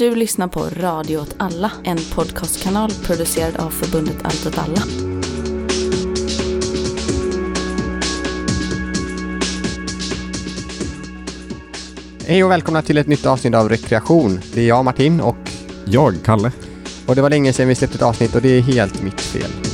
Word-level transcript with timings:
Du 0.00 0.14
lyssnar 0.14 0.48
på 0.48 0.60
Radio 0.60 1.18
åt 1.18 1.34
alla, 1.38 1.72
en 1.84 1.98
podcastkanal 2.14 2.90
producerad 2.90 3.56
av 3.56 3.70
förbundet 3.70 4.16
Allt 4.22 4.46
åt 4.46 4.58
alla. 4.58 4.82
Hej 12.26 12.44
och 12.44 12.50
välkomna 12.50 12.82
till 12.82 12.98
ett 12.98 13.06
nytt 13.06 13.26
avsnitt 13.26 13.54
av 13.54 13.68
Rekreation. 13.68 14.40
Det 14.54 14.60
är 14.60 14.68
jag 14.68 14.84
Martin 14.84 15.20
och, 15.20 15.50
Jag, 15.84 16.14
Kalle. 16.24 16.52
och 17.06 17.14
det 17.14 17.22
var 17.22 17.30
länge 17.30 17.52
sedan 17.52 17.68
vi 17.68 17.74
släppte 17.74 17.96
ett 17.96 18.02
avsnitt 18.02 18.34
och 18.34 18.42
det 18.42 18.48
är 18.48 18.60
helt 18.60 19.02
mitt 19.02 19.20
fel. 19.20 19.69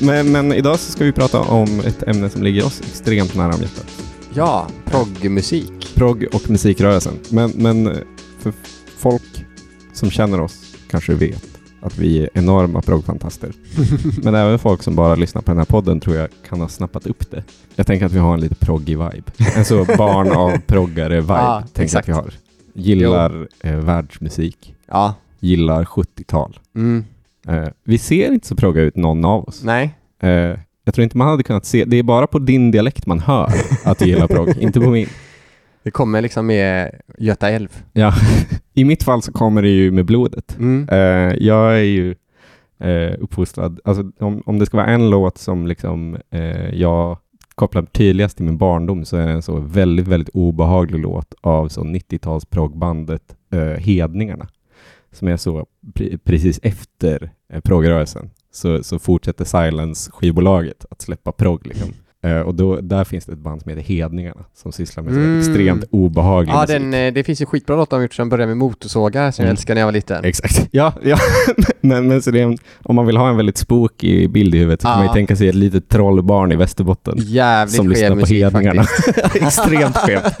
Men, 0.00 0.32
men 0.32 0.52
idag 0.52 0.78
så 0.78 0.92
ska 0.92 1.04
vi 1.04 1.12
prata 1.12 1.40
om 1.40 1.80
ett 1.80 2.02
ämne 2.02 2.30
som 2.30 2.42
ligger 2.42 2.66
oss 2.66 2.80
extremt 2.80 3.34
nära 3.34 3.54
om 3.54 3.60
hjärtat. 3.60 4.02
Ja, 4.34 4.68
proggmusik. 4.84 5.94
Progg 5.94 6.26
och 6.32 6.50
musikrörelsen. 6.50 7.14
Men, 7.30 7.50
men 7.50 7.98
för 8.38 8.52
folk 8.98 9.46
som 9.92 10.10
känner 10.10 10.40
oss 10.40 10.74
kanske 10.90 11.14
vet 11.14 11.44
att 11.80 11.98
vi 11.98 12.22
är 12.22 12.30
enorma 12.34 12.82
proggfantaster. 12.82 13.52
men 14.22 14.34
även 14.34 14.58
folk 14.58 14.82
som 14.82 14.94
bara 14.96 15.14
lyssnar 15.14 15.42
på 15.42 15.50
den 15.50 15.58
här 15.58 15.64
podden 15.64 16.00
tror 16.00 16.16
jag 16.16 16.28
kan 16.48 16.60
ha 16.60 16.68
snappat 16.68 17.06
upp 17.06 17.30
det. 17.30 17.44
Jag 17.74 17.86
tänker 17.86 18.06
att 18.06 18.12
vi 18.12 18.18
har 18.18 18.34
en 18.34 18.40
lite 18.40 18.54
proggig 18.54 18.98
vibe. 18.98 19.32
En 19.56 19.64
så 19.64 19.84
barn 19.84 20.32
av 20.32 20.50
proggare-vibe 20.66 21.32
Ja, 21.32 21.62
tänker 21.72 21.94
jag 21.94 22.00
att 22.00 22.08
vi 22.08 22.12
har. 22.12 22.32
Gillar 22.74 23.48
eh, 23.60 23.76
världsmusik. 23.76 24.74
Ja. 24.86 25.14
Gillar 25.40 25.84
70-tal. 25.84 26.58
Mm. 26.74 27.04
Eh, 27.48 27.68
vi 27.84 27.98
ser 27.98 28.32
inte 28.32 28.46
så 28.46 28.56
progga 28.56 28.82
ut 28.82 28.96
någon 28.96 29.24
av 29.24 29.48
oss. 29.48 29.64
Nej. 29.64 29.94
Eh, 30.22 30.58
jag 30.84 30.94
tror 30.94 31.02
inte 31.02 31.16
man 31.16 31.28
hade 31.28 31.42
kunnat 31.42 31.64
se, 31.64 31.84
det 31.84 31.96
är 31.96 32.02
bara 32.02 32.26
på 32.26 32.38
din 32.38 32.70
dialekt 32.70 33.06
man 33.06 33.20
hör 33.20 33.52
att 33.84 33.98
du 33.98 34.06
gillar 34.06 34.26
progg, 34.26 34.56
inte 34.60 34.80
på 34.80 34.90
min. 34.90 35.08
Det 35.82 35.90
kommer 35.90 36.22
liksom 36.22 36.46
med 36.46 36.90
Göta 37.18 37.50
älv. 37.50 37.82
Ja, 37.92 38.14
i 38.74 38.84
mitt 38.84 39.02
fall 39.02 39.22
så 39.22 39.32
kommer 39.32 39.62
det 39.62 39.68
ju 39.68 39.90
med 39.90 40.04
blodet. 40.04 40.56
Mm. 40.58 40.88
Eh, 40.88 41.34
jag 41.38 41.74
är 41.78 41.82
ju 41.82 42.14
eh, 42.80 43.14
uppfostrad, 43.18 43.80
alltså 43.84 44.10
om, 44.20 44.42
om 44.46 44.58
det 44.58 44.66
ska 44.66 44.76
vara 44.76 44.86
en 44.86 45.10
låt 45.10 45.38
som 45.38 45.66
liksom 45.66 46.16
eh, 46.30 46.74
jag 46.74 47.18
kopplar 47.54 47.82
tydligast 47.82 48.36
till 48.36 48.46
min 48.46 48.58
barndom 48.58 49.04
så 49.04 49.16
är 49.16 49.26
det 49.26 49.32
en 49.32 49.42
så 49.42 49.60
väldigt, 49.60 50.08
väldigt 50.08 50.34
obehaglig 50.34 51.00
låt 51.00 51.34
av 51.40 51.68
så 51.68 51.84
90-tals 51.84 52.44
proggbandet 52.44 53.36
eh, 53.52 53.60
Hedningarna. 53.60 54.48
Som 55.18 55.28
är 55.28 55.36
så 55.36 55.66
pre- 55.94 56.18
precis 56.24 56.60
efter 56.62 57.30
eh, 57.52 57.60
proggrörelsen 57.60 58.30
så, 58.52 58.82
så 58.82 58.98
fortsätter 58.98 59.44
Silence 59.44 60.10
skivbolaget 60.12 60.84
att 60.90 61.02
släppa 61.02 61.32
progg 61.32 61.66
liksom. 61.66 61.88
Eh, 62.24 62.38
och 62.40 62.54
då, 62.54 62.76
där 62.80 63.04
finns 63.04 63.24
det 63.24 63.32
ett 63.32 63.38
band 63.38 63.62
som 63.62 63.68
heter 63.70 63.82
Hedningarna 63.82 64.44
som 64.54 64.72
sysslar 64.72 65.02
med 65.04 65.12
Mm. 65.12 65.38
extremt 65.38 65.84
obehaglig 65.90 66.52
Ja, 66.52 66.60
musik. 66.60 66.76
den, 66.80 66.94
eh, 66.94 67.12
det 67.12 67.24
finns 67.24 67.40
ju 67.42 67.46
skitbra 67.46 67.76
låtar 67.76 67.96
de 67.96 68.02
gjort 68.02 68.14
som 68.14 68.28
börjar 68.28 68.46
med 68.46 68.56
motorsågar 68.56 69.30
som 69.30 69.42
jag 69.42 69.46
Mm. 69.46 69.50
älskade 69.52 69.74
när 69.74 69.80
jag 69.80 69.86
var 69.86 69.92
liten. 69.92 70.24
Exakt. 70.24 70.68
Ja, 70.72 70.92
ja. 71.02 71.18
men, 71.80 72.08
men 72.08 72.22
så 72.22 72.30
det 72.30 72.40
en, 72.40 72.58
om 72.82 72.96
man 72.96 73.06
vill 73.06 73.16
ha 73.16 73.28
en 73.30 73.36
väldigt 73.36 73.58
spooky 73.58 74.28
bild 74.28 74.54
i 74.54 74.58
huvudet 74.58 74.82
så 74.82 74.88
kan 74.88 74.96
man 74.98 75.06
ju 75.06 75.12
tänka 75.12 75.36
sig 75.36 75.48
ett 75.48 75.54
litet 75.54 75.88
trollbarn 75.88 76.52
i 76.52 76.56
Västerbotten 76.56 77.14
Jävligt 77.18 77.76
som 77.76 77.88
lyssnar 77.88 78.08
på 78.10 78.14
musik 78.14 78.42
Hedningarna. 78.42 78.82
Extremt 79.34 79.96
skevt. 79.96 80.34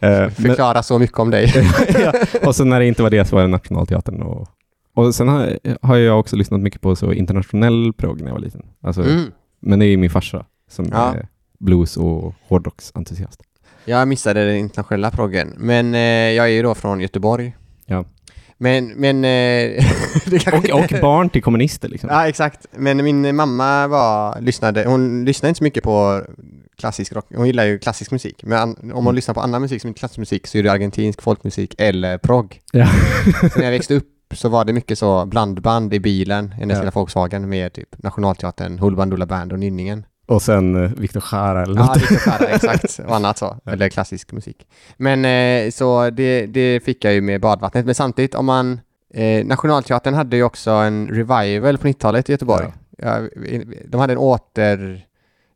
Eh, 0.00 0.10
men, 0.10 0.30
Förklara 0.30 0.82
så 0.82 0.98
mycket 0.98 1.18
om 1.18 1.30
dig. 1.30 1.52
ja. 2.02 2.12
Och 2.46 2.56
sen 2.56 2.68
när 2.68 2.80
det 2.80 2.86
inte 2.86 3.02
var 3.02 3.10
det 3.10 3.24
så 3.24 3.36
var 3.36 3.42
det 3.42 3.48
Nationalteatern. 3.48 4.22
Och, 4.22 4.48
och 4.94 5.14
sen 5.14 5.28
har, 5.28 5.58
har 5.82 5.96
jag 5.96 6.20
också 6.20 6.36
lyssnat 6.36 6.60
mycket 6.60 6.80
på 6.80 6.96
så 6.96 7.12
internationell 7.12 7.92
progg 7.92 8.20
när 8.20 8.26
jag 8.28 8.34
var 8.34 8.40
liten. 8.40 8.62
Alltså, 8.82 9.02
Mm. 9.02 9.24
Men 9.60 9.78
det 9.78 9.86
är 9.86 9.96
min 9.96 10.10
farsa 10.10 10.44
som 10.70 10.88
Ja. 10.92 11.14
är 11.14 11.28
blues 11.58 11.96
och 11.96 12.34
hårdrocksentusiast. 12.48 13.42
Jag 13.84 14.08
missade 14.08 14.44
den 14.46 14.56
internationella 14.56 15.10
proggen, 15.10 15.54
men 15.56 15.94
eh, 15.94 16.00
jag 16.32 16.46
är 16.46 16.50
ju 16.50 16.62
då 16.62 16.74
från 16.74 17.00
Göteborg. 17.00 17.56
Ja. 17.86 18.04
Men, 18.58 18.86
men... 18.88 19.24
Eh, 19.24 19.84
Och, 20.52 20.70
och 20.82 21.00
barn 21.00 21.28
till 21.30 21.42
kommunister 21.42 21.88
liksom. 21.88 22.10
Ja, 22.12 22.28
exakt. 22.28 22.66
Men 22.76 23.04
min 23.04 23.36
mamma 23.36 23.88
var, 23.88 24.40
lyssnade, 24.40 24.84
hon 24.86 25.24
lyssnade 25.24 25.48
inte 25.48 25.58
så 25.58 25.64
mycket 25.64 25.84
på 25.84 26.22
klassisk 26.80 27.12
rock. 27.12 27.26
Hon 27.36 27.46
gillar 27.46 27.64
ju 27.64 27.78
klassisk 27.78 28.10
musik. 28.10 28.40
Men 28.44 28.58
an, 28.58 28.76
om 28.82 28.90
hon 28.90 28.98
Mm. 29.04 29.14
lyssnar 29.14 29.34
på 29.34 29.40
annan 29.40 29.60
musik 29.62 29.80
som 29.82 29.88
inte 29.88 29.98
klassisk 29.98 30.18
musik 30.18 30.46
så 30.46 30.58
är 30.58 30.62
det 30.62 30.72
argentinsk 30.72 31.22
folkmusik 31.22 31.74
eller 31.78 32.18
progg. 32.18 32.60
Ja. 32.72 32.86
Så 33.40 33.48
när 33.58 33.64
jag 33.64 33.70
växte 33.70 33.94
upp 33.94 34.08
så 34.34 34.48
var 34.48 34.64
det 34.64 34.72
mycket 34.72 34.98
så 34.98 35.26
blandband 35.26 35.94
i 35.94 36.00
bilen, 36.00 36.54
i 36.60 36.64
den 36.66 36.84
Ja. 36.84 36.90
Volkswagen 36.94 37.48
med 37.48 37.72
typ 37.72 38.02
Nationalteatern, 38.02 38.78
Hull 38.78 38.96
Bandoola 38.96 39.26
Band 39.26 39.52
och 39.52 39.58
Nynningen. 39.58 40.04
Och 40.28 40.42
sen 40.42 40.84
eh, 40.84 40.90
Victor 40.96 41.24
Jara 41.32 41.62
eller 41.62 41.80
Ja, 41.80 41.86
något. 41.86 41.96
lite 42.10 42.14
så 42.22 42.30
här, 42.30 42.46
exakt. 42.54 42.98
Och 43.06 43.16
annat 43.16 43.38
så. 43.38 43.58
Ja. 43.64 43.72
Eller 43.72 43.88
klassisk 43.88 44.32
musik. 44.32 44.66
Men 44.96 45.24
eh, 45.24 45.70
så 45.70 46.10
det, 46.10 46.46
det 46.46 46.80
fick 46.84 47.04
jag 47.04 47.14
ju 47.14 47.20
med 47.20 47.40
badvattnet. 47.40 47.86
Men 47.86 47.94
samtidigt 47.94 48.34
om 48.34 48.46
man... 48.46 48.80
Eh, 49.14 49.46
Nationalteatern 49.46 50.14
hade 50.14 50.36
ju 50.36 50.42
också 50.42 50.70
en 50.70 51.08
revival 51.08 51.78
på 51.78 51.88
90-talet 51.88 52.28
i 52.28 52.32
Göteborg. 52.32 52.66
Ja, 52.98 53.20
de 53.88 54.00
hade 54.00 54.12
en 54.12 54.18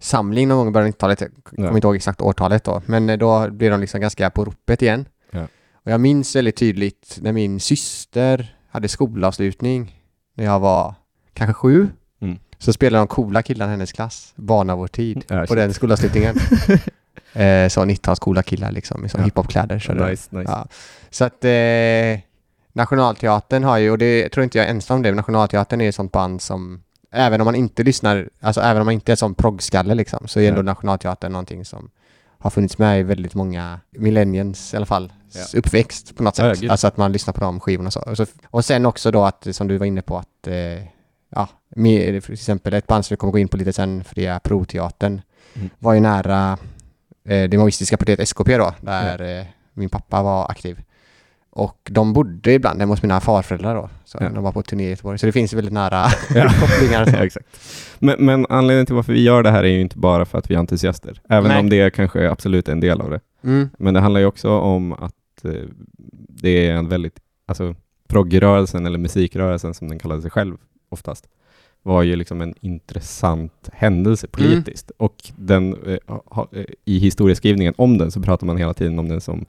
återsamling 0.04 0.48
någon 0.48 0.58
gång 0.58 0.68
i 0.68 0.70
början 0.70 0.86
av 0.88 0.92
90-talet. 0.92 1.20
Jag 1.20 1.30
kommer 1.44 1.68
Ja. 1.68 1.74
inte 1.74 1.86
ihåg 1.86 1.96
exakt 1.96 2.20
årtalet 2.20 2.64
då. 2.64 2.82
Men 2.86 3.10
eh, 3.10 3.16
då 3.18 3.50
blev 3.50 3.70
de 3.70 3.80
liksom 3.80 4.00
ganska 4.00 4.30
på 4.30 4.44
ropet 4.44 4.82
igen. 4.82 5.04
Ja. 5.30 5.46
Och 5.84 5.90
jag 5.92 6.00
minns 6.00 6.36
väldigt 6.36 6.56
tydligt 6.56 7.18
när 7.20 7.32
min 7.32 7.60
syster 7.60 8.54
hade 8.70 8.88
skolavslutning 8.88 9.96
när 10.34 10.44
jag 10.44 10.60
var 10.60 10.94
kanske 11.34 11.54
sju. 11.54 11.88
Mm. 12.20 12.38
Så 12.58 12.72
spelade 12.72 13.00
de 13.00 13.06
coola 13.08 13.42
killar 13.42 13.66
i 13.66 13.70
hennes 13.70 13.92
klass, 13.92 14.32
Barn 14.36 14.70
av 14.70 14.78
vår 14.78 14.88
tid, 14.88 15.24
Ja, 15.28 15.46
på 15.46 15.54
den 15.54 15.74
skolavslutningen. 15.74 16.36
eh, 17.32 17.68
så 17.68 17.84
90-tals 17.84 18.18
coola 18.18 18.42
killar 18.42 18.72
liksom, 18.72 19.04
i 19.04 19.08
Ja. 19.16 19.22
hiphopkläder. 19.22 19.74
Nice, 20.08 20.36
nice. 20.36 20.52
Ja. 20.52 20.66
Så 21.10 21.24
att 21.24 21.44
eh, 21.44 22.20
Nationalteatern 22.72 23.64
har 23.64 23.78
ju, 23.78 23.90
och 23.90 23.98
det 23.98 24.28
tror 24.28 24.44
inte 24.44 24.58
jag 24.58 24.66
är 24.66 24.70
ensam 24.70 24.96
om 24.96 25.02
det, 25.02 25.08
men 25.10 25.16
Nationalteatern 25.16 25.80
är 25.80 25.88
ett 25.88 25.94
sånt 25.94 26.12
band 26.12 26.42
som 26.42 26.82
Även 27.12 27.40
om 27.40 27.44
man 27.44 27.54
inte 27.54 27.82
lyssnar, 27.82 28.28
alltså 28.40 28.60
även 28.60 28.80
om 28.82 28.86
man 28.86 28.94
inte 28.94 29.12
är 29.12 29.16
sån 29.16 29.34
proggskalle 29.34 29.94
liksom, 29.94 30.28
så 30.28 30.40
är 30.40 30.48
ändå 30.48 30.58
Ja. 30.58 30.62
Nationalteatern 30.62 31.32
någonting 31.32 31.64
som 31.64 31.90
har 32.38 32.50
funnits 32.50 32.78
med 32.78 33.00
i 33.00 33.02
väldigt 33.02 33.34
många 33.34 33.80
millenniens 33.90 34.74
i 34.74 34.76
alla 34.76 34.86
fall, 34.86 35.12
Ja. 35.32 35.58
uppväxt 35.58 36.16
på 36.16 36.22
något 36.22 36.38
Ja, 36.38 36.46
ja, 36.46 36.54
sätt. 36.54 36.60
gud. 36.60 36.70
alltså 36.70 36.86
att 36.86 36.96
man 36.96 37.12
lyssnar 37.12 37.34
på 37.34 37.40
de 37.40 37.60
skivorna 37.60 37.86
och 37.86 37.92
så. 37.92 38.00
Och, 38.00 38.16
så. 38.16 38.26
och 38.44 38.64
sen 38.64 38.86
också 38.86 39.10
då 39.10 39.24
att, 39.24 39.46
som 39.52 39.68
du 39.68 39.78
var 39.78 39.86
inne 39.86 40.02
på, 40.02 40.16
att 40.18 40.46
eh, 40.46 40.54
ja, 41.30 41.48
med, 41.76 42.24
för 42.24 42.32
exempel 42.32 42.74
ett 42.74 42.86
band 42.86 43.04
som 43.04 43.14
vi 43.14 43.16
kommer 43.16 43.32
gå 43.32 43.38
in 43.38 43.48
på 43.48 43.56
lite 43.56 43.72
sen, 43.72 44.04
är 44.16 44.38
Proteatern, 44.38 45.20
Mm. 45.56 45.70
var 45.78 45.92
ju 45.94 46.00
nära 46.00 46.58
eh, 47.24 47.48
det 47.48 47.58
maoistiska 47.58 47.96
partiet 47.96 48.20
SKP 48.20 48.56
då, 48.56 48.74
där 48.80 49.38
eh, 49.40 49.46
min 49.72 49.88
pappa 49.88 50.22
var 50.22 50.50
aktiv. 50.50 50.80
Och 51.52 51.88
de 51.90 52.12
bodde 52.12 52.52
ibland 52.52 52.80
hemma 52.80 52.92
hos 52.92 53.02
mina 53.02 53.20
farföräldrar 53.20 53.74
då. 53.74 53.88
Så 54.04 54.18
Ja. 54.20 54.28
de 54.28 54.44
var 54.44 54.52
på 54.52 54.62
turné 54.62 54.86
i 54.86 54.90
Göteborg. 54.90 55.18
Så 55.18 55.26
det 55.26 55.32
finns 55.32 55.52
väldigt 55.52 55.72
nära 55.72 56.06
Ja. 56.34 56.48
kopplingar. 56.60 57.04
Så. 57.04 57.10
Ja, 57.16 57.24
exakt. 57.24 57.46
Men, 57.98 58.24
men 58.24 58.46
anledningen 58.48 58.86
till 58.86 58.94
varför 58.94 59.12
vi 59.12 59.22
gör 59.22 59.42
det 59.42 59.50
här 59.50 59.64
är 59.64 59.68
ju 59.68 59.80
inte 59.80 59.98
bara 59.98 60.24
för 60.24 60.38
att 60.38 60.50
vi 60.50 60.54
är 60.54 60.58
entusiaster, 60.58 61.20
även 61.28 61.48
Nej. 61.48 61.60
om 61.60 61.70
det 61.70 61.90
kanske 61.94 62.30
absolut 62.30 62.68
är 62.68 62.72
en 62.72 62.80
del 62.80 63.00
av 63.00 63.10
det. 63.10 63.20
Mm. 63.44 63.68
Men 63.78 63.94
det 63.94 64.00
handlar 64.00 64.20
ju 64.20 64.26
också 64.26 64.50
om 64.50 64.92
att 64.92 65.44
eh, 65.44 65.52
det 66.28 66.66
är 66.68 66.72
en 66.74 66.88
väldigt, 66.88 67.16
alltså 67.46 67.74
proggrörelsen 68.08 68.86
eller 68.86 68.98
musikrörelsen 68.98 69.74
som 69.74 69.88
den 69.88 69.98
kallade 69.98 70.22
sig 70.22 70.30
själv 70.30 70.56
oftast, 70.88 71.28
var 71.82 72.02
ju 72.02 72.16
liksom 72.16 72.40
en 72.40 72.54
intressant 72.60 73.68
händelse 73.72 74.26
politiskt. 74.28 74.90
Och 74.96 75.16
den, 75.36 75.76
eh, 75.86 75.98
ha, 76.26 76.48
eh, 76.52 76.64
i 76.84 76.98
historieskrivningen 76.98 77.74
om 77.76 77.98
den 77.98 78.10
så 78.10 78.20
pratar 78.22 78.46
man 78.46 78.56
hela 78.56 78.74
tiden 78.74 78.98
om 78.98 79.08
den 79.08 79.20
som, 79.20 79.44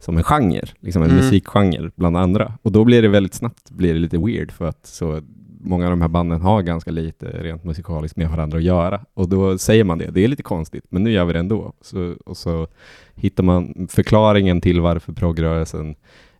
som 0.00 0.16
en 0.16 0.22
genre, 0.22 0.66
liksom 0.80 1.02
en 1.02 1.10
Mm. 1.10 1.24
musikgenre 1.24 1.90
bland 1.94 2.16
andra. 2.16 2.52
Och 2.62 2.72
då 2.72 2.84
blir 2.84 3.02
det 3.02 3.08
väldigt 3.08 3.34
snabbt 3.34 3.70
blir 3.70 3.94
det 3.94 4.00
lite 4.00 4.18
weird 4.18 4.52
för 4.52 4.64
att 4.68 4.86
så 4.86 5.20
många 5.62 5.84
av 5.84 5.90
de 5.90 6.00
här 6.00 6.08
banden 6.08 6.40
har 6.40 6.62
ganska 6.62 6.90
lite 6.90 7.26
rent 7.26 7.64
musikaliskt 7.64 8.16
med 8.16 8.30
varandra 8.30 8.58
att 8.58 8.64
göra. 8.64 9.00
Och 9.14 9.28
då 9.28 9.58
säger 9.58 9.84
man 9.84 9.98
det, 9.98 10.10
det 10.10 10.24
är 10.24 10.28
lite 10.28 10.42
konstigt, 10.42 10.84
men 10.88 11.04
nu 11.04 11.10
gör 11.10 11.24
vi 11.24 11.32
det 11.32 11.38
ändå. 11.38 11.72
Så, 11.80 12.14
och 12.26 12.36
så 12.36 12.66
hittar 13.14 13.42
man 13.42 13.88
förklaringen 13.90 14.60
till 14.60 14.80
varför 14.80 15.12
proggrörelsen 15.12 15.94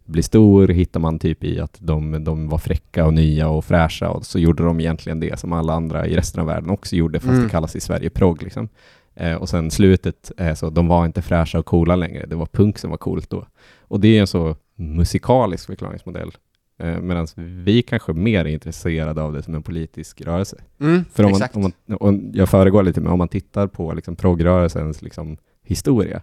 blir 0.04 0.22
stor, 0.22 0.68
hittar 0.68 1.00
man 1.00 1.18
typ 1.18 1.44
i 1.44 1.60
att 1.60 1.76
de, 1.78 2.24
de 2.24 2.48
var 2.48 2.58
fräcka 2.58 3.06
och 3.06 3.14
nya 3.14 3.48
och 3.48 3.64
fräscha 3.64 4.10
och 4.10 4.26
så 4.26 4.38
gjorde 4.38 4.62
de 4.64 4.80
egentligen 4.80 5.20
det 5.20 5.38
som 5.38 5.52
alla 5.52 5.72
andra 5.72 6.06
i 6.06 6.16
resten 6.16 6.40
av 6.40 6.46
världen 6.46 6.70
också 6.70 6.96
gjorde, 6.96 7.20
fast 7.20 7.30
Mm. 7.30 7.42
det 7.44 7.50
kallas 7.50 7.76
i 7.76 7.80
Sverige 7.80 8.10
progg. 8.10 8.42
Liksom. 8.42 8.68
Eh, 9.14 9.34
och 9.34 9.48
sen 9.48 9.70
slutet 9.70 10.32
är 10.36 10.54
så, 10.54 10.70
de 10.70 10.88
var 10.88 11.06
inte 11.06 11.22
fräscha 11.22 11.58
och 11.58 11.66
coola 11.66 11.96
längre, 11.96 12.26
det 12.26 12.36
var 12.36 12.46
punk 12.46 12.78
som 12.78 12.90
var 12.90 12.96
coolt 12.98 13.30
då. 13.30 13.46
Och 13.80 14.00
det 14.00 14.16
är 14.16 14.20
en 14.20 14.26
så 14.26 14.56
musikalisk 14.74 15.66
förklaringsmodell. 15.66 16.30
Eh, 16.78 17.00
Medan 17.00 17.26
vi 17.36 17.82
kanske 17.82 18.12
mer 18.12 18.44
är 18.44 18.48
intresserade 18.48 19.22
av 19.22 19.32
det 19.32 19.42
som 19.42 19.54
en 19.54 19.62
politisk 19.62 20.20
rörelse. 20.20 20.56
Mm, 20.80 21.04
För 21.12 21.24
om 21.24 21.30
man, 21.30 21.36
exakt. 21.40 21.56
om 21.56 21.62
man, 21.62 21.96
och 21.96 22.14
jag 22.32 22.48
föregår 22.48 22.82
lite, 22.82 23.00
men 23.00 23.12
om 23.12 23.18
man 23.18 23.28
tittar 23.28 23.66
på 23.66 23.92
liksom 23.92 24.16
proggrörelsens 24.16 25.02
liksom 25.02 25.36
historia 25.64 26.22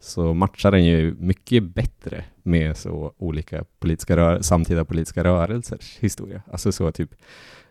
så 0.00 0.34
matchar 0.34 0.70
den 0.70 0.84
ju 0.84 1.14
mycket 1.18 1.62
bättre 1.62 2.24
med 2.42 2.76
så 2.76 3.12
olika 3.18 3.64
politiska 3.78 4.16
rör, 4.16 4.40
samtida 4.40 4.84
politiska 4.84 5.24
rörelsers 5.24 5.98
historia. 6.00 6.42
Alltså 6.52 6.72
så 6.72 6.92
typ 6.92 7.10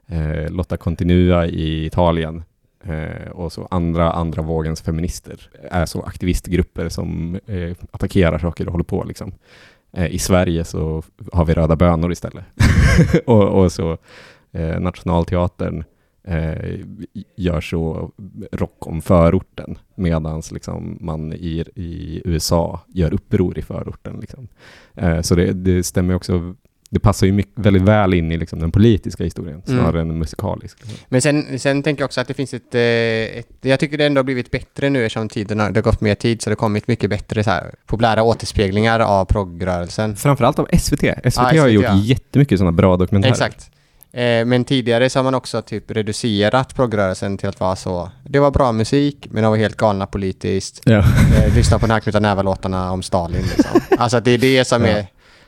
eh, 0.08 0.50
Lotta 0.52 0.78
Continua 0.78 1.46
i 1.48 1.86
Italien 1.86 2.44
eh, 2.86 3.32
och 3.32 3.52
så 3.52 3.68
andra 3.72 4.12
andra 4.12 4.42
vågens 4.42 4.82
feminister 4.82 5.50
är 5.72 5.86
så 5.86 6.02
aktivistgrupper 6.02 6.90
som 6.90 7.40
eh, 7.46 7.72
attackerar 7.92 8.40
saker 8.40 8.66
och 8.66 8.72
håller 8.72 8.86
på. 8.86 9.04
Liksom. 9.04 9.34
Eh, 9.94 10.08
I 10.08 10.20
Sverige 10.20 10.64
så 10.64 11.04
har 11.34 11.46
vi 11.46 11.54
Röda 11.54 11.76
Bönor 11.76 12.12
istället. 12.12 12.46
och, 13.26 13.64
och 13.64 13.72
så 13.72 13.98
eh, 14.52 14.80
Nationalteatern 14.80 15.84
eh, 16.28 16.80
gör 17.36 17.62
så 17.62 18.12
rock 18.52 18.88
om 18.88 19.02
förorten 19.02 19.78
medan 19.96 20.42
liksom, 20.52 20.98
man 21.02 21.34
i, 21.34 21.64
i 21.76 22.22
USA 22.26 22.80
gör 22.88 23.14
uppror 23.14 23.58
i 23.58 23.62
förorten. 23.62 24.20
Liksom. 24.20 24.48
Eh, 24.94 25.22
så 25.22 25.36
det, 25.36 25.54
det 25.54 25.84
stämmer 25.84 26.16
också 26.16 26.56
det 26.90 27.00
passar 27.00 27.28
ju 27.28 27.34
mycket, 27.34 27.54
väldigt 27.56 27.84
väl 27.84 28.14
in 28.14 28.32
i 28.32 28.38
liksom 28.38 28.60
den 28.60 28.72
politiska 28.72 29.24
historien 29.24 29.62
snarare 29.66 30.02
mm. 30.02 30.10
än 30.10 30.20
musikalisk. 30.20 30.78
Men 31.10 31.22
sen, 31.22 31.60
sen 31.60 31.84
tänker 31.84 32.02
jag 32.02 32.06
också 32.06 32.22
att 32.22 32.28
det 32.28 32.34
finns 32.34 32.54
ett, 32.54 32.76
eh, 32.76 32.82
ett, 33.40 33.48
Jag 33.62 33.80
tycker 33.80 33.98
det 33.98 34.06
ändå 34.06 34.20
har 34.20 34.24
blivit 34.24 34.52
bättre 34.52 34.90
nu 34.90 35.06
eftersom 35.06 35.30
tiden 35.30 35.60
har, 35.60 35.72
det 35.72 35.78
har 35.78 35.84
gått 35.84 36.02
mer 36.02 36.16
tid 36.16 36.42
så 36.42 36.50
det 36.50 36.52
har 36.52 36.56
kommit 36.56 36.88
mycket 36.88 37.10
bättre 37.10 37.44
så 37.44 37.50
här, 37.50 37.76
populära 37.86 38.24
återspeglingar 38.24 39.00
av 39.00 39.26
progrörelsen. 39.26 40.16
Framförallt 40.16 40.60
av 40.60 40.68
SVT. 40.80 41.00
SVT, 41.24 41.54
ja, 41.54 41.62
har 41.62 41.68
gjort 41.68 41.86
ja. 41.86 41.98
jättemycket 41.98 42.60
sådana 42.60 42.72
bra 42.72 42.98
dokumentärer. 42.98 43.32
Exakt. 43.32 43.72
Eh, 44.16 44.46
men 44.46 44.66
tidigare 44.66 45.10
så 45.10 45.20
har 45.20 45.24
man 45.24 45.36
också 45.36 45.62
typ 45.62 45.92
reducerat 45.92 46.76
progrörelsen 46.76 47.38
till 47.38 47.50
att 47.50 47.60
vara 47.60 47.76
så. 47.76 48.12
Det 48.24 48.40
var 48.40 48.52
bra 48.52 48.72
musik, 48.72 49.28
men 49.32 49.44
de 49.44 49.50
var 49.50 49.58
helt 49.58 49.78
galna 49.78 50.06
politiskt. 50.06 50.82
Ja. 50.86 50.98
Eh, 50.98 51.56
lyssna 51.56 51.80
på 51.80 51.86
den 51.86 51.92
här 51.92 52.00
knuta 52.00 52.20
näva-låtarna 52.20 52.92
om 52.92 53.04
Stalin. 53.04 53.42
Liksom. 53.42 53.82
Alltså 53.98 54.20
det 54.20 54.32
är 54.32 54.38
det 54.38 54.66
som 54.66 54.86
ja. 54.86 54.90
är 54.90 55.08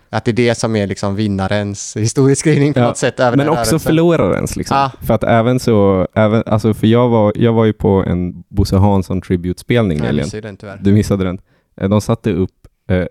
att 0.10 0.26
det 0.26 0.32
är 0.32 0.34
det 0.34 0.56
som 0.56 0.76
är 0.76 0.88
liksom 0.88 1.16
vinnarens 1.16 1.98
historieskrivning 1.98 2.74
på 2.74 2.80
ja, 2.80 2.88
något 2.88 2.98
sätt. 2.98 3.18
men 3.18 3.40
också 3.40 3.54
rörelsen. 3.54 3.80
förlorarens. 3.80 4.56
Liksom. 4.56 4.78
Ah. 4.78 4.92
För 5.02 5.14
att 5.14 5.24
även 5.24 5.60
så, 5.60 6.08
även, 6.14 6.44
alltså 6.46 6.74
för 6.74 6.88
jag 6.88 7.10
var, 7.10 7.34
jag 7.36 7.54
var 7.54 7.66
ju 7.66 7.74
på 7.74 8.04
en 8.08 8.44
Bosse 8.48 8.78
Hansson 8.78 9.22
Tribute-spelning 9.22 10.02
nyligen. 10.02 10.58
Du 10.80 10.92
missade 10.92 11.24
den. 11.24 11.40
Eh, 11.82 11.90
de 11.90 12.02
satte 12.02 12.32
upp 12.32 12.68
eh, 12.90 13.06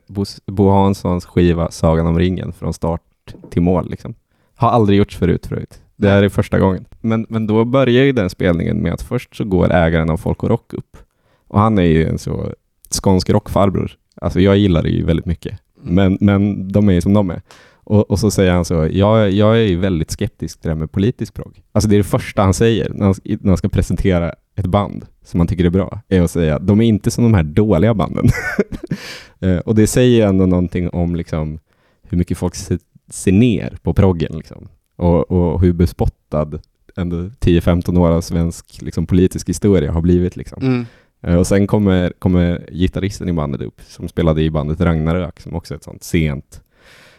Bo 0.47 0.71
Hanssons 0.71 1.25
skiva 1.25 1.71
Sagan 1.71 2.07
om 2.07 2.19
ringen 2.19 2.53
från 2.53 2.73
start 2.73 3.03
till 3.51 3.63
mål. 3.63 3.91
Liksom. 3.91 4.15
Har 4.57 4.71
aldrig 4.71 4.99
gjorts 4.99 5.17
förut 5.17 5.47
förut. 5.47 5.81
Det 5.97 6.09
här 6.09 6.23
är 6.23 6.29
första 6.29 6.59
gången. 6.59 6.85
Men, 7.01 7.27
men 7.29 7.47
då 7.47 7.65
börjar 7.65 8.05
ju 8.05 8.13
den 8.13 8.31
spelningen 8.31 8.83
med 8.83 8.93
att 8.93 9.03
först 9.03 9.37
så 9.37 9.45
går 9.45 9.73
ägaren 9.73 10.11
av 10.11 10.17
Folk 10.17 10.43
och 10.43 10.49
Rock 10.49 10.75
upp. 10.75 10.97
Och 11.49 11.61
han 11.61 11.79
är 11.79 11.83
ju 11.83 12.09
en 12.09 12.19
så 12.19 12.53
skånsk 12.91 13.31
rockfarbror. 13.31 13.93
Alltså 14.21 14.41
jag 14.41 14.57
gillar 14.57 14.83
det 14.83 14.89
ju 14.89 15.05
väldigt 15.05 15.27
mycket. 15.27 15.59
Men, 15.83 16.19
men 16.21 16.73
de 16.73 16.89
är 16.89 16.93
ju 16.93 17.01
som 17.01 17.15
de 17.15 17.31
är. 17.31 17.43
Och, 17.89 18.11
och, 18.11 18.19
så 18.19 18.31
säger 18.31 18.53
han 18.53 18.65
så, 18.65 18.89
jag, 18.93 19.31
jag 19.31 19.57
är 19.57 19.63
ju 19.63 19.77
väldigt 19.77 20.11
skeptisk 20.11 20.61
till 20.61 20.69
det 20.69 20.75
här 20.75 20.81
med 20.81 20.93
politisk 20.93 21.35
progg. 21.35 21.63
Alltså 21.73 21.89
det 21.89 21.97
är 21.97 21.99
det 21.99 22.05
första 22.05 22.43
han 22.43 22.55
säger 22.55 22.91
när 22.91 23.05
han, 23.05 23.15
när 23.25 23.49
han 23.49 23.57
ska 23.57 23.69
presentera 23.69 24.35
ett 24.57 24.67
band 24.67 25.07
som 25.25 25.41
han 25.41 25.47
tycker 25.47 25.65
är 25.65 25.71
bra, 25.71 26.01
är 26.09 26.23
att 26.23 26.31
säga 26.31 26.59
de 26.59 26.81
är 26.81 26.87
inte 26.87 27.11
som 27.11 27.25
de 27.25 27.35
här 27.35 27.43
dåliga 27.43 27.95
banden. 27.95 28.29
Eh, 29.41 29.59
och 29.59 29.75
det 29.75 29.87
säger 29.87 30.27
ändå 30.27 30.47
någonting 30.47 30.91
om 30.91 31.17
liksom, 31.17 31.59
hur 32.03 32.19
mycket 32.19 32.39
folk 32.39 32.55
ser, 32.55 32.79
ser 33.11 33.33
ner 33.33 33.79
på 33.83 33.95
proggen. 33.95 34.37
Liksom. 34.37 34.69
Och, 34.97 35.31
och 35.31 35.61
hur 35.61 35.73
bespottad 35.73 36.51
ändå 36.97 37.17
10-15 37.17 37.99
år 37.99 38.11
av 38.11 38.21
svensk 38.21 38.83
liksom, 38.83 39.07
politisk 39.07 39.49
historia 39.49 39.93
har 39.93 40.01
blivit. 40.01 40.37
Liksom. 40.37 40.63
Mm. 40.63 40.87
Eh, 41.27 41.37
och 41.37 41.47
sen 41.47 41.67
kommer, 41.67 42.13
kommer 42.19 42.69
gitarristen 42.73 43.29
i 43.29 43.33
bandet 43.33 43.61
upp, 43.61 43.81
som 43.87 44.09
spelade 44.09 44.43
i 44.43 44.51
bandet 44.51 44.81
Ragnarök, 44.81 45.41
som 45.41 45.55
också 45.55 45.75
är 45.75 45.77
ett 45.77 45.85
sånt 45.85 46.05
sent 46.05 46.63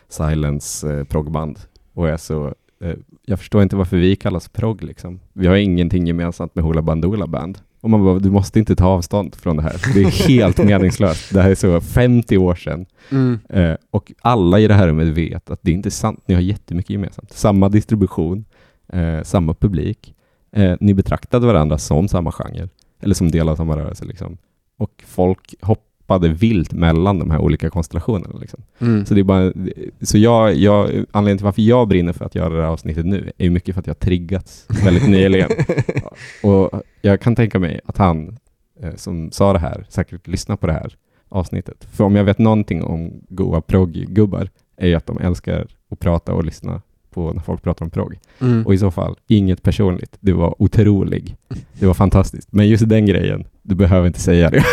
silence 0.09 1.05
eh. 1.11 1.67
Och 1.93 2.09
är 2.09 2.17
så, 2.17 2.53
eh, 2.81 2.93
jag 3.25 3.39
förstår 3.39 3.63
inte 3.63 3.75
varför 3.75 3.97
vi 3.97 4.15
kallas 4.15 4.49
progg 4.49 4.83
liksom. 4.83 5.19
Vi 5.33 5.47
har 5.47 5.55
ingenting 5.55 6.07
gemensamt 6.07 6.55
med 6.55 6.63
Hoola 6.63 6.81
Bandoola 6.81 7.27
Band. 7.27 7.59
Och 7.81 7.89
man 7.89 8.03
bara, 8.03 8.19
du 8.19 8.29
måste 8.29 8.59
inte 8.59 8.75
ta 8.75 8.85
avstånd 8.87 9.35
från 9.35 9.57
det 9.57 9.63
här. 9.63 9.93
Det 9.93 10.01
är 10.01 10.27
helt 10.27 10.57
meningslöst. 10.65 11.33
Det 11.33 11.41
här 11.41 11.51
är 11.51 11.55
så 11.55 11.81
50 11.81 12.37
år 12.37 12.55
sedan. 12.55 12.85
Mm. 13.11 13.39
Eh, 13.49 13.75
och 13.91 14.11
alla 14.21 14.59
i 14.59 14.67
det 14.67 14.73
här 14.73 14.87
rummet 14.87 15.07
vet 15.07 15.49
att 15.49 15.59
det 15.61 15.71
är 15.71 15.75
inte 15.75 15.91
sant. 15.91 16.23
Ni 16.25 16.33
har 16.33 16.41
jättemycket 16.41 16.89
gemensamt. 16.89 17.31
Samma 17.31 17.69
distribution, 17.69 18.45
eh, 18.93 19.21
samma 19.23 19.53
publik. 19.53 20.13
Eh, 20.51 20.75
ni 20.79 20.93
betraktade 20.93 21.47
varandra 21.47 21.77
som 21.77 22.07
samma 22.07 22.31
genre 22.31 22.69
eller 22.99 23.15
som 23.15 23.31
del 23.31 23.49
av 23.49 23.55
samma 23.55 23.77
rörelse. 23.77 24.05
Liksom. 24.05 24.37
Och 24.77 25.03
folk 25.07 25.55
hoppade 25.61 26.29
vilt 26.29 26.73
mellan 26.73 27.19
de 27.19 27.31
här 27.31 27.39
olika 27.39 27.69
konstellationerna. 27.69 28.39
Liksom. 28.39 28.63
Mm. 28.79 29.05
Så, 29.05 29.13
det 29.13 29.19
är 29.19 29.23
bara, 29.23 29.53
så 30.01 30.17
jag, 30.17 30.55
jag, 30.55 30.85
anledningen 31.11 31.37
till 31.37 31.45
varför 31.45 31.61
jag 31.61 31.87
brinner 31.87 32.13
för 32.13 32.25
att 32.25 32.35
göra 32.35 32.49
det 32.49 32.61
här 32.61 32.69
avsnittet 32.69 33.05
nu 33.05 33.31
är 33.37 33.49
mycket 33.49 33.75
för 33.75 33.79
att 33.79 33.87
jag 33.87 33.93
har 33.93 33.99
triggats 33.99 34.65
väldigt 34.83 35.09
nyligen. 35.09 35.49
och 36.43 36.81
jag 37.01 37.21
kan 37.21 37.35
tänka 37.35 37.59
mig 37.59 37.79
att 37.85 37.97
han 37.97 38.37
eh, 38.81 38.95
som 38.95 39.31
sa 39.31 39.53
det 39.53 39.59
här 39.59 39.85
säkert 39.89 40.27
lyssnar 40.27 40.55
på 40.55 40.67
det 40.67 40.73
här 40.73 40.95
avsnittet. 41.29 41.87
För 41.91 42.03
om 42.03 42.15
jag 42.15 42.23
vet 42.23 42.37
någonting 42.37 42.83
om 42.83 43.21
goa 43.29 43.61
progg-gubbar 43.61 44.49
är 44.77 44.87
ju 44.87 44.95
att 44.95 45.05
de 45.05 45.17
älskar 45.17 45.67
att 45.91 45.99
prata 45.99 46.33
och 46.33 46.43
lyssna 46.43 46.81
på 47.17 47.33
när 47.33 47.41
folk 47.41 47.63
pratar 47.63 47.85
om 47.85 47.89
progg. 47.89 48.19
Mm. 48.39 48.65
Och 48.65 48.73
i 48.73 48.77
så 48.77 48.91
fall, 48.91 49.15
inget 49.27 49.63
personligt. 49.63 50.17
Du 50.19 50.33
var 50.33 50.61
otrolig. 50.61 51.35
Det 51.73 51.85
var 51.85 51.93
fantastiskt. 51.93 52.47
Men 52.51 52.67
just 52.67 52.89
den 52.89 53.05
grejen, 53.05 53.47
du 53.61 53.75
behöver 53.75 54.07
inte 54.07 54.19
säga 54.19 54.49
det. 54.49 54.63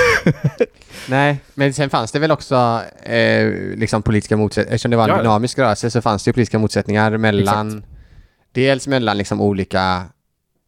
Nej, 1.08 1.41
men 1.55 1.73
sen 1.73 1.91
fanns 1.91 2.12
det 2.12 2.19
väl 2.19 2.31
också 2.31 2.81
eh, 3.02 3.52
liksom 3.76 4.02
politiska 4.02 4.37
motsättningar. 4.37 4.75
Eftersom 4.75 4.91
det 4.91 4.96
var 4.96 5.05
en 5.05 5.11
ja. 5.11 5.23
dynamisk 5.23 5.58
rörelse 5.58 5.91
så 5.91 6.02
fanns 6.02 6.25
det 6.25 6.29
ju 6.29 6.32
politiska 6.32 6.58
motsättningar 6.58 7.17
mellan 7.17 7.69
Exakt. 7.69 7.87
dels 8.52 8.87
mellan 8.87 9.19
liksom 9.19 9.41
olika 9.41 10.02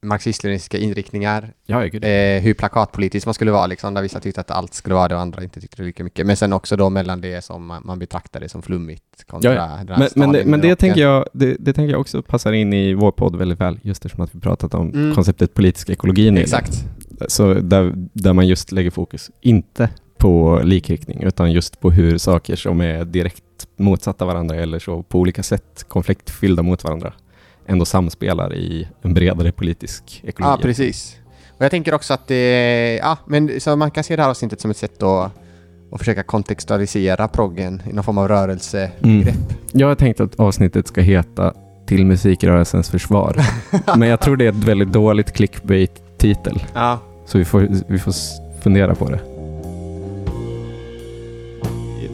marxist-leninistiska 0.02 0.78
inriktningar. 0.78 1.52
Ja, 1.66 1.84
eh, 1.84 2.42
hur 2.42 2.54
plakatpolitisk 2.54 3.26
man 3.26 3.34
skulle 3.34 3.50
vara, 3.50 3.66
liksom, 3.66 3.94
där 3.94 4.02
vissa 4.02 4.20
tyckte 4.20 4.40
att 4.40 4.50
allt 4.50 4.74
skulle 4.74 4.94
vara 4.94 5.08
det 5.08 5.14
och 5.14 5.20
andra 5.20 5.42
inte 5.42 5.60
tyckte 5.60 5.82
det 5.82 5.86
lika 5.86 6.04
mycket. 6.04 6.26
Men 6.26 6.36
sen 6.36 6.52
också 6.52 6.76
då 6.76 6.90
mellan 6.90 7.20
det 7.20 7.44
som 7.44 7.66
man, 7.66 7.82
man 7.84 7.98
betraktade 7.98 8.48
som 8.48 8.62
flummigt 8.62 9.24
kontra 9.26 9.54
ja, 9.54 9.96
Men, 9.98 10.08
men, 10.14 10.32
det, 10.32 10.44
men 10.44 10.60
det, 10.60 10.76
tänker 10.76 11.00
jag, 11.00 11.26
det, 11.32 11.56
det, 11.58 11.72
tänker 11.72 11.92
jag 11.92 12.00
också 12.00 12.22
passar 12.22 12.52
in 12.52 12.72
i 12.72 12.94
vår 12.94 13.12
podd 13.12 13.36
väldigt 13.36 13.60
väl, 13.60 13.78
just 13.82 14.04
eftersom 14.04 14.24
att 14.24 14.34
vi 14.34 14.40
pratat 14.40 14.74
om 14.74 14.90
mm. 14.90 15.14
konceptet 15.14 15.54
politisk 15.54 15.90
ekologi 15.90 16.30
nu. 16.30 16.40
Exakt. 16.40 16.84
Så 17.28 17.54
där, 17.54 17.92
där 18.12 18.32
man 18.32 18.46
just 18.46 18.72
lägger 18.72 18.90
fokus, 18.90 19.30
inte 19.40 19.88
på 20.18 20.60
likriktning, 20.64 21.22
utan 21.22 21.52
just 21.52 21.80
på 21.80 21.90
hur 21.90 22.18
saker 22.18 22.56
som 22.56 22.80
är 22.80 23.04
direkt 23.04 23.44
motsatta 23.76 24.24
varandra 24.24 24.56
eller 24.56 24.78
så 24.78 25.02
på 25.02 25.18
olika 25.18 25.42
sätt 25.42 25.84
konfliktfyllda 25.88 26.62
mot 26.62 26.84
varandra 26.84 27.12
ändå 27.66 27.84
samspelar 27.84 28.54
i 28.54 28.88
en 29.02 29.14
bredare 29.14 29.52
politisk 29.52 30.22
ekologi. 30.26 30.52
Ja, 30.52 30.62
precis. 30.62 31.16
Och 31.58 31.64
jag 31.64 31.70
tänker 31.70 31.94
också 31.94 32.14
att 32.14 32.26
det, 32.28 32.96
ja, 33.02 33.18
men 33.26 33.60
så 33.60 33.76
man 33.76 33.90
kan 33.90 34.04
se 34.04 34.16
det 34.16 34.22
här 34.22 34.30
avsnittet 34.30 34.60
som 34.60 34.70
ett 34.70 34.76
sätt 34.76 35.02
att, 35.02 35.32
att 35.92 35.98
försöka 35.98 36.22
kontextualisera 36.22 37.28
proggen 37.28 37.82
i 37.90 37.92
någon 37.92 38.04
form 38.04 38.18
av 38.18 38.28
rörelsebegrepp. 38.28 39.34
Mm. 39.34 39.46
Jag 39.72 39.88
har 39.88 39.94
tänkt 39.94 40.20
att 40.20 40.40
avsnittet 40.40 40.86
ska 40.86 41.00
heta 41.00 41.54
Till 41.86 42.06
musikrörelsens 42.06 42.90
försvar. 42.90 43.36
men 43.96 44.08
jag 44.08 44.20
tror 44.20 44.36
det 44.36 44.44
är 44.44 44.48
ett 44.48 44.64
väldigt 44.64 44.92
dåligt 44.92 45.32
clickbait-titel. 45.32 46.64
Ja. 46.74 46.98
Så 47.26 47.38
vi 47.38 47.44
får, 47.44 47.68
vi 47.88 47.98
får 47.98 48.12
fundera 48.62 48.94
på 48.94 49.10
det. 49.10 49.35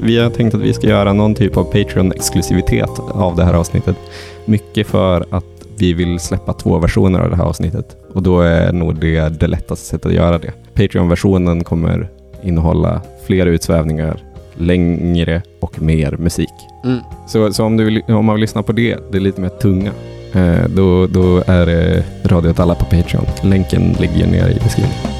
Vi 0.05 0.19
har 0.19 0.31
tänkt 0.31 0.55
att 0.55 0.61
vi 0.61 0.73
ska 0.73 0.87
göra 0.87 1.13
någon 1.13 1.35
typ 1.35 1.57
av 1.57 1.65
Patreon-exklusivitet 1.73 3.01
av 3.11 3.37
det 3.37 3.45
här 3.45 3.55
avsnittet. 3.55 3.97
Mycket 4.45 4.87
för 4.87 5.27
att 5.31 5.45
vi 5.79 5.93
vill 5.93 6.19
släppa 6.19 6.53
två 6.53 6.79
versioner 6.79 7.21
av 7.21 7.31
det 7.31 7.37
här 7.37 7.45
avsnittet 7.45 7.97
och 8.15 8.23
då 8.23 8.41
är 8.41 8.73
nog 8.73 9.01
det 9.01 9.29
det 9.29 9.47
lättaste 9.47 9.87
sättet 9.87 10.07
att 10.07 10.13
göra 10.13 10.39
det. 10.39 10.53
Patreon-versionen 10.75 11.65
kommer 11.65 12.09
innehålla 12.43 13.01
fler 13.27 13.47
utsvävningar, 13.47 14.23
längre 14.55 15.43
och 15.61 15.83
mer 15.83 16.17
musik. 16.17 16.55
Mm. 16.85 16.99
Så, 17.29 17.53
så 17.53 17.65
om, 17.65 17.77
du 17.77 17.85
vill, 17.85 18.03
om 18.09 18.25
man 18.25 18.35
vill 18.35 18.41
lyssna 18.41 18.63
på 18.63 18.73
det, 18.73 18.99
det 19.11 19.19
är 19.19 19.21
lite 19.21 19.41
mer 19.41 19.49
tunga, 19.49 19.93
eh, 20.33 20.69
då, 20.69 21.07
då 21.07 21.43
är 21.47 21.67
det 21.67 22.05
Radio 22.25 22.51
åt 22.51 22.61
alla 22.61 22.75
på 22.75 22.85
Patreon. 22.85 23.27
Länken 23.43 23.97
ligger 24.01 24.27
nere 24.27 24.51
i 24.51 24.59
beskrivningen. 24.63 25.12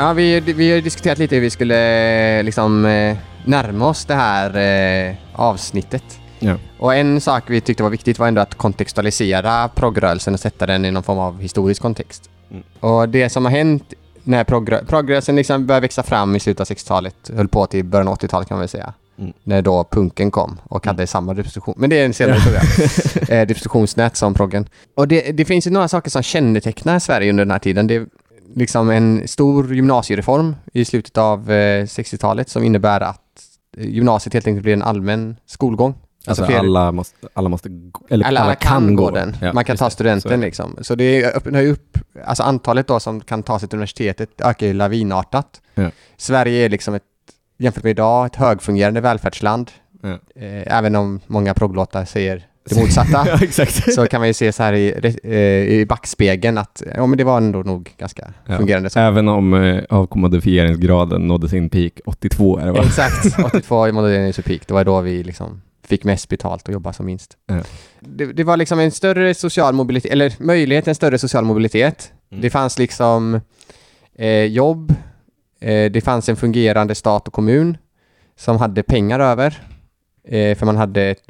Ja, 0.00 0.12
vi, 0.12 0.40
vi 0.40 0.72
har 0.72 0.80
diskuterat 0.80 1.18
lite 1.18 1.34
hur 1.34 1.42
vi 1.42 1.50
skulle 1.50 2.42
liksom 2.42 2.84
eh, 2.84 3.16
närma 3.44 3.86
oss 3.86 4.04
det 4.04 4.14
här 4.14 4.56
eh, 4.56 5.14
avsnittet. 5.32 6.20
Ja. 6.38 6.54
Och 6.78 6.94
en 6.94 7.20
sak 7.20 7.44
vi 7.46 7.60
tyckte 7.60 7.82
var 7.82 7.90
viktigt 7.90 8.18
var 8.18 8.28
ändå 8.28 8.40
att 8.40 8.54
kontextualisera 8.54 9.68
progrörelsen 9.68 10.34
och 10.34 10.40
sätta 10.40 10.66
den 10.66 10.84
i 10.84 10.90
någon 10.90 11.02
form 11.02 11.18
av 11.18 11.40
historisk 11.40 11.82
kontext. 11.82 12.30
Mm. 12.50 12.62
Och 12.80 13.08
det 13.08 13.28
som 13.28 13.44
har 13.44 13.52
hänt 13.52 13.94
när 14.24 14.44
progrörelsen 14.84 15.36
liksom 15.36 15.66
började 15.66 15.84
växa 15.84 16.02
fram 16.02 16.36
i 16.36 16.40
slutet 16.40 16.70
av 16.70 16.76
60-talet, 16.76 17.30
höll 17.36 17.48
på 17.48 17.66
till 17.66 17.84
början 17.84 18.08
av 18.08 18.18
80-talet 18.18 18.48
kan 18.48 18.54
man 18.54 18.60
väl 18.60 18.68
säga. 18.68 18.92
Mm. 19.18 19.32
När 19.44 19.62
då 19.62 19.84
punken 19.90 20.30
kom 20.30 20.58
och 20.64 20.86
hade 20.86 20.96
mm. 20.96 21.06
samma 21.06 21.34
distribution. 21.34 21.74
Men 21.78 21.90
det 21.90 22.00
är 22.00 22.04
en 22.04 22.14
senare 22.14 22.36
historia. 22.36 22.60
eh, 23.40 23.46
distributionsnät 23.46 24.16
som 24.16 24.34
proggen. 24.34 24.68
Och 24.94 25.08
det, 25.08 25.32
det 25.32 25.44
finns 25.44 25.66
ju 25.66 25.70
några 25.70 25.88
saker 25.88 26.10
som 26.10 26.22
kännetecknar 26.22 26.98
Sverige 26.98 27.30
under 27.30 27.44
den 27.44 27.50
här 27.50 27.58
tiden. 27.58 27.86
Det, 27.86 28.06
liksom 28.54 28.90
en 28.90 29.28
stor 29.28 29.74
gymnasiereform 29.74 30.56
i 30.72 30.84
slutet 30.84 31.18
av 31.18 31.50
60-talet 31.50 32.48
eh, 32.48 32.50
som 32.50 32.62
innebär 32.64 33.00
att 33.00 33.22
gymnasiet 33.76 34.34
helt 34.34 34.46
enkelt 34.46 34.62
blir 34.62 34.72
en 34.72 34.82
allmän 34.82 35.36
skolgång. 35.46 35.94
Alltså, 36.26 36.44
fler- 36.44 36.58
alla, 36.58 36.92
måste, 36.92 37.28
alla 37.34 37.48
måste, 37.48 37.68
eller 38.10 38.26
Alla, 38.26 38.40
alla 38.40 38.54
kan 38.54 38.96
gå 38.96 39.10
den. 39.10 39.36
Ja, 39.40 39.52
Man 39.52 39.64
kan 39.64 39.76
ta. 39.76 39.84
Så 39.84 39.94
studenten 39.94 40.40
det. 40.40 40.46
liksom. 40.46 40.76
Så 40.80 40.94
det 40.94 41.24
öppnar 41.24 41.60
ju 41.60 41.72
upp, 41.72 41.98
alltså 42.26 42.42
antalet 42.42 42.86
då 42.86 43.00
som 43.00 43.20
kan 43.20 43.42
ta 43.42 43.58
sig 43.58 43.68
till 43.68 43.76
universitetet 43.76 44.40
ökar 44.40 44.66
ju 44.66 44.72
lavinartat. 44.72 45.60
Ja. 45.74 45.90
Sverige 46.16 46.64
är 46.64 46.68
liksom 46.68 46.94
ett, 46.94 47.02
jämfört 47.58 47.82
med 47.84 47.90
idag, 47.90 48.26
ett 48.26 48.36
högfungerande 48.36 49.00
välfärdsland. 49.00 49.70
Ja. 50.02 50.08
Eh, 50.42 50.76
även 50.78 50.96
om 50.96 51.20
många 51.26 51.54
progglåtar 51.54 52.04
säger 52.04 52.46
det 52.68 52.80
motsatta. 52.80 53.24
ja, 53.28 53.38
exakt. 53.42 53.94
så 53.94 54.06
kan 54.06 54.20
man 54.20 54.28
ju 54.28 54.34
se 54.34 54.52
så 54.52 54.62
här 54.62 54.72
i, 54.72 55.14
eh, 55.22 55.78
i 55.80 55.86
backspegeln 55.88 56.58
att 56.58 56.82
ja, 56.96 57.06
men 57.06 57.18
det 57.18 57.24
var 57.24 57.36
ändå 57.36 57.58
nog 57.62 57.94
ganska 57.98 58.32
Ja. 58.46 58.56
fungerande. 58.56 58.90
Så. 58.90 58.98
Även 59.00 59.28
om 59.28 59.54
eh, 59.54 59.82
avkommodifieringsgraden 59.90 61.28
nådde 61.28 61.48
sin 61.48 61.70
peak 61.70 61.92
82 62.06 62.58
är 62.58 62.66
det 62.66 62.72
va? 62.72 62.82
Exakt, 62.84 63.38
82 63.44 63.88
i 63.88 63.92
Modernity 63.92 64.42
Peak, 64.42 64.60
det 64.66 64.74
var 64.74 64.84
då 64.84 65.00
vi 65.00 65.22
liksom 65.22 65.62
fick 65.86 66.04
mest 66.04 66.28
betalt 66.28 66.68
och 66.68 66.74
jobba 66.74 66.92
som 66.92 67.06
minst. 67.06 67.36
Ja. 67.46 67.58
Det, 68.00 68.26
det 68.26 68.44
var 68.44 68.56
liksom 68.56 68.78
en 68.80 68.90
större 68.90 69.34
social 69.34 69.74
mobilitet, 69.74 70.12
eller 70.12 70.34
möjlighet 70.38 70.84
till 70.84 70.90
en 70.90 70.94
större 70.94 71.18
social 71.18 71.44
mobilitet. 71.44 72.12
Mm. 72.30 72.42
Det 72.42 72.50
fanns 72.50 72.78
liksom 72.78 73.40
eh, 74.18 74.44
jobb, 74.44 74.94
eh, 75.60 75.90
det 75.90 76.04
fanns 76.04 76.28
en 76.28 76.36
fungerande 76.36 76.94
stat 76.94 77.28
och 77.28 77.34
kommun 77.34 77.76
som 78.36 78.56
hade 78.56 78.82
pengar 78.82 79.20
över. 79.20 79.62
Eh, 80.28 80.56
för 80.58 80.66
man 80.66 80.76
hade 80.76 81.02
ett, 81.02 81.22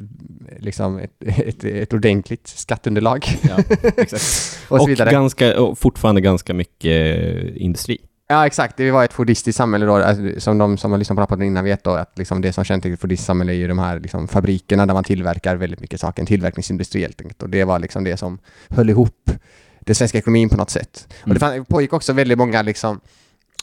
liksom 0.59 0.99
ett, 0.99 1.11
ett, 1.19 1.63
ett 1.63 1.93
ordentligt 1.93 2.47
skatteunderlag 2.47 3.25
Ja, 3.41 3.57
och 4.69 4.81
och 4.81 4.89
ganska, 4.89 5.61
och 5.61 5.79
fortfarande 5.79 6.21
ganska 6.21 6.53
mycket 6.53 7.17
eh, 7.17 7.63
industri. 7.63 7.97
Ja, 8.31 8.45
exakt. 8.47 8.77
Det 8.77 8.91
var 8.91 9.03
ett 9.03 9.13
fordistiskt 9.13 9.57
samhälle 9.57 9.85
då, 9.85 9.95
alltså, 9.95 10.39
som 10.39 10.57
de 10.57 10.77
som 10.77 10.91
har 10.91 10.97
lyssnat 10.97 11.15
på 11.15 11.21
rapporten 11.21 11.45
innan 11.45 11.63
vet 11.63 11.83
då, 11.83 11.91
att 11.91 12.17
liksom 12.17 12.41
det 12.41 12.53
som 12.53 12.63
kännetecknar 12.63 12.93
ett 12.93 13.01
fordistiskt 13.01 13.27
samhälle 13.27 13.51
är 13.51 13.55
ju 13.55 13.67
de 13.67 13.79
här 13.79 13.99
liksom, 13.99 14.27
fabrikerna 14.27 14.85
där 14.85 14.93
man 14.93 15.03
tillverkar 15.03 15.55
väldigt 15.55 15.79
mycket 15.79 15.99
saker, 15.99 16.21
en 16.21 16.25
tillverkningsindustri 16.25 17.01
helt 17.01 17.21
enkelt. 17.21 17.43
Och 17.43 17.49
det 17.49 17.63
var 17.63 17.79
liksom 17.79 18.03
det 18.03 18.17
som 18.17 18.39
höll 18.69 18.89
ihop 18.89 19.31
den 19.79 19.95
svenska 19.95 20.17
ekonomin 20.17 20.49
på 20.49 20.57
något 20.57 20.69
sätt. 20.69 21.07
Och 21.23 21.29
det 21.33 21.43
Mm. 21.43 21.55
fann, 21.55 21.65
pågick 21.65 21.93
också 21.93 22.13
väldigt 22.13 22.37
många 22.37 22.61
liksom, 22.61 22.99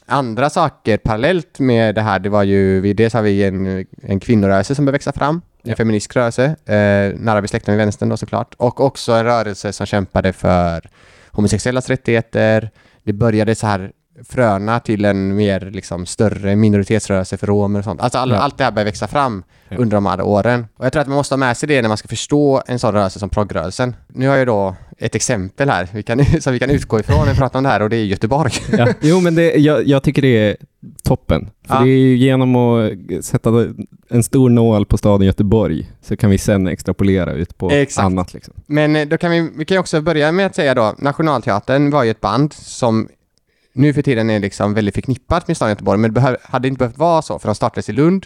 andra 0.05 0.49
saker 0.49 0.97
parallellt 0.97 1.59
med 1.59 1.95
det 1.95 2.01
här. 2.01 2.19
Det 2.19 2.29
var 2.29 2.43
ju, 2.43 2.93
dels 2.93 3.13
har 3.13 3.21
vi 3.21 3.43
en, 3.43 3.85
en 4.01 4.19
kvinnorörelse 4.19 4.75
som 4.75 4.85
började 4.85 4.95
växa 4.95 5.11
fram 5.13 5.41
en 5.69 5.75
feministisk 5.75 6.15
rörelse, 6.15 6.45
eh, 6.65 7.19
nära 7.19 7.41
besläktad 7.41 7.71
med 7.71 7.77
vänstern 7.77 8.09
då 8.09 8.17
såklart, 8.17 8.53
och 8.57 8.79
också 8.79 9.11
en 9.11 9.23
rörelse 9.23 9.73
som 9.73 9.85
kämpade 9.85 10.33
för 10.33 10.89
homosexuellas 11.31 11.89
rättigheter. 11.89 12.69
Det 13.03 13.13
började 13.13 13.55
så 13.55 13.67
här 13.67 13.91
fröna 14.29 14.79
till 14.79 15.05
en 15.05 15.35
mer 15.35 15.59
liksom 15.73 16.05
större 16.05 16.55
minoritetsrörelse 16.55 17.37
för 17.37 17.47
romer 17.47 17.79
och 17.79 17.83
sånt. 17.85 18.01
Alltså 18.01 18.17
all, 18.17 18.29
Ja. 18.29 18.37
allt 18.37 18.57
det 18.57 18.63
här 18.63 18.71
började 18.71 18.89
växa 18.89 19.07
fram 19.07 19.43
Ja. 19.69 19.77
under 19.77 19.97
de 19.97 20.05
här 20.05 20.21
åren. 20.21 20.65
Och 20.77 20.85
jag 20.85 20.93
tror 20.93 21.01
att 21.01 21.07
man 21.07 21.17
måste 21.17 21.33
ha 21.35 21.37
med 21.37 21.57
sig 21.57 21.69
det 21.69 21.81
när 21.81 21.87
man 21.89 21.97
ska 21.97 22.07
förstå 22.07 22.61
en 22.67 22.79
sån 22.79 22.93
rörelse 22.93 23.19
som 23.19 23.29
progrörelsen. 23.29 23.95
Nu 24.07 24.27
har 24.27 24.35
jag 24.35 24.47
då 24.47 24.75
ett 24.97 25.15
exempel 25.15 25.69
här 25.69 25.87
vi 25.93 26.03
kan, 26.03 26.25
som 26.41 26.53
vi 26.53 26.59
kan 26.59 26.69
utgå 26.69 26.99
ifrån 26.99 27.25
när 27.25 27.33
vi 27.33 27.39
pratar 27.39 27.59
om 27.59 27.63
det 27.63 27.69
här 27.69 27.81
och 27.81 27.89
det 27.89 27.97
är 27.97 28.03
Göteborg. 28.05 28.51
Ja. 28.77 28.87
Jo, 29.01 29.19
men 29.19 29.35
det, 29.35 29.51
jag, 29.55 29.87
jag 29.87 30.03
tycker 30.03 30.21
det 30.21 30.27
är 30.49 30.55
toppen. 31.03 31.49
För 31.67 31.75
det 31.75 31.89
är 31.89 31.97
ju 31.97 32.15
genom 32.17 32.55
att 32.55 32.91
sätta 33.25 33.49
en 34.09 34.23
stor 34.23 34.49
nål 34.49 34.85
på 34.85 34.97
staden 34.97 35.27
Göteborg 35.27 35.91
så 36.01 36.17
kan 36.17 36.29
vi 36.29 36.37
sen 36.37 36.67
extrapolera 36.67 37.31
ut 37.33 37.57
på 37.57 37.69
Exakt. 37.71 38.05
annat. 38.05 38.33
Liksom. 38.33 38.53
Men 38.67 38.95
eh, 38.95 39.07
då 39.07 39.17
kan 39.17 39.31
vi, 39.31 39.49
vi 39.57 39.65
kan 39.65 39.77
också 39.77 40.01
börja 40.01 40.31
med 40.31 40.45
att 40.45 40.55
säga 40.55 40.73
då, 40.75 40.95
Nationalteatern 40.97 41.89
var 41.91 42.03
ju 42.03 42.11
ett 42.11 42.21
band 42.21 42.53
som 42.53 43.07
nu 43.77 43.93
för 43.93 44.01
tiden 44.01 44.29
är 44.29 44.39
liksom 44.39 44.73
väldigt 44.73 44.95
förknippat 44.95 45.47
med 45.47 45.57
staden 45.57 45.71
Göteborg, 45.71 45.99
men 45.99 46.13
det 46.13 46.37
hade 46.43 46.67
inte 46.67 46.77
behövt 46.79 46.97
vara 46.97 47.21
så, 47.21 47.39
för 47.39 47.47
de 47.49 47.55
startades 47.55 47.89
i 47.89 47.93
Lund, 47.93 48.25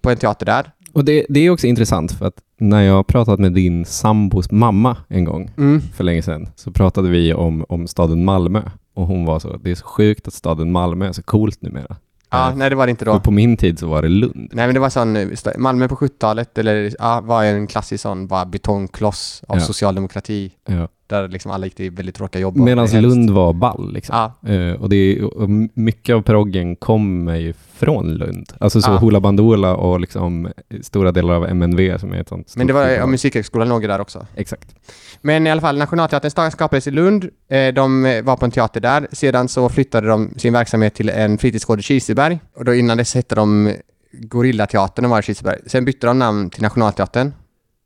på 0.00 0.10
en 0.10 0.16
teater 0.16 0.46
där. 0.46 0.70
Och 0.92 1.04
det, 1.04 1.26
det 1.28 1.40
är 1.40 1.50
också 1.50 1.66
intressant 1.66 2.12
för 2.12 2.26
att 2.26 2.34
när 2.58 2.82
jag 2.82 3.06
pratat 3.06 3.40
med 3.40 3.52
din 3.52 3.84
sambos 3.84 4.50
mamma 4.50 4.96
en 5.08 5.24
gång 5.24 5.50
Mm. 5.58 5.80
för 5.94 6.04
länge 6.04 6.22
sedan 6.22 6.48
så 6.56 6.70
pratade 6.72 7.08
vi 7.08 7.34
om, 7.34 7.64
om 7.68 7.86
staden 7.86 8.24
Malmö 8.24 8.62
och 8.94 9.06
hon 9.06 9.24
var 9.24 9.38
så, 9.38 9.56
det 9.56 9.70
är 9.70 9.74
så 9.74 9.84
sjukt 9.86 10.28
att 10.28 10.34
staden 10.34 10.72
Malmö 10.72 11.08
är 11.08 11.12
så 11.12 11.22
coolt 11.22 11.62
numera. 11.62 11.96
Ja, 12.30 12.50
Eh, 12.50 12.56
nej 12.56 12.70
det 12.70 12.76
var 12.76 12.86
det 12.86 12.90
inte 12.90 13.04
då. 13.04 13.12
Och 13.12 13.22
på 13.24 13.30
min 13.30 13.56
tid 13.56 13.78
så 13.78 13.86
var 13.86 14.02
det 14.02 14.08
Lund. 14.08 14.48
Nej 14.52 14.66
men 14.66 14.74
det 14.74 14.80
var 14.80 14.88
sån, 14.90 15.16
eh, 15.16 15.28
Malmö 15.58 15.88
på 15.88 15.96
70-talet, 15.96 16.58
eller 16.58 16.94
ja, 16.98 17.20
var 17.20 17.44
en 17.44 17.66
klassisk 17.66 18.02
sån 18.02 18.26
bara 18.26 18.44
betongkloss 18.46 19.42
av 19.48 19.56
Ja. 19.56 19.62
socialdemokrati, 19.64 20.52
Ja. 20.68 20.88
Där 21.06 21.28
liksom 21.28 21.50
alla 21.50 21.66
gick 21.66 21.74
till 21.74 21.90
väldigt 21.90 22.14
tråkiga 22.14 22.42
jobb. 22.42 22.56
Medan 22.56 22.88
Lund 23.02 23.30
var 23.30 23.52
ball. 23.52 23.92
Liksom. 23.92 24.16
Ja, 24.16 24.50
Eh, 24.52 24.72
och, 24.82 24.88
det 24.88 24.96
är, 24.96 25.24
och 25.24 25.50
mycket 25.74 26.14
av 26.14 26.22
proggen 26.22 26.76
kommer 26.76 27.36
ju 27.36 27.52
från 27.74 28.14
Lund. 28.14 28.52
Alltså 28.60 28.80
så 28.80 28.90
Ja. 28.90 28.96
Hoola 28.96 29.20
Bandoola 29.20 29.76
och 29.76 30.00
liksom 30.00 30.48
stora 30.82 31.12
delar 31.12 31.34
av 31.34 31.46
MNV 31.46 31.98
som 31.98 32.12
är 32.12 32.20
ett 32.20 32.28
sånt 32.28 32.56
men 32.56 32.66
det 32.66 32.72
var, 32.72 32.88
ja. 32.88 33.06
Musikhögskolan 33.06 33.68
låg 33.68 33.82
ju 33.82 33.88
där 33.88 34.00
också. 34.00 34.26
Exakt. 34.36 34.74
Men 35.20 35.46
i 35.46 35.50
alla 35.50 35.60
fall, 35.60 35.78
Nationalteatern 35.78 36.50
skapades 36.50 36.86
i 36.86 36.90
Lund. 36.90 37.28
Eh, 37.48 37.74
De 37.74 38.04
eh, 38.06 38.22
var 38.22 38.36
på 38.36 38.44
en 38.44 38.50
teater 38.50 38.80
där. 38.80 39.06
Sedan 39.12 39.48
så 39.48 39.68
flyttade 39.68 40.08
de 40.08 40.30
sin 40.36 40.52
verksamhet 40.52 40.94
till 40.94 41.08
en 41.08 41.38
fritidsgård 41.38 41.78
i 41.78 41.82
Kiseberg. 41.82 42.40
Och 42.56 42.64
då 42.64 42.74
innan 42.74 42.96
dess 42.96 43.14
hette 43.14 43.34
de 43.34 43.72
Gorillateatern 44.12 45.04
och 45.04 45.10
var 45.10 45.18
i 45.18 45.22
Kiseberg. 45.22 45.58
Sen 45.66 45.84
bytte 45.84 46.06
de 46.06 46.18
namn 46.18 46.50
till 46.50 46.62
Nationalteatern 46.62 47.32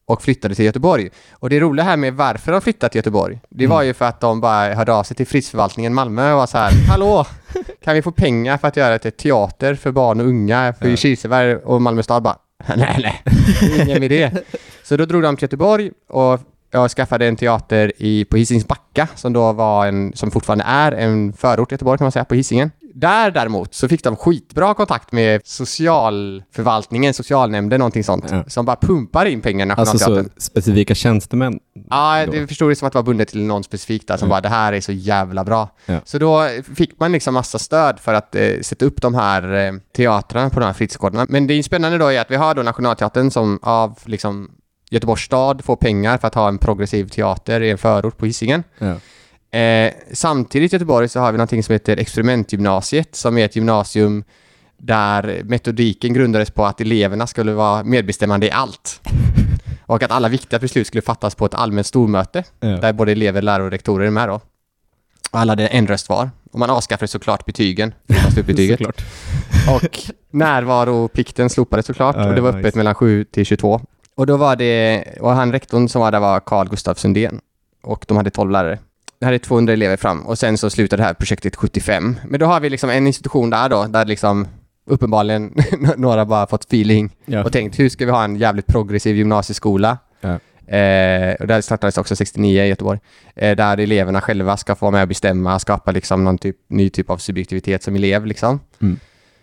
och 0.06 0.22
flyttade 0.22 0.54
till 0.54 0.64
Göteborg. 0.64 1.10
Och 1.32 1.50
det 1.50 1.60
roliga 1.60 1.84
här 1.84 1.96
med 1.96 2.14
varför 2.14 2.52
de 2.52 2.60
flyttade 2.60 2.92
till 2.92 2.98
Göteborg, 2.98 3.40
det 3.48 3.66
var 3.66 3.82
ju 3.82 3.94
för 3.94 4.04
att 4.04 4.20
de 4.20 4.40
bara 4.40 4.74
hörde 4.74 4.92
av 4.92 5.02
sig 5.02 5.16
till 5.16 5.26
fritidsförvaltningen 5.26 5.94
Malmö 5.94 6.32
och 6.32 6.38
var 6.38 6.46
så 6.46 6.58
här, 6.58 6.72
hallå, 6.88 7.26
kan 7.84 7.94
vi 7.94 8.02
få 8.02 8.10
pengar 8.10 8.58
för 8.58 8.68
att 8.68 8.76
göra 8.76 8.94
ett 8.94 9.16
teater 9.16 9.74
för 9.74 9.90
barn 9.92 10.20
och 10.20 10.26
unga 10.26 10.74
för 10.78 10.86
Ja. 10.86 10.92
i 10.92 10.96
Kiseberg 10.96 11.56
och 11.56 11.82
Malmö 11.82 12.02
stad 12.02 12.22
bara, 12.22 12.38
nej 12.76 12.98
nej, 13.02 13.22
ingen 13.86 14.02
idé. 14.02 14.30
Så 14.84 14.96
då 14.96 15.04
drog 15.04 15.22
de 15.22 15.36
till 15.36 15.44
Göteborg 15.44 15.90
och 16.08 16.40
jag 16.70 16.90
skaffade 16.90 17.26
en 17.26 17.36
teater 17.36 17.92
i, 17.96 18.24
på 18.24 18.36
Hisings 18.36 18.66
Backa 18.68 19.08
som 19.14 19.32
då 19.32 19.52
var 19.52 19.86
en, 19.86 20.12
som 20.14 20.30
fortfarande 20.30 20.64
är 20.64 20.92
en 20.92 21.32
förort 21.32 21.68
till 21.68 21.74
Göteborg 21.74 21.98
kan 21.98 22.04
man 22.04 22.12
säga, 22.12 22.24
på 22.24 22.34
Hisingen. 22.34 22.70
Där 22.98 23.30
däremot 23.30 23.74
så 23.74 23.88
fick 23.88 24.04
de 24.04 24.16
skitbra 24.16 24.74
kontakt 24.74 25.12
med 25.12 25.40
socialförvaltningen, 25.44 27.14
socialnämnden, 27.14 27.78
någonting 27.78 28.04
sånt, 28.04 28.24
Ja. 28.30 28.44
som 28.46 28.64
bara 28.64 28.76
pumpar 28.76 29.26
in 29.26 29.40
pengar 29.40 29.66
i 29.66 29.70
Alltså 29.70 29.98
så 29.98 30.24
specifika 30.36 30.94
tjänstemän. 30.94 31.58
Ja, 31.90 32.26
då. 32.26 32.32
det 32.32 32.46
förstod 32.46 32.70
det 32.70 32.76
som 32.76 32.86
att 32.86 32.92
det 32.92 32.98
var 32.98 33.02
bundet 33.02 33.28
till 33.28 33.42
någon 33.44 33.64
specifik 33.64 34.08
där 34.08 34.16
som 34.16 34.28
Ja. 34.28 34.30
bara 34.34 34.40
det 34.40 34.48
här 34.48 34.72
är 34.72 34.80
så 34.80 34.92
jävla 34.92 35.44
bra. 35.44 35.68
Ja. 35.86 36.00
Så 36.04 36.18
då 36.18 36.48
fick 36.76 37.00
man 37.00 37.12
liksom 37.12 37.34
massa 37.34 37.58
stöd 37.58 37.98
för 38.00 38.14
att 38.14 38.34
eh, 38.34 38.60
sätta 38.62 38.84
upp 38.84 39.02
de 39.02 39.14
här 39.14 39.54
eh, 39.54 39.72
teatrarna 39.96 40.50
på 40.50 40.60
de 40.60 40.66
här 40.66 40.72
fritidsgårdarna. 40.72 41.26
Men 41.28 41.46
det 41.46 41.54
är 41.54 41.62
spännande 41.62 41.98
då 41.98 42.12
är 42.12 42.20
att 42.20 42.30
vi 42.30 42.36
har 42.36 42.54
då 42.54 42.62
Nationalteatern 42.62 43.30
som 43.30 43.58
av 43.62 43.98
liksom 44.04 44.50
Göteborgs 44.90 45.22
stad 45.22 45.64
får 45.64 45.76
pengar 45.76 46.18
för 46.18 46.26
att 46.28 46.34
ha 46.34 46.48
en 46.48 46.58
progressiv 46.58 47.08
teater 47.08 47.60
i 47.60 47.70
en 47.70 47.78
förort 47.78 48.16
på 48.18 48.26
Hisingen. 48.26 48.64
Ja. 48.78 48.94
Eh, 49.56 49.92
samtidigt 50.12 50.72
i 50.72 50.74
Göteborg 50.76 51.08
så 51.08 51.20
har 51.20 51.32
vi 51.32 51.38
någonting 51.38 51.62
som 51.62 51.72
heter 51.72 51.96
experimentgymnasiet 51.96 53.14
som 53.16 53.38
är 53.38 53.44
ett 53.44 53.56
gymnasium 53.56 54.24
där 54.78 55.40
metodiken 55.44 56.12
grundades 56.14 56.50
på 56.50 56.66
att 56.66 56.80
eleverna 56.80 57.26
skulle 57.26 57.52
vara 57.52 57.84
medbestämmande 57.84 58.46
i 58.46 58.50
allt. 58.50 59.00
Och 59.86 60.02
att 60.02 60.10
alla 60.10 60.28
viktiga 60.28 60.58
beslut 60.58 60.86
skulle 60.86 61.02
fattas 61.02 61.34
på 61.34 61.46
ett 61.46 61.54
allmänt 61.54 61.86
stormöte 61.86 62.44
Ja. 62.60 62.68
där 62.68 62.92
både 62.92 63.12
elever, 63.12 63.42
lärare 63.42 63.62
och 63.64 63.70
rektorer 63.70 64.06
är 64.06 64.10
med 64.10 64.28
då. 64.28 64.34
Och 65.30 65.38
alla 65.40 65.52
hade 65.52 65.66
en 65.66 65.86
röst 65.86 66.08
var. 66.08 66.30
Och 66.52 66.58
man 66.58 66.70
avskaffade 66.70 67.08
såklart 67.08 67.44
betygen, 67.46 67.94
slutbetyget. 68.32 68.78
Såklart. 68.78 69.02
Och 69.82 69.98
närvaroplikten 70.30 71.50
slopades 71.50 71.86
såklart 71.86 72.16
Ja, 72.18 72.28
och 72.28 72.34
det 72.34 72.40
var 72.40 72.48
öppet 72.50 72.64
nice. 72.64 72.76
mellan 72.78 72.94
7 72.94 73.24
till 73.24 73.46
22. 73.46 73.80
Och 74.14 74.26
då 74.26 74.36
var 74.36 74.56
det, 74.56 75.04
och 75.20 75.30
han 75.30 75.52
rektorn 75.52 75.88
som 75.88 76.00
var 76.00 76.12
där 76.12 76.20
var 76.20 76.40
Carl 76.40 76.68
Gustaf 76.68 76.98
Sundén. 76.98 77.40
Och 77.82 78.04
de 78.08 78.16
hade 78.16 78.30
12 78.30 78.50
lärare. 78.50 78.78
Det 79.18 79.24
hade 79.26 79.38
200 79.38 79.72
elever 79.72 79.96
fram 79.96 80.26
och 80.26 80.38
sen 80.38 80.58
så 80.58 80.70
slutade 80.70 81.02
det 81.02 81.06
här 81.06 81.14
projektet 81.14 81.56
75. 81.56 82.16
Men 82.28 82.40
då 82.40 82.46
har 82.46 82.60
vi 82.60 82.70
liksom 82.70 82.90
en 82.90 83.06
institution 83.06 83.50
där 83.50 83.68
då, 83.68 83.84
där 83.84 84.04
liksom 84.04 84.48
uppenbarligen 84.86 85.54
några 85.96 86.24
bara 86.24 86.46
fått 86.46 86.64
feeling 86.64 87.10
Ja. 87.24 87.44
och 87.44 87.52
tänkt 87.52 87.78
hur 87.78 87.88
ska 87.88 88.04
vi 88.06 88.10
ha 88.10 88.24
en 88.24 88.36
jävligt 88.36 88.66
progressiv 88.66 89.16
gymnasieskola? 89.16 89.98
Ja. 90.20 90.28
Eh, 90.76 91.34
och 91.34 91.46
där 91.46 91.60
startades 91.60 91.98
också 91.98 92.16
69 92.16 92.62
i 92.62 92.68
Göteborg. 92.68 92.98
Eh, 93.36 93.56
där 93.56 93.78
eleverna 93.78 94.20
själva 94.20 94.56
ska 94.56 94.74
få 94.74 94.84
vara 94.86 94.92
med 94.92 95.02
och 95.02 95.08
bestämma, 95.08 95.58
skapa 95.58 95.90
liksom 95.90 96.24
någon 96.24 96.38
typ, 96.38 96.56
ny 96.68 96.90
typ 96.90 97.10
av 97.10 97.18
subjektivitet 97.18 97.82
som 97.82 97.96
elev 97.96 98.26
liksom. 98.26 98.60
Mm. 98.82 98.98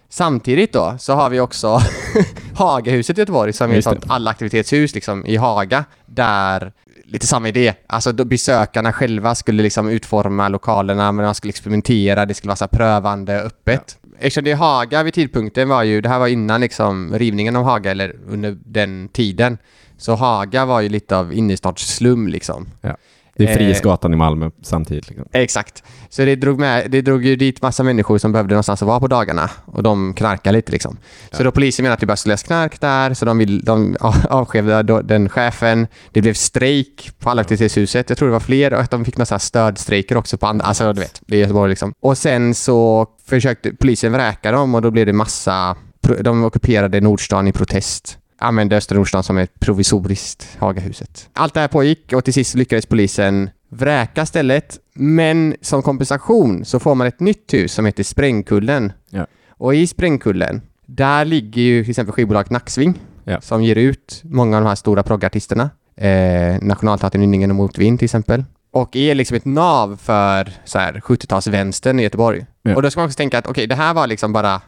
Samtidigt 0.10 0.74
då 0.74 0.96
så 1.00 1.14
har 1.14 1.30
vi 1.30 1.40
också 1.40 1.80
Hagahuset 2.56 3.18
i 3.18 3.22
Göteborg 3.22 3.54
som 3.54 3.72
är 3.72 3.76
ett 3.78 3.84
sånt 3.84 4.06
allaktivitetshus 4.08 4.96
liksom 4.96 5.26
i 5.26 5.36
Haga 5.36 5.86
där 6.06 6.72
lite 7.14 7.28
samma 7.28 7.48
idé. 7.48 7.74
Alltså 7.88 8.14
besökarna 8.14 8.94
själva 8.94 9.36
skulle 9.36 9.64
liksom 9.64 9.90
utforma 9.90 10.50
lokalerna 10.50 11.12
men 11.12 11.26
de 11.26 11.36
skulle 11.36 11.50
experimentera, 11.50 12.26
det 12.26 12.34
skulle 12.34 12.50
vara 12.50 12.56
så 12.56 12.68
prövande, 12.68 13.42
öppet. 13.42 13.98
Eftersom 14.18 14.44
det 14.44 14.52
är 14.52 14.56
Haga 14.56 15.04
vid 15.04 15.14
tidpunkten 15.14 15.70
var 15.70 15.84
ju, 15.84 16.02
det 16.02 16.10
här 16.10 16.20
var 16.20 16.28
innan 16.28 16.62
liksom 16.62 17.14
rivningen 17.18 17.56
av 17.56 17.64
Haga 17.64 17.92
eller 17.92 18.16
under 18.28 18.58
den 18.66 19.08
tiden. 19.08 19.58
Så 19.98 20.16
Haga 20.16 20.66
var 20.66 20.82
ju 20.82 20.90
lite 20.90 21.18
av 21.18 21.34
innerstadsslum 21.34 22.28
liksom. 22.28 22.68
Ja. 22.82 22.98
Det 23.38 23.44
är 23.44 23.50
Eh, 23.50 23.56
Frihetsgatan 23.56 24.14
i 24.14 24.18
Malmö 24.18 24.50
samtidigt. 24.62 25.10
Liksom. 25.10 25.28
Exakt. 25.32 25.84
Så 26.10 26.26
det 26.26 26.36
drog, 26.36 26.60
med, 26.60 26.92
det 26.92 27.02
drog 27.02 27.26
ju 27.26 27.36
dit 27.36 27.62
massa 27.62 27.84
människor 27.84 28.18
som 28.18 28.32
behövde 28.32 28.54
någonstans 28.54 28.82
att 28.82 28.88
vara 28.88 29.00
på 29.00 29.08
dagarna. 29.08 29.50
Och 29.66 29.84
de 29.84 30.14
knarkade 30.14 30.58
lite 30.58 30.72
liksom. 30.72 30.98
Så 31.32 31.40
Ja. 31.40 31.44
då 31.44 31.52
polisen 31.52 31.84
menade 31.84 31.94
att 31.94 32.00
det 32.00 32.06
började 32.06 32.18
säljas 32.22 32.44
knark 32.44 32.82
där, 32.82 33.14
så 33.14 33.26
de, 33.26 33.38
vill, 33.38 33.62
de 33.62 33.96
avskedade 34.30 35.02
den 35.02 35.30
chefen. 35.30 35.88
Det 36.12 36.22
blev 36.22 36.34
strejk 36.34 37.12
på 37.20 37.30
alla 37.30 37.42
aktivitetshuset. 37.42 38.10
Jag 38.10 38.18
tror 38.18 38.28
det 38.28 38.34
var 38.34 38.40
fler 38.40 38.74
och 38.74 38.80
att 38.80 38.92
de 38.92 39.06
fick 39.06 39.18
några 39.18 39.26
så 39.26 39.40
stödstrejker 39.40 40.18
också 40.18 40.38
på 40.38 40.48
andra. 40.48 40.66
Alltså 40.66 40.94
du 40.94 41.00
vet, 41.00 41.22
det 41.28 41.36
är 41.36 41.40
Göteborg 41.40 41.70
liksom. 41.70 41.94
Och 42.02 42.18
sen 42.18 42.56
så 42.56 43.08
försökte 43.26 43.72
polisen 43.74 44.12
vräka 44.12 44.52
dem 44.52 44.76
och 44.76 44.82
då 44.82 44.92
blev 44.92 45.06
det 45.06 45.14
massa... 45.14 45.76
De 46.22 46.44
ockuperade 46.44 47.02
Nordstan 47.02 47.48
i 47.48 47.52
protest 47.52 48.18
använde 48.44 48.78
Östra 48.78 48.98
Nordstan 48.98 49.24
som 49.24 49.38
ett 49.38 49.60
provisoriskt 49.60 50.58
Hagahuset. 50.60 51.30
Allt 51.34 51.54
det 51.54 51.60
här 51.60 51.68
pågick 51.68 52.14
och 52.14 52.24
till 52.26 52.34
sist 52.34 52.56
lyckades 52.56 52.86
polisen 52.86 53.50
vräka 53.70 54.26
stället. 54.26 54.80
Men 54.94 55.56
som 55.62 55.82
kompensation 55.82 56.66
så 56.66 56.80
får 56.80 56.96
man 56.96 57.08
ett 57.08 57.20
nytt 57.20 57.54
hus 57.54 57.74
som 57.74 57.86
heter 57.86 58.04
Sprängkullen. 58.04 58.92
Ja. 59.10 59.28
Och 59.50 59.76
i 59.76 59.88
Sprängkullen, 59.88 60.62
där 60.86 61.26
ligger 61.26 61.62
ju 61.62 61.84
till 61.84 61.90
exempel 61.92 62.14
skivbolaget 62.14 62.52
Nacksving 62.52 63.00
Ja. 63.26 63.42
som 63.42 63.64
ger 63.64 63.76
ut 63.76 64.22
många 64.24 64.58
av 64.58 64.64
de 64.64 64.68
här 64.70 64.76
stora 64.76 65.04
proggartisterna. 65.04 65.70
Eh, 65.96 66.62
Nationalteatern 66.62 67.22
Nynningen 67.22 67.50
och 67.50 67.56
Motvind 67.56 68.00
till 68.00 68.06
exempel. 68.06 68.44
Och 68.72 68.96
är 68.96 69.16
liksom 69.16 69.38
ett 69.38 69.46
nav 69.46 69.98
för 70.04 70.52
så 70.66 70.80
här 70.80 70.94
70-talsvänstern 70.94 72.00
i 72.00 72.04
Göteborg. 72.04 72.46
Ja. 72.62 72.76
Och 72.76 72.82
då 72.82 72.92
ska 72.92 73.00
man 73.00 73.08
också 73.08 73.18
tänka 73.18 73.38
att 73.38 73.48
okej, 73.48 73.68
det 73.68 73.76
här 73.76 73.94
var 73.94 74.08
liksom 74.08 74.34
bara 74.34 74.62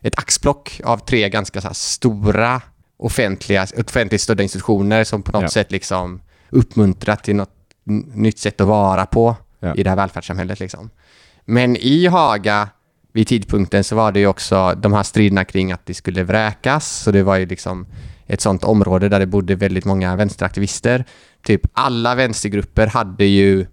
ett 0.00 0.18
axplock 0.18 0.80
av 0.84 0.98
tre 0.98 1.28
ganska 1.28 1.60
så 1.60 1.66
här 1.66 1.74
stora 1.74 2.60
offentliga, 3.04 3.66
offentligt 3.78 4.20
stödda 4.20 4.42
institutioner 4.42 5.04
som 5.04 5.22
på 5.22 5.32
något 5.32 5.42
Ja. 5.42 5.48
sätt 5.48 5.72
liksom 5.72 6.20
uppmuntrat 6.50 7.24
till 7.24 7.36
något 7.36 7.50
nytt 8.14 8.38
sätt 8.38 8.60
att 8.60 8.66
vara 8.66 9.06
på 9.06 9.36
Ja. 9.60 9.74
i 9.74 9.82
det 9.82 9.90
här 9.90 9.96
välfärdssamhället. 9.96 10.60
Liksom. 10.60 10.90
Men 11.44 11.76
i 11.76 12.06
Haga 12.06 12.68
vid 13.12 13.26
tidpunkten 13.28 13.84
så 13.84 13.96
var 13.96 14.12
det 14.12 14.20
ju 14.20 14.26
också 14.26 14.74
de 14.82 14.92
här 14.92 15.02
striderna 15.02 15.44
kring 15.44 15.72
att 15.72 15.86
det 15.86 15.94
skulle 15.94 16.22
vräkas. 16.22 16.90
Så 17.02 17.10
det 17.10 17.22
var 17.22 17.36
ju 17.36 17.46
liksom 17.46 17.86
ett 18.26 18.40
sånt 18.40 18.64
område 18.64 19.08
där 19.08 19.18
det 19.20 19.26
bodde 19.26 19.54
väldigt 19.54 19.84
många 19.84 20.16
vänsteraktivister. 20.16 21.04
Typ 21.46 21.60
alla 21.72 22.14
vänstergrupper 22.14 22.86
hade 22.86 23.24
ju 23.24 23.66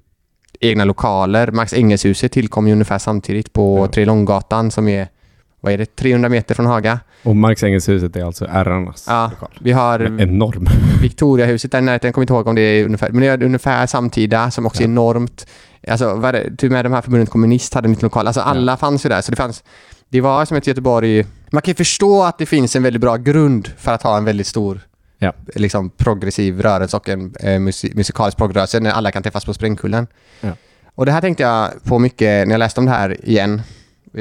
egna 0.60 0.86
lokaler. 0.86 1.52
Max 1.52 1.74
Engelshuset 1.74 2.32
tillkom 2.32 2.68
ju 2.68 2.74
ungefär 2.74 2.98
samtidigt 3.00 3.54
på 3.54 3.78
Ja. 3.80 3.88
Tre 3.88 4.06
Långgatan 4.06 4.72
som 4.72 4.88
är, 4.88 5.08
vad 5.62 5.74
är 5.74 5.78
det, 5.78 5.96
300 5.96 6.30
meter 6.30 6.56
från 6.56 6.66
Haga. 6.66 7.00
Och 7.24 7.36
Marx 7.36 7.64
Engelshuset 7.64 8.16
är 8.16 8.24
alltså 8.26 8.46
ärrarnas 8.46 9.06
Ja. 9.08 9.28
lokal. 9.32 9.50
Vi 9.62 9.72
har 9.72 10.00
Enorm. 10.22 10.68
Victoriahuset 11.02 11.72
där 11.72 11.80
i 11.80 11.82
närheten, 11.82 12.08
jag 12.08 12.16
kommer 12.16 12.24
inte 12.24 12.34
ihåg 12.34 12.48
om 12.48 12.56
det 12.56 12.62
är 12.62 12.86
ungefär, 12.86 13.10
men 13.10 13.22
det 13.22 13.28
är 13.28 13.44
ungefär 13.44 13.86
samtida 13.88 14.52
som 14.52 14.66
också 14.66 14.82
Ja. 14.82 14.86
är 14.88 14.90
enormt. 14.92 15.48
Alltså, 15.88 16.14
vad 16.16 16.36
är 16.36 16.50
det, 16.50 16.66
och 16.68 16.72
med 16.72 16.86
de 16.86 16.94
här 16.94 17.02
förbundet 17.02 17.30
kommunist 17.30 17.74
hade 17.74 17.86
en 17.86 17.92
liten 17.92 18.06
lokal, 18.06 18.28
alltså 18.28 18.42
alla 18.42 18.78
fanns 18.78 19.06
ju 19.06 19.10
där. 19.10 19.22
Så 19.22 19.32
det 19.32 19.36
fanns, 19.38 19.64
det 20.10 20.22
var 20.22 20.46
som 20.46 20.58
ett 20.58 20.68
Göteborg, 20.68 21.26
man 21.50 21.62
kan 21.62 21.72
ju 21.72 21.76
förstå 21.76 22.24
att 22.24 22.38
det 22.38 22.46
finns 22.46 22.76
en 22.76 22.84
väldigt 22.84 23.02
bra 23.02 23.16
grund 23.18 23.70
för 23.78 23.92
att 23.94 24.04
ha 24.04 24.18
en 24.18 24.26
väldigt 24.26 24.48
stor 24.48 24.80
Ja. 25.22 25.34
liksom 25.56 25.90
progressiv 25.90 26.62
rörelse 26.62 26.98
och 26.98 27.10
en 27.10 27.36
eh, 27.40 27.60
musik, 27.60 27.94
musikalisk 27.96 28.38
progrörelse 28.38 28.80
när 28.80 28.92
alla 28.92 29.12
kan 29.12 29.24
träffas 29.24 29.46
på 29.46 29.54
Sprängkullen. 29.54 30.08
Ja. 30.42 30.50
Och 30.96 31.06
det 31.06 31.12
här 31.12 31.22
tänkte 31.22 31.44
jag 31.44 31.70
på 31.84 32.00
mycket 32.00 32.48
när 32.48 32.54
jag 32.54 32.60
läste 32.60 32.80
om 32.80 32.86
det 32.86 32.92
här 32.92 33.30
igen. 33.30 33.62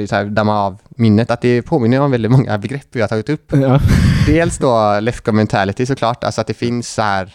Så 0.09 0.15
här, 0.15 0.25
damma 0.25 0.61
av 0.63 0.79
minnet, 0.89 1.31
att 1.31 1.41
det 1.41 1.63
påminner 1.63 2.01
om 2.01 2.11
väldigt 2.11 2.31
många 2.33 2.59
begrepp 2.59 2.87
vi 2.93 3.01
har 3.01 3.09
tagit 3.09 3.29
upp. 3.29 3.53
Ja. 3.53 3.81
Dels 4.27 4.59
då 4.59 5.01
Lefko 5.01 5.33
mentality 5.33 5.87
såklart, 5.87 6.25
alltså 6.25 6.41
att 6.41 6.47
det 6.47 6.55
finns 6.55 6.89
så 6.95 7.03
här 7.03 7.35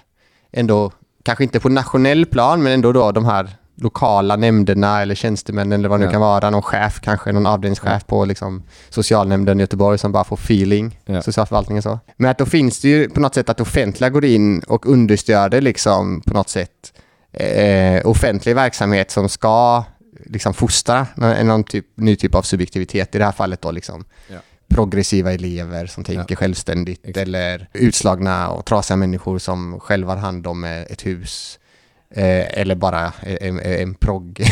ändå, 0.52 0.92
kanske 1.24 1.44
inte 1.44 1.60
på 1.60 1.70
nationell 1.70 2.26
plan, 2.26 2.64
men 2.64 2.72
ändå 2.74 2.92
då 2.92 3.12
de 3.12 3.26
här 3.26 3.50
lokala 3.76 4.36
nämnderna 4.36 5.02
eller 5.02 5.16
tjänstemännen 5.16 5.80
eller 5.80 5.90
vad 5.90 6.00
det 6.00 6.02
nu 6.02 6.06
Ja. 6.08 6.12
kan 6.12 6.22
vara, 6.22 6.50
någon 6.50 6.62
chef 6.62 7.00
kanske, 7.02 7.32
någon 7.32 7.46
avdelningschef 7.46 8.06
på 8.08 8.26
liksom 8.26 8.64
socialnämnden 8.90 9.60
i 9.60 9.64
Göteborg 9.64 9.98
som 9.98 10.12
bara 10.12 10.24
får 10.24 10.36
feeling, 10.38 11.00
Ja. 11.06 11.22
socialförvaltningen 11.22 11.84
så. 11.84 12.00
Men 12.18 12.32
att 12.32 12.38
då 12.38 12.46
finns 12.46 12.80
det 12.82 12.88
ju 12.90 13.10
på 13.10 13.20
något 13.20 13.34
sätt 13.36 13.50
att 13.50 13.62
offentliga 13.62 14.10
går 14.10 14.26
in 14.26 14.60
och 14.60 14.86
understöder 14.86 15.62
liksom 15.62 16.22
på 16.22 16.34
något 16.34 16.50
sätt 16.50 16.94
eh, 17.34 18.08
offentlig 18.08 18.56
verksamhet 18.56 19.12
som 19.12 19.30
ska 19.30 19.84
liksom 20.26 20.54
fostra 20.54 21.08
någon, 21.44 21.64
typ, 21.64 21.86
ny 21.96 22.16
typ 22.16 22.36
av 22.36 22.42
subjektivitet, 22.42 23.16
i 23.16 23.18
det 23.18 23.26
här 23.26 23.32
fallet 23.32 23.62
då 23.62 23.72
liksom 23.72 24.06
Ja. 24.28 24.38
progressiva 24.68 25.34
elever 25.34 25.86
som 25.86 26.04
tänker 26.04 26.36
självständigt 26.36 27.00
Exakt. 27.04 27.18
eller 27.18 27.68
utslagna 27.74 28.50
och 28.50 28.66
trasiga 28.66 28.98
människor 28.98 29.40
som 29.40 29.80
själva 29.80 30.14
har 30.14 30.20
hand 30.20 30.48
om 30.48 30.64
eh, 30.64 30.82
ett 30.82 31.06
hus 31.06 31.60
eh, 32.16 32.60
eller 32.60 32.76
bara 32.76 33.14
en, 33.22 33.60
en 33.60 33.96
progg, 33.96 34.44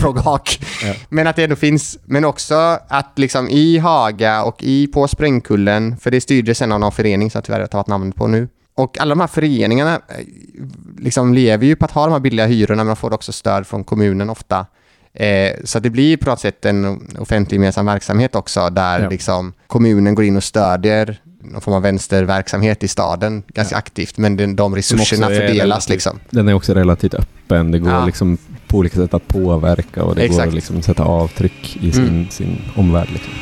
progghak. 0.00 0.60
Ja. 0.84 0.94
Men 1.08 1.26
att 1.26 1.36
det 1.36 1.44
ändå 1.44 1.56
finns, 1.56 1.98
men 2.04 2.24
också 2.24 2.54
att 2.88 3.12
liksom 3.18 3.48
i 3.48 3.78
Haga 3.78 4.42
och 4.42 4.62
i 4.62 4.86
på 4.86 5.08
Sprängkullen, 5.08 5.96
för 5.96 6.10
det 6.10 6.20
styrdes 6.20 6.58
sen 6.58 6.72
av 6.72 6.80
någon 6.80 6.92
förening 6.92 7.30
som 7.30 7.38
jag 7.38 7.44
tyvärr 7.44 7.60
har 7.60 7.66
tagit 7.66 7.86
namnet 7.86 8.14
på 8.16 8.26
nu. 8.26 8.48
Och 8.74 9.00
alla 9.00 9.08
de 9.14 9.20
här 9.20 9.26
föreningarna 9.26 9.94
eh, 9.94 10.24
liksom 10.98 11.34
lever 11.34 11.66
ju 11.66 11.76
på 11.76 11.84
att 11.84 11.90
ha 11.90 12.04
de 12.04 12.12
här 12.12 12.20
billiga 12.20 12.46
hyrorna, 12.46 12.84
men 12.84 12.86
de 12.86 12.96
får 12.96 13.14
också 13.14 13.32
stöd 13.32 13.66
från 13.66 13.84
kommunen 13.84 14.30
ofta. 14.30 14.66
Eh, 15.14 15.52
så 15.64 15.78
det 15.78 15.90
blir 15.90 16.16
på 16.16 16.30
något 16.30 16.40
sätt 16.40 16.64
en 16.64 17.08
offentlig 17.18 17.56
gemensam 17.58 17.86
verksamhet 17.86 18.34
också, 18.34 18.70
där 18.70 19.00
Ja. 19.00 19.08
liksom 19.08 19.52
kommunen 19.66 20.14
går 20.14 20.24
in 20.24 20.36
och 20.36 20.44
stödjer 20.44 21.20
någon 21.40 21.60
form 21.60 21.74
av 21.74 21.82
vänsterverksamhet 21.82 22.82
i 22.84 22.88
staden 22.88 23.42
ganska 23.48 23.74
Ja. 23.74 23.78
aktivt, 23.78 24.18
men 24.18 24.36
den, 24.36 24.56
de 24.56 24.74
resurserna 24.76 25.26
fördelas 25.26 25.60
relativt- 25.60 25.88
liksom. 25.90 26.18
Den 26.30 26.48
är 26.48 26.52
också 26.54 26.74
relativt 26.74 27.14
öppen. 27.14 27.70
Det 27.70 27.78
går 27.78 27.92
Ja. 27.92 28.06
liksom 28.06 28.38
på 28.68 28.76
olika 28.78 28.96
sätt 28.96 29.14
att 29.14 29.28
påverka 29.28 30.02
och 30.04 30.14
det 30.14 30.20
går 30.20 30.26
Exakt. 30.34 30.48
att 30.48 30.54
liksom 30.54 30.82
sätta 30.82 31.02
avtryck 31.04 31.76
i 31.80 31.92
sin, 31.92 32.08
Mm. 32.08 32.28
sin 32.30 32.60
omvärld. 32.76 33.08
Liksom. 33.12 33.32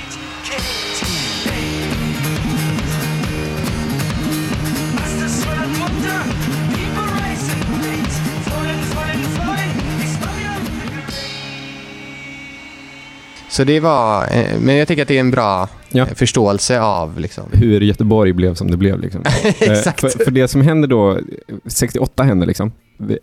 Så 13.56 13.64
det 13.64 13.80
var, 13.80 14.22
eh, 14.22 14.60
men 14.60 14.76
jag 14.76 14.88
tycker 14.88 15.02
att 15.02 15.08
det 15.08 15.16
är 15.16 15.20
en 15.20 15.30
bra 15.30 15.68
Ja. 15.88 16.06
eh, 16.06 16.14
förståelse 16.14 16.80
av 16.80 17.20
liksom. 17.20 17.44
Hur 17.52 17.80
Göteborg 17.80 18.32
blev 18.32 18.54
som 18.54 18.70
det 18.70 18.76
blev. 18.76 19.00
Liksom. 19.00 19.22
Eh, 19.44 19.70
Exakt. 19.72 20.00
För, 20.00 20.08
för 20.24 20.30
det 20.30 20.48
som 20.48 20.60
händer 20.60 20.88
då, 20.88 21.18
68 21.66 22.22
händer 22.22 22.46
liksom. 22.46 22.72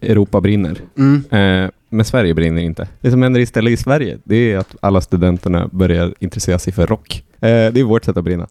Europa 0.01 0.41
brinner. 0.41 0.77
Mm. 0.97 1.69
Men 1.89 2.05
Sverige 2.05 2.33
brinner 2.33 2.61
inte. 2.61 2.87
Det 3.01 3.11
som 3.11 3.21
händer 3.21 3.39
istället 3.39 3.73
i 3.73 3.77
Sverige, 3.77 4.17
det 4.23 4.35
är 4.53 4.57
att 4.57 4.75
alla 4.79 5.01
studenterna 5.01 5.69
börjar 5.71 6.13
intressera 6.19 6.59
sig 6.59 6.73
för 6.73 6.87
rock. 6.87 7.23
Det 7.39 7.47
är 7.79 7.83
vårt 7.83 8.05
sätt 8.05 8.17
att 8.17 8.23
brinna. 8.23 8.47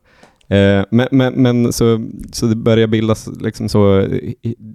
Eh, 0.53 0.85
men 0.91 1.09
men, 1.11 1.35
men 1.35 1.73
så, 1.73 2.09
så 2.33 2.47
det 2.47 2.57
börjar 2.57 2.87
bildas 2.87 3.29
liksom 3.41 3.69
så, 3.69 4.07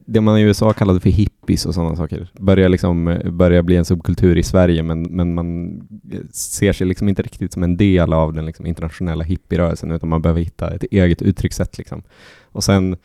det 0.06 0.22
man 0.22 0.38
i 0.38 0.42
USA 0.42 0.74
kallade 0.74 1.00
för 1.00 1.10
hippies 1.10 1.66
och 1.66 1.74
sådana 1.74 1.96
saker. 1.96 2.28
Börjar 2.34 2.70
liksom, 2.70 3.08
eh, 3.08 3.32
börjar 3.32 3.62
bli 3.62 3.76
en 3.76 3.86
subkultur 3.86 4.38
i 4.38 4.44
Sverige, 4.44 4.84
men, 4.84 5.02
men 5.02 5.34
man 5.34 5.68
eh, 6.12 6.20
ser 6.32 6.74
sig 6.74 6.88
liksom 6.88 7.10
inte 7.10 7.22
riktigt 7.22 7.54
som 7.54 7.64
en 7.64 7.78
del 7.78 8.14
av 8.14 8.34
den 8.34 8.46
liksom 8.46 8.66
internationella 8.66 9.24
hippierörelsen, 9.24 9.92
utan 9.92 10.10
man 10.10 10.22
behöver 10.22 10.42
hitta 10.42 10.74
ett 10.74 10.84
eget 10.84 11.22
uttryckssätt. 11.22 11.78
Liksom. 11.78 12.04
Och 12.52 12.64
sen 12.64 12.98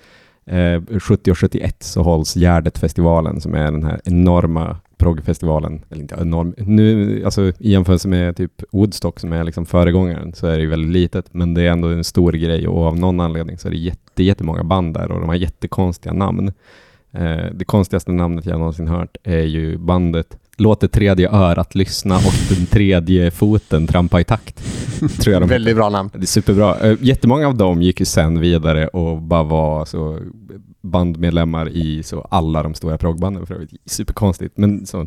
eh, 0.46 0.98
70 0.98 1.30
och 1.30 1.38
71 1.38 1.82
så 1.82 2.02
hålls 2.02 2.34
Gärdet-festivalen 2.34 3.40
som 3.40 3.54
är 3.54 3.70
den 3.70 3.84
här 3.84 4.00
enorma 4.04 4.76
proggfestivalen. 5.02 5.84
Eller 5.90 6.02
inte 6.02 6.16
enorm, 6.20 6.54
nu, 6.58 7.22
alltså 7.24 7.42
i 7.58 7.70
jämförelse 7.70 8.08
med 8.08 8.36
typ 8.36 8.62
Woodstock 8.72 9.20
som 9.20 9.32
är 9.32 9.44
liksom 9.44 9.66
föregångaren 9.66 10.34
så 10.34 10.46
är 10.46 10.56
det 10.56 10.62
ju 10.62 10.68
väldigt 10.68 10.92
litet, 10.92 11.34
men 11.34 11.54
det 11.54 11.62
är 11.62 11.70
ändå 11.70 11.88
en 11.88 12.04
stor 12.04 12.32
grej 12.32 12.68
och 12.68 12.86
av 12.86 12.98
någon 12.98 13.20
anledning 13.20 13.58
så 13.58 13.68
är 13.68 13.72
det 13.72 13.78
jätte, 13.78 14.22
jättemånga 14.22 14.64
band 14.64 14.94
där 14.94 15.12
och 15.12 15.20
de 15.20 15.28
har 15.28 15.36
jättekonstiga 15.36 16.12
namn. 16.12 16.52
Eh, 17.12 17.46
det 17.54 17.64
konstigaste 17.64 18.12
namnet 18.12 18.46
jag 18.46 18.58
någonsin 18.58 18.88
hört 18.88 19.16
är 19.22 19.42
ju 19.42 19.78
bandet 19.78 20.36
Låt 20.56 20.80
det 20.80 20.88
tredje 20.88 21.30
örat 21.30 21.74
lyssna 21.74 22.16
och 22.16 22.56
den 22.56 22.66
tredje 22.66 23.30
foten 23.30 23.86
trampa 23.86 24.20
i 24.20 24.24
takt. 24.24 24.62
Tror 25.20 25.32
jag 25.32 25.42
de 25.42 25.48
Väldigt 25.48 25.76
bra 25.76 25.88
namn. 25.88 26.10
det 26.12 26.22
är 26.22 26.26
superbra. 26.26 26.78
Eh, 26.78 26.96
Jättemånga 27.00 27.48
av 27.48 27.54
dem 27.54 27.82
gick 27.82 28.00
ju 28.00 28.06
sen 28.06 28.40
vidare 28.40 28.88
och 28.88 29.22
bara 29.22 29.42
var 29.42 29.84
så 29.84 30.18
bandmedlemmar 30.82 31.68
i 31.68 32.02
så 32.02 32.26
alla 32.30 32.62
de 32.62 32.74
stora 32.74 32.98
proggbanden 32.98 33.46
för 33.46 33.54
övrigt. 33.54 33.70
Superkonstigt. 33.86 34.56
Men 34.58 34.86
så, 34.86 35.06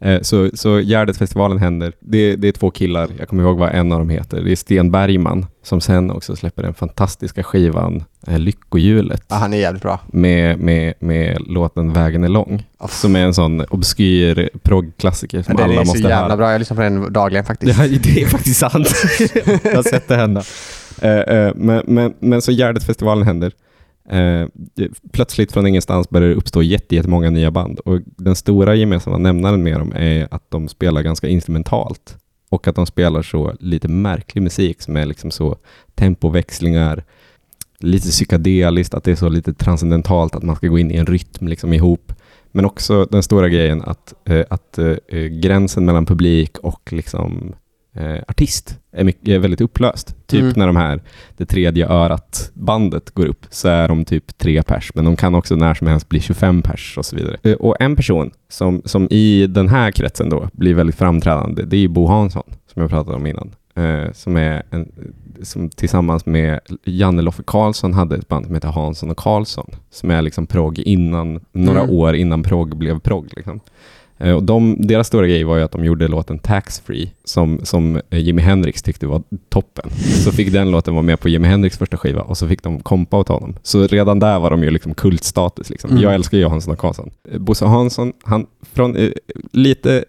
eh, 0.00 0.20
så, 0.22 0.50
så 0.54 0.80
Gärdetfestivalen 0.80 1.58
händer. 1.58 1.92
Det, 2.00 2.36
det 2.36 2.48
är 2.48 2.52
två 2.52 2.70
killar, 2.70 3.08
jag 3.18 3.28
kommer 3.28 3.42
ihåg 3.42 3.58
vad 3.58 3.74
en 3.74 3.92
av 3.92 3.98
dem 3.98 4.08
heter. 4.10 4.40
Det 4.40 4.52
är 4.52 4.56
Sten 4.56 4.90
Bergman 4.90 5.46
som 5.62 5.80
sen 5.80 6.10
också 6.10 6.36
släpper 6.36 6.62
den 6.62 6.74
fantastiska 6.74 7.42
skivan 7.42 8.04
eh, 8.26 8.38
Lyckohjulet 8.38 9.22
Ja, 9.28 9.36
han 9.36 9.52
är 9.52 9.58
jävligt 9.58 9.82
bra. 9.82 10.00
med, 10.06 10.58
med, 10.58 10.94
med 10.98 11.38
låten 11.46 11.92
Vägen 11.92 12.24
är 12.24 12.28
lång. 12.28 12.66
Som 12.88 13.16
är 13.16 13.20
en 13.20 13.34
sån 13.34 13.60
obskyr 13.64 14.50
proggklassiker 14.62 15.42
som 15.42 15.56
den 15.56 15.64
alla 15.64 15.80
är 15.80 15.84
så 15.84 15.88
måste 15.88 15.98
jävla 15.98 16.16
höra. 16.16 16.36
bra. 16.36 16.52
Jag 16.52 16.58
lyssnar 16.58 16.76
på 16.76 16.82
den 16.82 17.12
dagligen 17.12 17.44
faktiskt. 17.44 17.78
Ja, 17.78 17.84
det 18.02 18.22
är 18.22 18.26
faktiskt 18.26 18.60
sant. 18.60 18.88
jag 19.64 19.74
har 19.76 19.82
sett 19.82 20.08
det 20.08 20.16
hända. 20.16 20.42
Eh, 21.02 21.10
eh, 21.10 21.52
men, 21.54 21.82
men, 21.86 22.14
men 22.18 22.42
så 22.42 22.52
Gärdetfestivalen 22.52 23.26
händer. 23.26 23.52
Eh, 24.10 24.48
plötsligt 25.12 25.52
från 25.52 25.66
ingenstans 25.66 26.10
börjar 26.10 26.28
det 26.28 26.34
uppstå 26.34 26.62
jättemånga 26.62 27.30
nya 27.30 27.50
band 27.50 27.78
och 27.78 28.00
den 28.06 28.36
stora 28.36 28.74
gemensamma 28.74 29.18
nämnaren 29.18 29.62
med 29.62 29.78
dem 29.78 29.92
är 29.96 30.28
att 30.30 30.50
de 30.50 30.68
spelar 30.68 31.02
ganska 31.02 31.28
instrumentalt 31.28 32.16
och 32.50 32.68
att 32.68 32.76
de 32.76 32.86
spelar 32.86 33.22
så 33.22 33.54
lite 33.60 33.88
märklig 33.88 34.42
musik 34.42 34.82
som 34.82 34.96
är 34.96 35.06
liksom 35.06 35.30
så 35.30 35.56
tempoväxlingar, 35.94 37.04
lite 37.78 38.08
psykedeliskt, 38.08 38.94
att 38.94 39.04
det 39.04 39.10
är 39.10 39.16
så 39.16 39.28
lite 39.28 39.54
transcendentalt, 39.54 40.34
att 40.34 40.42
man 40.42 40.56
ska 40.56 40.66
gå 40.68 40.78
in 40.78 40.90
i 40.90 40.96
en 40.96 41.06
rytm 41.06 41.48
liksom 41.48 41.72
ihop. 41.72 42.12
Men 42.52 42.64
också 42.64 43.04
den 43.04 43.22
stora 43.22 43.48
grejen 43.48 43.82
att, 43.82 44.14
eh, 44.24 44.44
att 44.50 44.78
eh, 44.78 45.18
gränsen 45.18 45.84
mellan 45.84 46.06
publik 46.06 46.58
och 46.58 46.92
liksom 46.92 47.54
eh, 47.98 48.22
artist 48.28 48.78
är, 48.92 49.04
mycket, 49.04 49.28
är 49.28 49.38
väldigt 49.38 49.60
upplöst. 49.60 50.16
Typ 50.26 50.40
mm. 50.40 50.52
när 50.56 50.66
de 50.66 50.76
här 50.76 51.00
Det 51.36 51.46
tredje 51.46 51.88
örat-bandet 51.88 53.10
går 53.10 53.26
upp 53.26 53.46
så 53.50 53.68
är 53.68 53.88
de 53.88 54.04
typ 54.04 54.38
tre 54.38 54.62
pers, 54.62 54.90
men 54.94 55.04
de 55.04 55.16
kan 55.16 55.34
också 55.34 55.56
när 55.56 55.74
som 55.74 55.86
helst 55.86 56.08
bli 56.08 56.20
25 56.20 56.62
pers 56.62 56.98
och 56.98 57.04
så 57.04 57.16
vidare. 57.16 57.36
Eh, 57.42 57.52
och 57.52 57.76
en 57.80 57.96
person 57.96 58.30
som, 58.48 58.82
som 58.84 59.08
i 59.10 59.46
den 59.46 59.68
här 59.68 59.90
kretsen 59.90 60.28
då 60.28 60.48
blir 60.52 60.74
väldigt 60.74 60.96
framträdande, 60.96 61.62
det 61.62 61.76
är 61.76 61.88
Bo 61.88 62.06
Hansson, 62.06 62.42
som 62.72 62.82
jag 62.82 62.90
pratade 62.90 63.16
om 63.16 63.26
innan. 63.26 63.50
Eh, 63.74 64.12
som 64.12 64.36
är 64.36 64.62
en, 64.70 64.92
som 65.42 65.70
tillsammans 65.70 66.26
med 66.26 66.60
Janne 66.84 67.22
Loffe 67.22 67.42
Karlsson 67.46 67.94
hade 67.94 68.16
ett 68.16 68.28
band 68.28 68.46
som 68.46 68.54
heter 68.54 68.68
Hansson 68.68 69.10
och 69.10 69.16
Karlsson, 69.16 69.70
som 69.90 70.10
är 70.10 70.22
liksom 70.22 70.46
progg 70.46 70.78
innan, 70.78 71.40
några 71.52 71.80
mm. 71.80 71.94
år 71.94 72.14
innan 72.14 72.42
progg 72.42 72.76
blev 72.76 73.00
progg. 73.00 73.32
Liksom. 73.36 73.60
Eh, 74.18 74.32
och 74.32 74.42
de, 74.42 74.76
deras 74.86 75.06
stora 75.06 75.26
grej 75.26 75.44
var 75.44 75.56
ju 75.56 75.62
att 75.62 75.72
de 75.72 75.84
gjorde 75.84 76.08
låten 76.08 76.38
Tax 76.38 76.80
Free 76.80 77.10
som, 77.24 77.60
som 77.62 78.00
eh, 78.10 78.18
Jimi 78.18 78.42
Hendrix 78.42 78.82
tyckte 78.82 79.06
var 79.06 79.22
toppen. 79.48 79.90
Så 80.24 80.32
fick 80.32 80.52
den 80.52 80.70
låten 80.70 80.94
vara 80.94 81.02
med 81.02 81.20
på 81.20 81.28
Jimi 81.28 81.48
Hendrix 81.48 81.78
första 81.78 81.96
skiva 81.96 82.22
och 82.22 82.38
så 82.38 82.48
fick 82.48 82.62
de 82.62 82.80
kompa 82.80 83.16
åt 83.18 83.28
honom. 83.28 83.54
Så 83.62 83.86
redan 83.86 84.18
där 84.18 84.38
var 84.38 84.50
de 84.50 84.62
ju 84.62 84.70
liksom 84.70 84.94
kultstatus. 84.94 85.70
Liksom. 85.70 85.90
Mm. 85.90 86.02
Jag 86.02 86.14
älskar 86.14 86.38
ju 86.38 86.48
Hansson 86.48 86.72
och 86.72 86.78
Karlsson. 86.78 87.10
Eh, 87.32 87.38
Bosse 87.38 87.64
Hansson, 87.64 88.12
han, 88.24 88.46
från, 88.72 89.12
lite 89.52 90.04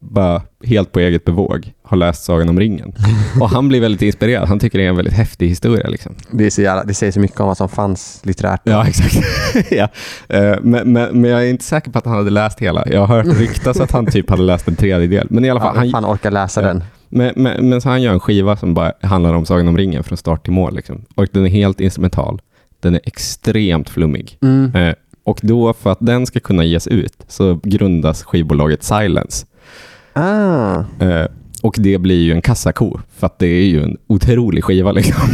bara 0.00 0.42
helt 0.64 0.92
på 0.92 1.00
eget 1.00 1.24
bevåg 1.24 1.72
har 1.82 1.96
läst 1.96 2.24
Sagan 2.24 2.48
om 2.48 2.60
ringen. 2.60 2.92
Och 3.40 3.50
han 3.50 3.68
blir 3.68 3.80
väldigt 3.80 4.02
inspirerad. 4.02 4.48
Han 4.48 4.58
tycker 4.58 4.78
det 4.78 4.84
är 4.84 4.88
en 4.88 4.96
väldigt 4.96 5.14
häftig 5.14 5.48
historia. 5.48 5.88
Liksom. 5.88 6.14
Det, 6.30 6.50
så 6.50 6.82
det 6.86 6.94
säger 6.94 7.12
så 7.12 7.20
mycket 7.20 7.40
om 7.40 7.46
vad 7.46 7.56
som 7.56 7.68
fanns 7.68 8.20
litterärt. 8.24 8.60
Ja, 8.64 8.86
exakt. 8.86 9.16
ja. 9.70 9.88
Eh, 10.28 10.56
men, 10.62 10.92
men, 10.92 11.20
men, 11.20 11.24
jag 11.30 11.42
är 11.42 11.50
inte 11.50 11.64
säker 11.64 11.90
på 11.90 11.98
att 11.98 12.04
han 12.04 12.14
hade 12.14 12.30
läst 12.30 12.60
hela. 12.60 12.84
Jag 12.86 13.06
har 13.06 13.22
hört 13.22 13.38
ryktas 13.38 13.80
att 13.80 13.90
han 13.90 14.06
typ 14.06 14.30
hade 14.30 14.42
läst 14.42 14.68
en 14.68 14.76
tredjedel. 14.76 15.26
Men 15.30 15.44
i 15.44 15.50
alla 15.50 15.60
fall. 15.60 15.74
Ja, 15.74 15.80
han, 15.80 16.04
han 16.04 16.14
orkar 16.14 16.30
läsa 16.30 16.62
ja. 16.62 16.68
den. 16.68 16.84
Men, 17.08 17.32
men, 17.36 17.68
men, 17.68 17.80
så 17.80 17.88
han 17.88 18.02
gör 18.02 18.12
en 18.12 18.20
skiva 18.20 18.56
som 18.56 18.74
bara 18.74 18.92
handlar 19.02 19.34
om 19.34 19.46
Sagan 19.46 19.68
om 19.68 19.76
ringen 19.76 20.04
från 20.04 20.18
start 20.18 20.44
till 20.44 20.52
mål. 20.52 20.76
Liksom. 20.76 21.04
Och 21.14 21.26
den 21.32 21.46
är 21.46 21.50
helt 21.50 21.80
instrumental. 21.80 22.40
Den 22.80 22.94
är 22.94 23.00
extremt 23.04 23.90
flummig. 23.90 24.38
Mm. 24.42 24.74
Eh, 24.74 24.94
och 25.24 25.40
då 25.42 25.72
för 25.72 25.92
att 25.92 25.98
den 26.00 26.26
ska 26.26 26.40
kunna 26.40 26.64
ges 26.64 26.86
ut 26.86 27.24
så 27.28 27.60
grundas 27.62 28.22
skivbolaget 28.22 28.82
Silence 28.82 29.46
Ah. 30.12 30.84
Eh, 31.00 31.26
och 31.62 31.76
det 31.78 31.98
blir 31.98 32.22
ju 32.22 32.32
en 32.32 32.42
kassako, 32.42 32.98
för 33.16 33.26
att 33.26 33.38
det 33.38 33.46
är 33.46 33.64
ju 33.64 33.82
en 33.82 33.96
otrolig 34.06 34.64
skiva. 34.64 34.92
Liksom. 35.00 35.28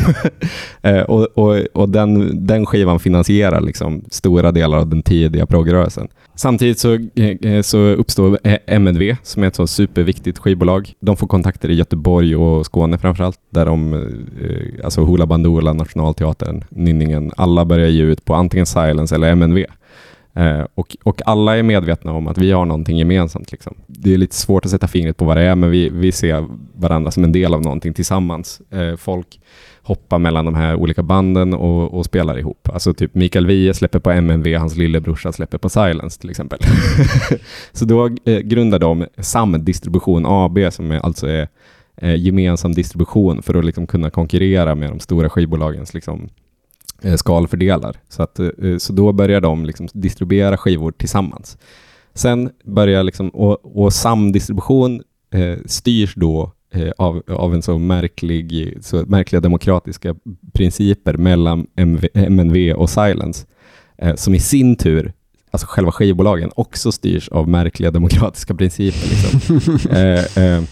eh, 0.83 1.01
och 1.01 1.27
och, 1.39 1.57
och 1.75 1.89
den, 1.89 2.47
den 2.47 2.67
skivan 2.67 3.01
finansierar 3.01 3.61
liksom 3.61 4.05
stora 4.11 4.53
delar 4.53 4.79
av 4.79 4.89
den 4.89 5.03
tidiga 5.03 5.47
progrörelsen. 5.47 6.09
Samtidigt 6.35 6.79
så, 6.79 6.95
eh, 6.95 7.53
eh 7.53 7.62
så 7.62 7.79
uppstår 7.79 8.39
e- 8.43 8.59
MNV, 8.67 9.17
som 9.23 9.43
är 9.43 9.47
ett 9.47 9.55
så 9.55 9.67
superviktigt 9.67 10.39
skivbolag. 10.39 10.93
De 11.01 11.17
får 11.17 11.27
kontakter 11.27 11.71
i 11.71 11.75
Göteborg 11.75 12.37
och 12.37 12.67
Skåne 12.67 12.99
framförallt, 12.99 13.39
där 13.51 13.67
de, 13.67 13.95
eh, 13.95 14.85
alltså 14.85 15.01
Hoola 15.01 15.27
Bandoola, 15.27 15.73
Nationalteatern, 15.73 16.65
Nynningen, 16.69 17.33
alla 17.37 17.65
börjar 17.65 17.89
ge 17.89 18.03
ut 18.03 18.25
på 18.25 18.35
antingen 18.35 18.67
Silence 18.67 19.15
eller 19.15 19.29
MNV. 19.29 19.65
Eh, 20.37 20.66
och, 20.75 20.96
och 21.03 21.22
alla 21.27 21.57
är 21.57 21.62
medvetna 21.62 22.12
om 22.12 22.29
att 22.29 22.38
vi 22.38 22.53
har 22.53 22.64
någonting 22.64 22.99
gemensamt. 22.99 23.53
Liksom. 23.53 23.75
Det 23.87 24.14
är 24.14 24.18
lite 24.18 24.35
svårt 24.35 24.64
att 24.64 24.70
sätta 24.70 24.88
fingret 24.88 25.16
på 25.16 25.25
vad 25.25 25.37
det 25.37 25.42
är, 25.42 25.55
men 25.55 25.70
vi, 25.70 25.88
vi 25.88 26.12
ser 26.12 26.46
varandra 26.75 27.11
som 27.11 27.25
en 27.25 27.33
del 27.33 27.55
av 27.55 27.62
någonting 27.62 27.94
tillsammans. 27.94 28.61
Eh, 28.70 28.96
folk 28.96 29.40
hoppar 29.83 30.18
mellan 30.18 30.44
de 30.44 30.55
här 30.55 30.75
olika 30.75 31.03
banden 31.03 31.55
och, 31.55 31.94
och, 31.94 32.05
spelar 32.05 32.38
ihop. 32.38 32.68
Alltså 32.72 32.94
typ 32.94 33.14
Mikael 33.14 33.46
Wiehe 33.46 33.75
släpper 33.75 33.99
på 33.99 34.11
MNV, 34.11 34.55
hans 34.55 34.77
lillebrorsa 34.77 35.33
släpper 35.33 35.59
på 35.59 35.68
Silence 35.68 36.20
till 36.20 36.31
exempel. 36.31 36.59
Så 37.72 37.85
då 37.85 38.07
eh, 38.25 38.38
grundar 38.38 38.79
de 38.79 39.07
Samdistribution 39.18 40.27
AB 40.27 40.59
som 40.70 40.90
är, 40.90 40.99
alltså 40.99 41.27
är 41.27 41.49
eh, 41.96 42.16
gemensam 42.16 42.72
distribution 42.72 43.42
för 43.42 43.55
att 43.55 43.64
liksom 43.64 43.87
kunna 43.87 44.11
konkurrera 44.11 44.75
med 44.75 44.90
de 44.90 45.01
stora 45.01 45.31
skivbolagens 45.31 45.94
liksom, 45.94 46.29
skalfördelar. 47.16 47.97
Så, 48.09 48.23
att, 48.23 48.38
eh, 48.38 48.49
så 48.79 48.92
då 48.92 49.12
börjar 49.12 49.40
de 49.40 49.66
liksom 49.66 49.88
distribuera 49.92 50.57
skivor 50.57 50.92
tillsammans. 50.92 51.59
Sen 52.14 52.51
börjar 52.64 53.03
liksom, 53.03 53.29
och, 53.29 53.85
och 53.85 53.92
samdistribution 53.92 55.03
eh, 55.35 55.59
styrs 55.66 56.14
då 56.14 56.53
eh, 56.75 56.90
av, 56.99 57.23
av 57.29 57.55
en 57.55 57.62
så 57.62 57.79
märklig, 57.79 58.79
så 58.81 59.05
märkliga 59.07 59.40
demokratiska 59.40 60.14
principer 60.53 61.14
mellan 61.14 61.66
MV, 61.77 62.07
MNV 62.14 62.73
och 62.73 62.90
Silence, 62.90 63.47
eh, 63.99 64.14
som 64.14 64.35
i 64.35 64.40
sin 64.40 64.77
tur 64.77 65.12
alltså 65.51 65.66
själva 65.66 65.92
skivbolagen 65.92 66.51
också 66.55 66.92
styrs 66.92 67.29
av 67.29 67.49
märkliga 67.49 67.90
demokratiska 67.90 68.55
principer. 68.55 69.09
Liksom. 69.09 69.90
eh, 69.90 70.45
eh, 70.45 70.62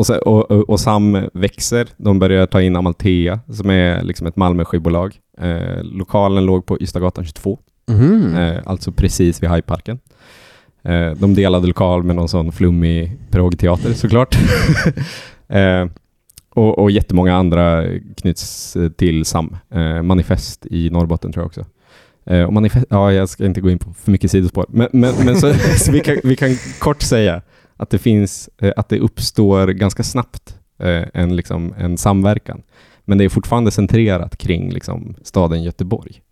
och, 0.00 0.06
så, 0.06 0.18
och, 0.18 0.50
och, 0.50 0.80
SAM 0.80 1.28
växer. 1.32 1.88
De 1.96 2.18
börjar 2.18 2.46
ta 2.46 2.62
in 2.62 2.76
Amalthea 2.76 3.40
som 3.48 3.70
är 3.70 4.02
liksom 4.02 4.26
ett 4.26 4.36
Malmö 4.36 4.64
skivbolag. 4.64 5.18
Eh, 5.40 5.82
lokalen 5.82 6.46
låg 6.46 6.66
på 6.66 6.80
Ystadgatan 6.80 7.24
22, 7.24 7.58
mm. 7.88 8.34
eh, 8.34 8.60
alltså 8.66 8.92
precis 8.92 9.42
vid 9.42 9.50
Hydeparken. 9.50 9.98
Eh, 10.82 11.10
de 11.10 11.34
delade 11.34 11.66
lokal 11.66 12.02
med 12.02 12.16
någon 12.16 12.28
sån 12.28 12.52
flummig 12.52 13.18
progteater 13.30 13.92
såklart. 13.92 14.38
eh, 15.48 15.86
och, 16.54 16.78
och 16.78 16.90
jättemånga 16.90 17.34
andra 17.34 17.84
knyts 18.16 18.76
till 18.96 19.24
SAM. 19.24 19.56
Eh, 19.70 20.02
manifest 20.02 20.66
i 20.66 20.90
Norrbotten 20.90 21.32
tror 21.32 21.42
jag 21.42 21.46
också. 21.46 21.64
Eh, 22.26 22.42
och 22.42 22.52
manifest, 22.52 22.86
ja, 22.90 23.12
jag 23.12 23.28
ska 23.28 23.44
inte 23.44 23.60
gå 23.60 23.70
in 23.70 23.78
på 23.78 23.94
för 23.94 24.10
mycket 24.10 24.30
sidospår, 24.30 24.66
men, 24.68 24.88
men, 24.92 25.14
men 25.24 25.36
så, 25.36 25.52
så 25.78 25.92
vi, 25.92 26.00
kan, 26.00 26.16
vi 26.24 26.36
kan 26.36 26.56
kort 26.78 27.02
säga 27.02 27.42
att 27.80 27.90
det 27.90 27.98
finns, 27.98 28.50
eh, 28.58 28.72
att 28.76 28.88
det 28.88 28.98
uppstår 28.98 29.66
ganska 29.66 30.02
snabbt 30.02 30.54
eh, 30.78 31.04
en, 31.14 31.36
liksom, 31.36 31.74
en 31.78 31.98
samverkan. 31.98 32.62
Men 33.04 33.18
det 33.18 33.24
är 33.24 33.28
fortfarande 33.28 33.70
centrerat 33.70 34.36
kring 34.36 34.70
liksom, 34.70 35.14
staden 35.22 35.62
Göteborg. 35.62 36.22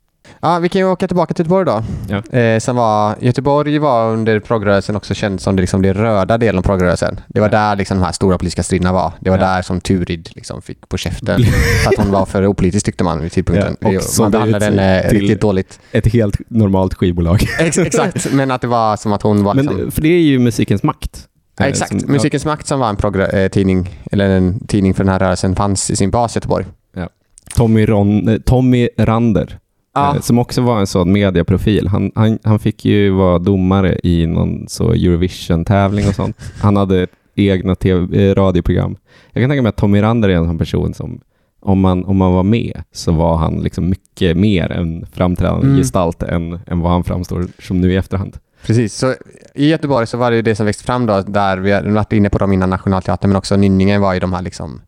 Ja, 0.40 0.58
vi 0.58 0.68
kan 0.68 0.80
ju 0.80 0.88
åka 0.88 1.06
tillbaka 1.06 1.34
till 1.34 1.42
Göteborg 1.42 1.66
då. 1.66 1.84
Ja. 2.08 2.38
Eh, 2.38 2.58
som 2.58 2.76
var, 2.76 3.16
Göteborg 3.20 3.78
var 3.78 4.12
under 4.12 4.40
progrörelsen 4.40 4.96
också 4.96 5.14
känd 5.14 5.40
som 5.40 5.56
det, 5.56 5.60
liksom, 5.60 5.82
det 5.82 5.92
röda 5.92 6.38
delen 6.38 6.58
av 6.58 6.62
progrörelsen. 6.62 7.20
Det 7.28 7.40
var 7.40 7.46
ja. 7.46 7.58
där 7.58 7.76
liksom, 7.76 7.98
de 7.98 8.04
här 8.04 8.12
stora 8.12 8.38
politiska 8.38 8.62
striderna 8.62 8.92
var. 8.92 9.12
Det 9.20 9.30
var 9.30 9.38
ja. 9.38 9.44
där 9.44 9.62
som 9.62 9.80
Turid 9.80 10.30
liksom, 10.34 10.62
fick 10.62 10.88
på 10.88 10.96
käften 10.96 11.44
för 11.84 11.90
att 11.90 11.98
hon 11.98 12.12
var 12.12 12.26
för 12.26 12.46
opolitisk 12.46 12.86
tyckte 12.86 13.04
man 13.04 13.20
vid 13.20 13.32
tidpunkten. 13.32 13.76
Ja, 13.80 14.00
man 14.20 14.30
behandlade 14.30 14.64
henne 14.64 15.08
riktigt 15.08 15.40
dåligt. 15.40 15.80
Ett 15.92 16.06
helt 16.06 16.36
normalt 16.48 16.94
skivbolag. 16.94 17.46
Ex 17.58 17.78
exakt, 17.78 18.32
men 18.32 18.50
att 18.50 18.60
det 18.60 18.66
var 18.66 18.96
som 18.96 19.12
att 19.12 19.22
hon 19.22 19.44
var... 19.44 19.54
Liksom... 19.58 19.76
Men, 19.76 19.90
för 19.90 20.02
det 20.02 20.08
är 20.08 20.22
ju 20.22 20.38
musikens 20.38 20.82
makt. 20.82 21.28
Ja, 21.58 21.66
exakt. 21.66 22.00
Som, 22.00 22.12
Musikens 22.12 22.44
makt 22.44 22.66
som 22.66 22.80
var 22.80 22.88
en 22.88 23.20
eh, 23.20 23.48
tidning, 23.48 23.88
eller 24.12 24.28
en 24.28 24.66
tidning 24.66 24.94
för 24.94 25.04
den 25.04 25.12
här 25.12 25.18
rörelsen, 25.18 25.56
fanns 25.56 25.90
i 25.90 25.96
sin 25.96 26.10
bas 26.10 26.36
i 26.36 26.36
Göteborg. 26.36 26.66
Ja. 26.94 27.08
Tommy, 27.56 27.86
Ron, 27.86 28.28
eh, 28.28 28.38
Tommy 28.38 28.88
Rander, 28.96 29.58
ja. 29.94 30.14
eh, 30.14 30.20
som 30.20 30.38
också 30.38 30.60
var 30.60 30.80
en 30.80 30.86
sån 30.86 31.12
mediaprofil. 31.12 31.88
Han, 31.88 32.12
han, 32.14 32.38
han 32.44 32.58
fick 32.58 32.84
ju 32.84 33.10
vara 33.10 33.38
domare 33.38 33.98
i 34.02 34.26
någon 34.26 34.68
så 34.68 34.92
Eurovision-tävling 34.92 36.08
och 36.08 36.14
sånt. 36.14 36.36
Han 36.60 36.76
hade 36.76 37.06
egna 37.34 37.74
TV, 37.74 38.28
eh, 38.28 38.34
radioprogram. 38.34 38.96
Jag 39.32 39.42
kan 39.42 39.50
tänka 39.50 39.62
mig 39.62 39.70
att 39.70 39.76
Tommy 39.76 40.02
Rander 40.02 40.28
är 40.28 40.36
en 40.36 40.46
sån 40.46 40.58
person 40.58 40.94
som 40.94 41.20
om 41.60 41.80
man, 41.80 42.04
om 42.04 42.16
man 42.16 42.32
var 42.32 42.42
med 42.42 42.82
så 42.92 43.12
var 43.12 43.36
han 43.36 43.54
liksom 43.54 43.88
mycket 43.88 44.36
mer 44.36 44.72
en 44.72 45.06
framträdande 45.12 45.66
mm. 45.66 45.78
gestalt 45.78 46.22
än, 46.22 46.58
än 46.66 46.80
vad 46.80 46.92
han 46.92 47.04
framstår 47.04 47.46
som 47.58 47.80
nu 47.80 47.92
i 47.92 47.96
efterhand. 47.96 48.36
Precis, 48.68 48.94
så 48.94 49.14
i 49.54 49.68
Göteborg 49.68 50.06
så 50.06 50.16
var 50.16 50.30
det 50.30 50.42
det 50.42 50.54
som 50.54 50.66
växte 50.66 50.84
fram 50.84 51.06
då, 51.06 51.20
där 51.20 51.56
vi 51.56 51.72
har 51.72 51.82
varit 51.82 52.12
inne 52.12 52.30
på 52.30 52.38
dem 52.38 52.52
innan 52.52 52.70
Nationalteatern, 52.70 53.30
men 53.30 53.36
också 53.36 53.56
Nynningen 53.56 54.00
var 54.00 54.14
ju 54.14 54.20
de 54.20 54.32
här 54.32 54.42
liksom 54.42 54.80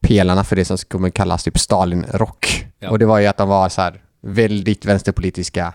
pelarna 0.00 0.44
för 0.44 0.56
det 0.56 0.64
som 0.64 0.78
skulle 0.78 1.10
kallas 1.10 1.44
typ 1.44 1.58
Stalin-rock. 1.58 2.66
Ja. 2.78 2.90
Och 2.90 2.98
det 2.98 3.06
var 3.06 3.18
ju 3.18 3.26
att 3.26 3.36
de 3.36 3.48
var 3.48 3.68
så 3.68 3.80
här 3.80 4.02
väldigt 4.22 4.84
vänsterpolitiska 4.84 5.72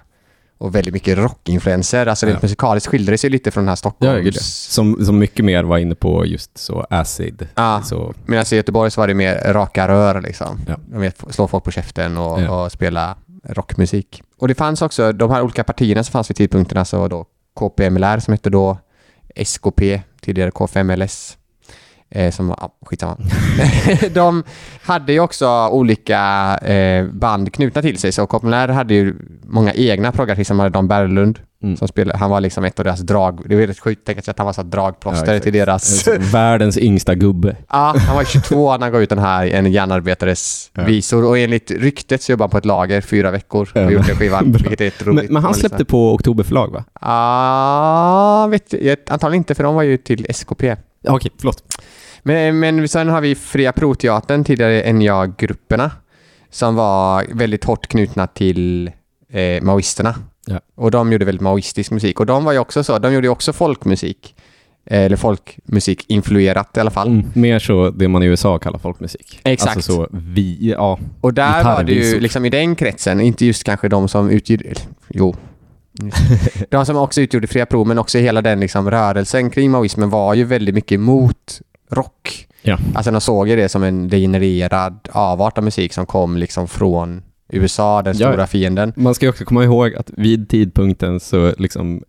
och 0.58 0.76
väldigt 0.76 0.94
mycket 0.94 1.18
rockinfluenser. 1.18 2.06
Alltså 2.06 2.26
ja. 2.26 2.32
rent 2.32 2.42
musikaliskt 2.42 2.90
skiljer 2.90 3.12
det 3.12 3.18
sig 3.18 3.30
lite 3.30 3.52
från 3.52 3.64
den 3.64 3.70
här 3.70 3.76
Stockholms... 3.76 4.36
Ja, 4.36 4.42
som, 4.42 5.06
som 5.06 5.20
mycket 5.20 5.46
mer 5.46 5.64
var 5.64 5.78
inne 5.78 5.96
på 5.96 6.26
just 6.26 6.58
så 6.58 6.88
acid. 6.90 7.48
Ja, 7.56 7.82
så. 7.86 8.14
medan 8.26 8.46
i 8.52 8.56
Göteborg 8.56 8.92
så 8.92 9.02
var 9.02 9.08
det 9.08 9.14
mer 9.14 9.54
raka 9.54 9.88
rör 9.88 10.22
liksom. 10.22 10.60
Ja. 10.68 10.76
De 10.92 11.02
vet, 11.02 11.24
slå 11.30 11.48
folk 11.48 11.64
på 11.64 11.72
käften 11.72 12.18
och, 12.18 12.42
ja. 12.42 12.66
och 12.66 12.72
spela 12.72 13.16
rockmusik. 13.44 14.24
Och 14.38 14.48
det 14.48 14.56
fanns 14.56 14.82
också 14.82 15.12
de 15.12 15.32
här 15.32 15.42
olika 15.42 15.64
partierna 15.64 16.04
som 16.04 16.12
fanns 16.12 16.30
vid 16.30 16.38
tidpunkten, 16.38 16.78
alltså 16.78 17.08
då 17.08 17.26
KPMLR 17.60 18.20
som 18.20 18.32
hette 18.32 18.50
då 18.50 18.78
SKP, 19.36 20.02
tidigare 20.22 20.50
K5LS. 20.50 21.39
Eh, 22.12 22.32
som, 22.32 22.50
ja, 22.58 22.70
skitsamma. 22.86 23.18
de 24.14 24.44
hade 24.82 25.14
ju 25.14 25.20
också 25.20 25.68
olika 25.72 26.20
eh, 26.58 27.06
band 27.06 27.54
knutna 27.54 27.82
till 27.82 27.98
sig, 27.98 28.12
så 28.12 28.28
Coppenlär 28.28 28.68
hade 28.68 28.94
ju 28.94 29.16
många 29.44 29.74
egna 29.74 30.12
proggartister. 30.12 30.54
Man 30.56 30.64
hade 30.64 30.74
Dan 30.74 30.88
Berglund, 30.88 31.40
Mm. 31.64 31.78
som 31.78 31.88
spelade, 31.88 32.18
han 32.20 32.30
var 32.30 32.42
liksom 32.42 32.64
ett 32.66 32.80
av 32.80 32.86
deras 32.86 33.00
drag... 33.00 33.42
Det 33.50 33.56
var 33.56 33.62
rätt 33.64 33.80
sjukt, 33.80 34.02
tänk 34.06 34.24
sig 34.26 34.32
att 34.32 34.38
han 34.38 34.46
var 34.46 34.54
så 34.54 34.64
dragplåster 34.64 35.34
Ja, 35.34 35.40
till 35.40 35.54
deras... 35.54 36.08
Världens 36.34 36.78
yngsta 36.78 37.16
gubbe. 37.16 37.56
Ja, 37.70 37.96
han 37.98 38.16
var 38.16 38.24
22 38.24 38.72
när 38.72 38.80
han 38.80 38.92
gav 38.92 39.02
ut 39.02 39.10
den 39.10 39.20
här 39.20 39.48
En 39.48 39.72
järnarbetares 39.72 40.72
Ja. 40.76 40.84
visor 40.84 41.26
och 41.26 41.38
enligt 41.38 41.72
ryktet 41.72 42.22
så 42.22 42.32
jobbade 42.32 42.44
han 42.44 42.50
på 42.50 42.58
ett 42.58 42.66
lager 42.66 43.02
fyra 43.02 43.32
veckor 43.32 43.70
och 43.76 43.82
Ja. 43.82 43.92
gjorde 43.92 44.04
skivan, 44.16 44.52
vilket 44.52 44.82
är 44.82 45.06
roligt... 45.06 45.24
Men, 45.26 45.34
men 45.34 45.44
han 45.44 45.54
släppte 45.54 45.86
på 45.86 46.14
Oktober 46.14 46.44
förlag 46.44 46.72
va? 46.74 46.84
Ja, 47.02 48.48
vet 48.48 48.74
jag, 48.74 48.98
antagligen 49.10 49.40
inte 49.40 49.56
för 49.56 49.64
de 49.64 49.76
var 49.76 49.84
ju 49.84 49.98
till 49.98 50.26
SKP. 50.30 50.76
Ja, 51.02 51.16
Okej, 51.16 51.32
förlåt. 51.38 51.64
Men, 52.24 52.60
men 52.60 52.88
sen 52.88 53.10
har 53.10 53.22
vi 53.22 53.36
Fria 53.36 53.72
Proteatern, 53.72 54.44
tidigare 54.44 54.94
NJA-grupperna, 54.94 55.92
som 56.50 56.76
var 56.76 57.26
väldigt 57.34 57.64
hårt 57.64 57.88
knutna 57.88 58.28
till 58.28 58.92
eh, 59.32 59.64
maoisterna. 59.64 60.16
Ja. 60.46 60.60
Och 60.76 60.92
de 60.92 61.12
gjorde 61.12 61.26
väldigt 61.26 61.42
maoistisk 61.42 61.92
musik. 61.92 62.20
Och 62.20 62.26
de 62.26 62.44
var 62.44 62.52
ju 62.52 62.60
också 62.60 62.84
så, 62.84 63.00
de 63.00 63.14
gjorde 63.14 63.28
ju 63.28 63.32
också 63.32 63.54
folkmusik. 63.54 64.36
Eh, 64.86 65.04
Eller 65.04 65.18
folkmusik 65.18 66.06
influerat 66.08 66.78
i 66.78 66.80
alla 66.80 66.92
fall. 66.92 67.08
Mm. 67.08 67.26
Mer 67.34 67.60
så 67.60 67.90
det 67.90 68.08
man 68.08 68.24
i 68.24 68.26
USA 68.26 68.60
kallar 68.60 68.80
folkmusik. 68.80 69.40
Exakt. 69.44 69.76
Alltså 69.76 69.92
så 69.92 70.08
vi, 70.12 70.72
ja. 70.78 71.00
Och 71.22 71.34
där 71.34 71.64
var 71.64 71.84
det 71.84 71.94
ju 71.94 72.20
liksom 72.20 72.46
i 72.46 72.50
den 72.50 72.76
kretsen, 72.76 73.22
inte 73.22 73.46
just 73.46 73.64
kanske 73.64 73.90
de 73.90 74.08
som 74.08 74.30
utgjorde, 74.30 74.74
jo. 75.08 75.36
De 76.70 76.86
som 76.86 76.98
också 76.98 77.22
utgjorde 77.22 77.48
Fria 77.48 77.66
Pro, 77.66 77.86
men 77.86 77.98
också 78.00 78.18
hela 78.18 78.42
den 78.42 78.60
liksom 78.60 78.92
rörelsen 78.92 79.50
kring 79.50 79.72
maoismen 79.72 80.10
var 80.10 80.34
ju 80.34 80.44
väldigt 80.44 80.76
mycket 80.76 80.92
emot 80.96 81.62
rock. 81.92 82.48
Ja. 82.62 82.78
Alltså 82.96 83.12
de 83.12 83.22
såg 83.22 83.48
ju 83.48 83.56
det 83.56 83.70
som 83.70 83.84
en 83.84 84.08
degenererad 84.08 85.08
avart 85.12 85.58
av 85.58 85.64
musik 85.64 85.94
som 85.94 86.06
kom 86.06 86.38
liksom 86.38 86.68
från 86.68 87.22
USA, 87.54 88.02
den 88.02 88.18
Ja. 88.18 88.28
stora 88.32 88.48
fienden. 88.48 88.94
Man 88.96 89.16
ska 89.16 89.30
också 89.30 89.46
komma 89.46 89.64
ihåg 89.64 89.96
att 89.96 90.10
vid 90.18 90.50
tidpunkten 90.50 91.20
så 91.20 91.54
liksom 91.58 92.04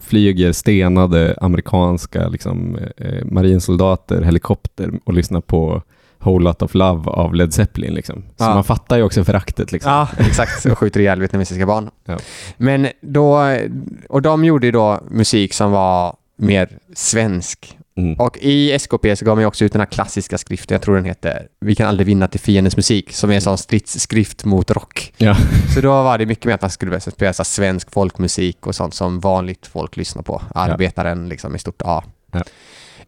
flyger 0.00 0.52
stenade 0.52 1.34
amerikanska 1.40 2.28
liksom, 2.28 2.78
eh, 2.96 3.24
marinsoldater 3.24 4.22
helikopter 4.22 4.90
och 5.04 5.14
lyssnar 5.14 5.40
på 5.40 5.82
Whole 6.24 6.44
Lot 6.44 6.62
of 6.62 6.74
Love 6.74 7.10
av 7.10 7.34
Led 7.34 7.54
Zeppelin. 7.54 7.94
Liksom. 7.94 8.22
Så 8.36 8.44
Ja. 8.44 8.54
man 8.54 8.64
fattar 8.64 8.96
ju 8.96 9.02
också 9.02 9.24
föraktet. 9.24 9.72
Liksom. 9.72 9.92
Ja, 9.92 10.08
exakt. 10.18 10.66
Och 10.66 10.78
skjuter 10.78 11.00
ihjäl 11.00 11.20
vietnamesiska 11.20 11.66
barn. 11.66 11.90
Ja. 12.04 12.18
Men 12.56 12.88
då, 13.00 13.56
och 14.08 14.22
de 14.22 14.44
gjorde 14.44 14.66
ju 14.66 14.72
då 14.72 15.00
musik 15.10 15.54
som 15.54 15.70
var 15.72 16.16
mer 16.36 16.68
svensk. 16.94 17.78
Mm. 17.96 18.14
Och 18.20 18.38
i 18.38 18.72
SKP 18.72 19.16
så 19.16 19.24
gav 19.24 19.36
man 19.36 19.42
ju 19.42 19.46
också 19.46 19.64
ut 19.64 19.72
den 19.72 19.80
här 19.80 19.86
klassiska 19.86 20.38
skriften, 20.38 20.74
jag 20.74 20.82
tror 20.82 20.94
den 20.94 21.04
heter 21.04 21.48
Vi 21.60 21.74
kan 21.74 21.88
aldrig 21.88 22.06
vinna 22.06 22.28
till 22.28 22.40
fiendens 22.40 22.76
musik, 22.76 23.12
som 23.12 23.30
är 23.30 23.34
en 23.34 23.40
sån 23.40 23.58
stridsskrift 23.58 24.44
mot 24.44 24.70
rock. 24.70 25.14
Ja. 25.16 25.36
Så 25.74 25.80
då 25.80 25.88
var 25.88 26.18
det 26.18 26.26
mycket 26.26 26.44
mer 26.44 26.54
att 26.54 26.60
man 26.60 26.70
skulle 26.70 27.00
spela 27.00 27.32
svensk 27.32 27.90
folkmusik 27.92 28.66
och 28.66 28.74
sånt 28.74 28.94
som 28.94 29.20
vanligt 29.20 29.66
folk 29.66 29.96
lyssnar 29.96 30.22
på. 30.22 30.42
Arbetaren 30.54 31.28
liksom 31.28 31.52
med 31.52 31.60
stort 31.60 31.82
A. 31.84 32.04
Ja. 32.32 32.42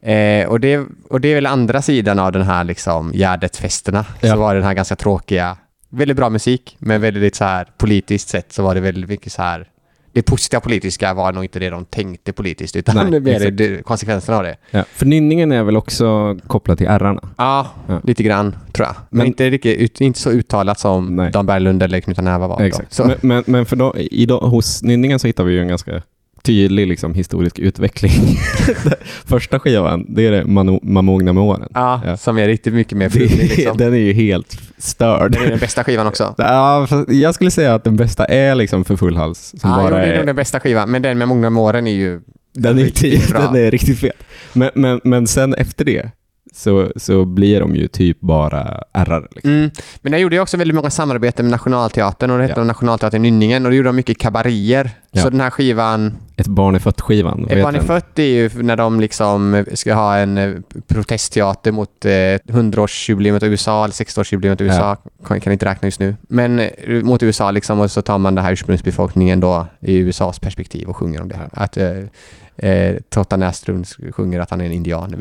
Eh, 0.02 0.48
och, 0.48 0.60
det, 0.60 0.86
och 1.10 1.20
det 1.20 1.28
är 1.28 1.34
väl 1.34 1.46
andra 1.46 1.82
sidan 1.82 2.18
av 2.18 2.32
den 2.32 2.42
här 2.42 2.64
liksom 2.64 3.12
Gärdet-festerna. 3.12 4.04
Ja. 4.20 4.32
Så 4.32 4.38
var 4.38 4.54
det 4.54 4.60
den 4.60 4.66
här 4.66 4.74
ganska 4.74 4.96
tråkiga, 4.96 5.56
väldigt 5.90 6.16
bra 6.16 6.30
musik, 6.30 6.76
men 6.78 7.00
väldigt 7.00 7.34
så 7.36 7.44
här 7.44 7.66
politiskt 7.78 8.28
sett 8.28 8.52
så 8.52 8.62
var 8.62 8.74
det 8.74 8.80
väldigt 8.80 9.10
mycket 9.10 9.32
så 9.32 9.42
här 9.42 9.68
det 10.16 10.22
positiva 10.22 10.60
politiska 10.60 11.14
var 11.14 11.32
nog 11.32 11.44
inte 11.44 11.58
det 11.58 11.70
de 11.70 11.84
tänkte 11.84 12.32
politiskt, 12.32 12.76
utan 12.76 13.10
Nej, 13.10 13.20
mer 13.40 13.50
det, 13.50 13.82
konsekvenserna 13.82 14.36
av 14.38 14.42
det. 14.44 14.56
Ja. 14.70 14.84
För 14.92 15.06
nynningen 15.06 15.52
är 15.52 15.62
väl 15.62 15.76
också 15.76 16.36
kopplad 16.46 16.78
till 16.78 16.86
ärrarna? 16.86 17.28
Ja, 17.38 17.66
Ja. 17.86 18.00
lite 18.04 18.22
grann 18.22 18.56
tror 18.72 18.86
jag. 18.86 18.96
Men, 19.10 19.18
Men- 19.18 19.26
inte, 19.26 19.50
riktigt, 19.50 20.00
inte 20.00 20.18
så 20.18 20.30
uttalat 20.30 20.78
som 20.78 21.16
Nej. 21.16 21.30
Dan 21.30 21.46
Berglund 21.46 21.82
eller 21.82 22.00
Knut 22.00 22.18
Näva 22.18 22.46
var. 22.46 22.70
Men, 23.06 23.16
men, 23.20 23.44
men 23.46 23.66
för 23.66 23.76
då, 23.76 23.94
i 23.96 24.26
då, 24.26 24.40
hos 24.40 24.82
nynningen 24.82 25.18
så 25.18 25.26
hittar 25.26 25.44
vi 25.44 25.52
ju 25.52 25.60
en 25.60 25.68
ganska 25.68 26.02
tydlig 26.46 26.86
liksom, 26.86 27.14
historisk 27.14 27.58
utveckling. 27.58 28.12
Första 29.24 29.58
skivan, 29.60 30.06
det 30.08 30.26
är 30.26 30.30
det 30.32 30.42
Manu- 30.44 30.80
Mamogna 30.82 31.32
med 31.32 31.42
åren. 31.42 31.68
ja, 31.74 32.00
Ja. 32.06 32.16
som 32.16 32.38
är 32.38 32.46
riktigt 32.46 32.74
mycket 32.74 32.98
mer 32.98 33.08
flummig 33.08 33.38
liksom. 33.56 33.76
Den 33.76 33.92
är 33.94 33.98
ju 33.98 34.12
helt 34.12 34.58
störd. 34.78 35.32
Det 35.32 35.38
är 35.38 35.50
den 35.50 35.58
bästa 35.58 35.84
skivan 35.84 36.06
också. 36.06 36.34
Ja, 36.38 36.86
jag 37.08 37.34
skulle 37.34 37.50
säga 37.50 37.74
att 37.74 37.84
den 37.84 37.96
bästa 37.96 38.24
är 38.24 38.54
liksom 38.54 38.84
för 38.84 38.96
full 38.96 39.16
hals. 39.16 39.54
Som 39.60 39.70
Ja, 39.70 39.76
jo, 39.82 39.82
bara 39.90 39.96
det 40.00 40.06
är 40.06 40.12
är, 40.12 40.16
nog 40.16 40.26
den 40.26 40.36
bästa 40.36 40.60
skivan, 40.60 40.90
men 40.90 41.02
den 41.02 41.18
med 41.18 41.28
många 41.28 41.50
med 41.50 41.62
åren 41.62 41.86
är 41.86 41.92
ju... 41.94 42.20
den, 42.54 42.78
är, 42.78 42.82
riktigt 42.84 43.28
bra. 43.30 43.40
den 43.40 43.56
är 43.66 43.70
riktigt 43.70 43.98
fet. 43.98 44.22
Men, 44.52 44.70
men, 44.74 45.00
men 45.04 45.26
sen 45.26 45.54
efter 45.54 45.84
det 45.84 46.10
så, 46.54 46.92
så 46.96 47.24
blir 47.24 47.60
de 47.60 47.76
ju 47.76 47.88
typ 47.88 48.20
bara 48.20 48.82
ärrar. 48.92 49.28
Liksom. 49.30 49.50
Mm. 49.50 49.70
Men 50.02 50.12
jag 50.12 50.20
gjorde 50.22 50.36
ju 50.36 50.42
också 50.42 50.56
väldigt 50.56 50.74
många 50.74 50.90
samarbeten 50.90 51.46
med 51.46 51.50
Nationalteatern 51.50 52.30
och 52.30 52.38
det 52.38 52.44
hette 52.46 52.60
Ja. 52.60 52.64
Nationalteatern 52.64 53.22
Nynningen 53.22 53.64
och 53.66 53.70
då 53.72 53.76
gjorde 53.76 53.88
de 53.88 53.96
mycket 53.96 54.18
kabarier. 54.18 54.90
Ja. 55.16 55.22
Så 55.22 55.30
den 55.30 55.40
här 55.40 55.50
skivan, 55.50 56.16
Ett 56.36 56.46
barn 56.46 56.74
är 56.74 56.78
fött-skivan. 56.78 57.46
Ett 57.50 57.62
barn 57.62 57.74
är 57.74 57.80
fött 57.80 58.18
är 58.18 58.22
ju 58.22 58.50
när 58.62 58.76
de 58.76 59.00
liksom 59.00 59.64
ska 59.74 59.94
ha 59.94 60.16
en 60.16 60.38
eh, 60.38 60.52
protestteater 60.86 61.72
mot 61.72 62.04
eh, 62.04 62.08
100-årsjubileet 62.08 63.44
av 63.44 63.48
USA 63.48 63.84
eller 63.84 63.94
60-årsjubileet 63.94 64.52
av 64.52 64.62
USA. 64.62 64.96
Kan, 65.26 65.40
kan 65.40 65.52
inte 65.52 65.66
räkna 65.66 65.86
just 65.86 66.00
nu. 66.00 66.16
Men 66.28 66.58
eh, 66.58 66.68
mot 66.88 67.22
USA 67.22 67.50
liksom 67.50 67.80
och 67.80 67.90
så 67.90 68.02
tar 68.02 68.18
man 68.18 68.34
den 68.34 68.44
här 68.44 68.52
ursprungsbefolkningen 68.52 69.40
då 69.40 69.66
i 69.80 69.96
USAs 69.96 70.38
perspektiv 70.38 70.88
och 70.88 70.96
sjunger 70.96 71.22
om 71.22 71.28
det. 71.28 71.38
Att 71.52 71.76
eh, 71.76 72.70
eh, 72.70 72.96
Totta 73.08 73.36
Näslund 73.36 73.86
sjunger 74.12 74.40
att 74.40 74.50
han 74.50 74.60
är 74.60 74.64
en 74.64 74.72
indian. 74.72 75.14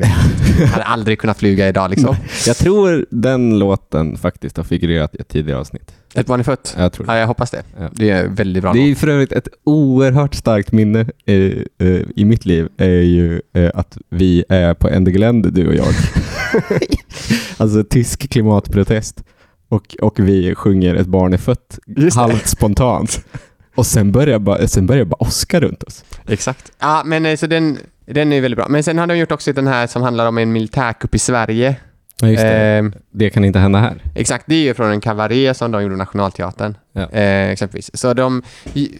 Han 0.58 0.68
hade 0.68 0.84
aldrig 0.84 1.18
kunnat 1.18 1.38
flyga 1.38 1.68
idag 1.68 1.90
liksom. 1.90 2.16
Jag 2.46 2.56
tror 2.56 3.06
den 3.10 3.58
låten 3.58 4.16
faktiskt 4.16 4.56
har 4.56 4.64
figurerat 4.64 5.14
i 5.14 5.18
ett 5.20 5.28
tidigare 5.28 5.60
avsnitt. 5.60 5.92
Ett 6.16 6.26
barn 6.26 6.40
är 6.40 6.44
fött. 6.44 6.74
Jag 6.78 6.92
tror 6.92 7.06
det. 7.06 7.12
Ja, 7.12 7.18
jag 7.18 7.26
hoppas 7.26 7.50
det. 7.50 7.62
Ja. 7.80 7.88
Det 7.92 8.10
är 8.10 8.28
väldigt 8.28 8.62
bra 8.62 8.72
Det 8.72 8.90
är 8.90 8.94
för 8.94 9.08
övrigt 9.08 9.32
ett 9.32 9.48
oerhört 9.64 10.34
starkt 10.34 10.72
minne 10.72 11.00
eh, 11.26 11.34
i 12.16 12.24
mitt 12.24 12.44
liv 12.44 12.68
är 12.76 12.88
ju 12.88 13.40
eh, 13.52 13.70
att 13.74 13.98
vi 14.08 14.44
är 14.48 14.74
på 14.74 14.88
Ende 14.88 15.10
Gelände, 15.10 15.50
du 15.50 15.68
och 15.68 15.74
jag. 15.74 15.86
alltså 17.56 17.84
tysk 17.84 18.30
klimatprotest. 18.30 19.24
Och, 19.68 19.96
och 20.00 20.18
vi 20.18 20.54
sjunger 20.54 20.94
Ett 20.94 21.06
barn 21.06 21.32
är 21.32 21.38
fött 21.38 21.78
halvt 22.14 22.46
spontant. 22.46 23.24
Och 23.74 23.86
sen 23.86 24.12
börjar 24.12 24.38
bara, 24.38 24.68
sen 24.68 24.86
börjar 24.86 25.04
bara 25.04 25.22
åska 25.22 25.60
runt 25.60 25.82
oss. 25.82 26.04
Exakt. 26.28 26.72
Ja, 26.78 27.02
men 27.04 27.26
eh, 27.26 27.36
så 27.36 27.46
den, 27.46 27.78
den 28.06 28.32
är 28.32 28.40
väldigt 28.40 28.58
bra. 28.58 28.68
Men 28.68 28.82
sen 28.82 28.98
har 28.98 29.06
de 29.06 29.18
gjort 29.18 29.32
också 29.32 29.52
den 29.52 29.66
här 29.66 29.86
som 29.86 30.02
handlar 30.02 30.28
om 30.28 30.38
en 30.38 30.52
militärkupp 30.52 31.14
i 31.14 31.18
Sverige. 31.18 31.76
Ja, 32.20 32.28
just 32.28 32.42
det. 32.42 32.48
Ehm, 32.48 32.92
det 33.10 33.30
kan 33.30 33.44
inte 33.44 33.58
hända 33.58 33.78
här. 33.78 34.02
Exakt, 34.14 34.44
det 34.46 34.54
är 34.54 34.62
ju 34.62 34.74
från 34.74 34.90
en 34.90 35.00
kabaré 35.00 35.54
som 35.54 35.70
de 35.70 35.82
gjorde 35.82 35.96
Nationalteatern. 35.96 36.74
Ja. 36.92 37.10
Eh, 37.10 37.50
exempelvis. 37.50 37.90
Så 37.94 38.14
de, 38.14 38.42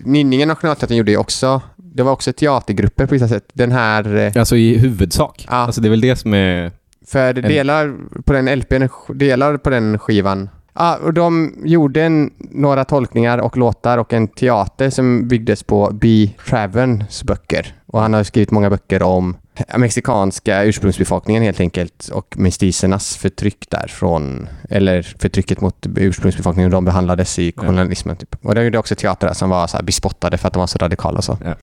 Nynningen 0.00 0.48
Nationalteatern 0.48 0.96
gjorde 0.96 1.10
ju 1.10 1.16
också, 1.16 1.60
det 1.76 2.02
var 2.02 2.12
också 2.12 2.32
teatergrupper 2.32 3.06
på 3.06 3.14
vissa 3.14 3.28
sätt. 3.28 3.44
Den 3.52 3.72
här, 3.72 4.16
eh, 4.16 4.32
Alltså 4.36 4.56
i 4.56 4.78
huvudsak. 4.78 5.44
Ja. 5.48 5.54
Alltså 5.54 5.80
det 5.80 5.88
är 5.88 5.90
väl 5.90 6.00
det 6.00 6.16
som 6.16 6.34
är... 6.34 6.72
för 7.06 7.32
delar 7.32 7.94
på 8.24 8.32
den 8.32 8.58
LPn, 8.58 8.82
delar 9.14 9.56
på 9.56 9.70
den 9.70 9.98
skivan. 9.98 10.48
Ja, 10.78 10.96
och 11.02 11.14
de 11.14 11.54
gjorde 11.64 12.02
en, 12.02 12.30
några 12.38 12.84
tolkningar 12.84 13.38
och 13.38 13.56
låtar 13.56 13.98
och 13.98 14.12
en 14.12 14.28
teater 14.28 14.90
som 14.90 15.28
byggdes 15.28 15.62
på 15.62 15.90
B. 15.92 16.30
Travens 16.48 17.24
böcker. 17.24 17.74
Och 17.86 18.00
han 18.00 18.14
har 18.14 18.22
skrivit 18.22 18.50
många 18.50 18.70
böcker 18.70 19.02
om 19.02 19.36
mexikanska 19.76 20.64
ursprungsbefolkningen 20.64 21.42
helt 21.42 21.60
enkelt 21.60 22.08
och 22.08 22.34
mestisernas 22.38 23.16
förtryck 23.16 23.66
där 23.70 23.86
från, 23.88 24.48
eller 24.70 25.02
förtrycket 25.02 25.60
mot 25.60 25.86
ursprungsbefolkningen 25.96 26.70
hur 26.70 26.76
de 26.76 26.84
behandlades 26.84 27.38
i 27.38 27.52
kolonialismen. 27.52 28.16
Typ. 28.16 28.36
Och 28.42 28.54
de 28.54 28.64
gjorde 28.64 28.78
också 28.78 28.94
teatrar 28.94 29.32
som 29.32 29.50
var 29.50 29.66
så 29.66 29.82
bespottade 29.82 30.38
för 30.38 30.46
att 30.48 30.54
de 30.54 30.60
var 30.60 30.66
så 30.66 30.78
radikala 30.78 31.18
och 31.18 31.24
så. 31.24 31.38
Ja. 31.44 31.54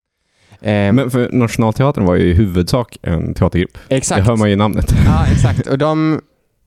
Ehm, 0.61 0.95
Men 0.95 1.11
för 1.11 1.29
Nationalteatern 1.31 2.05
var 2.05 2.15
ju 2.15 2.23
i 2.23 2.33
huvudsak 2.33 2.97
en 3.01 3.33
teatergrupp. 3.33 3.77
exakt. 3.89 4.19
Det 4.21 4.29
hör 4.29 4.35
man 4.37 4.47
ju 4.47 4.53
i 4.53 4.57
namnet. 4.57 4.93
Ja, 5.05 5.25
exakt. 5.31 5.67
Och 5.67 5.77
de 5.77 6.21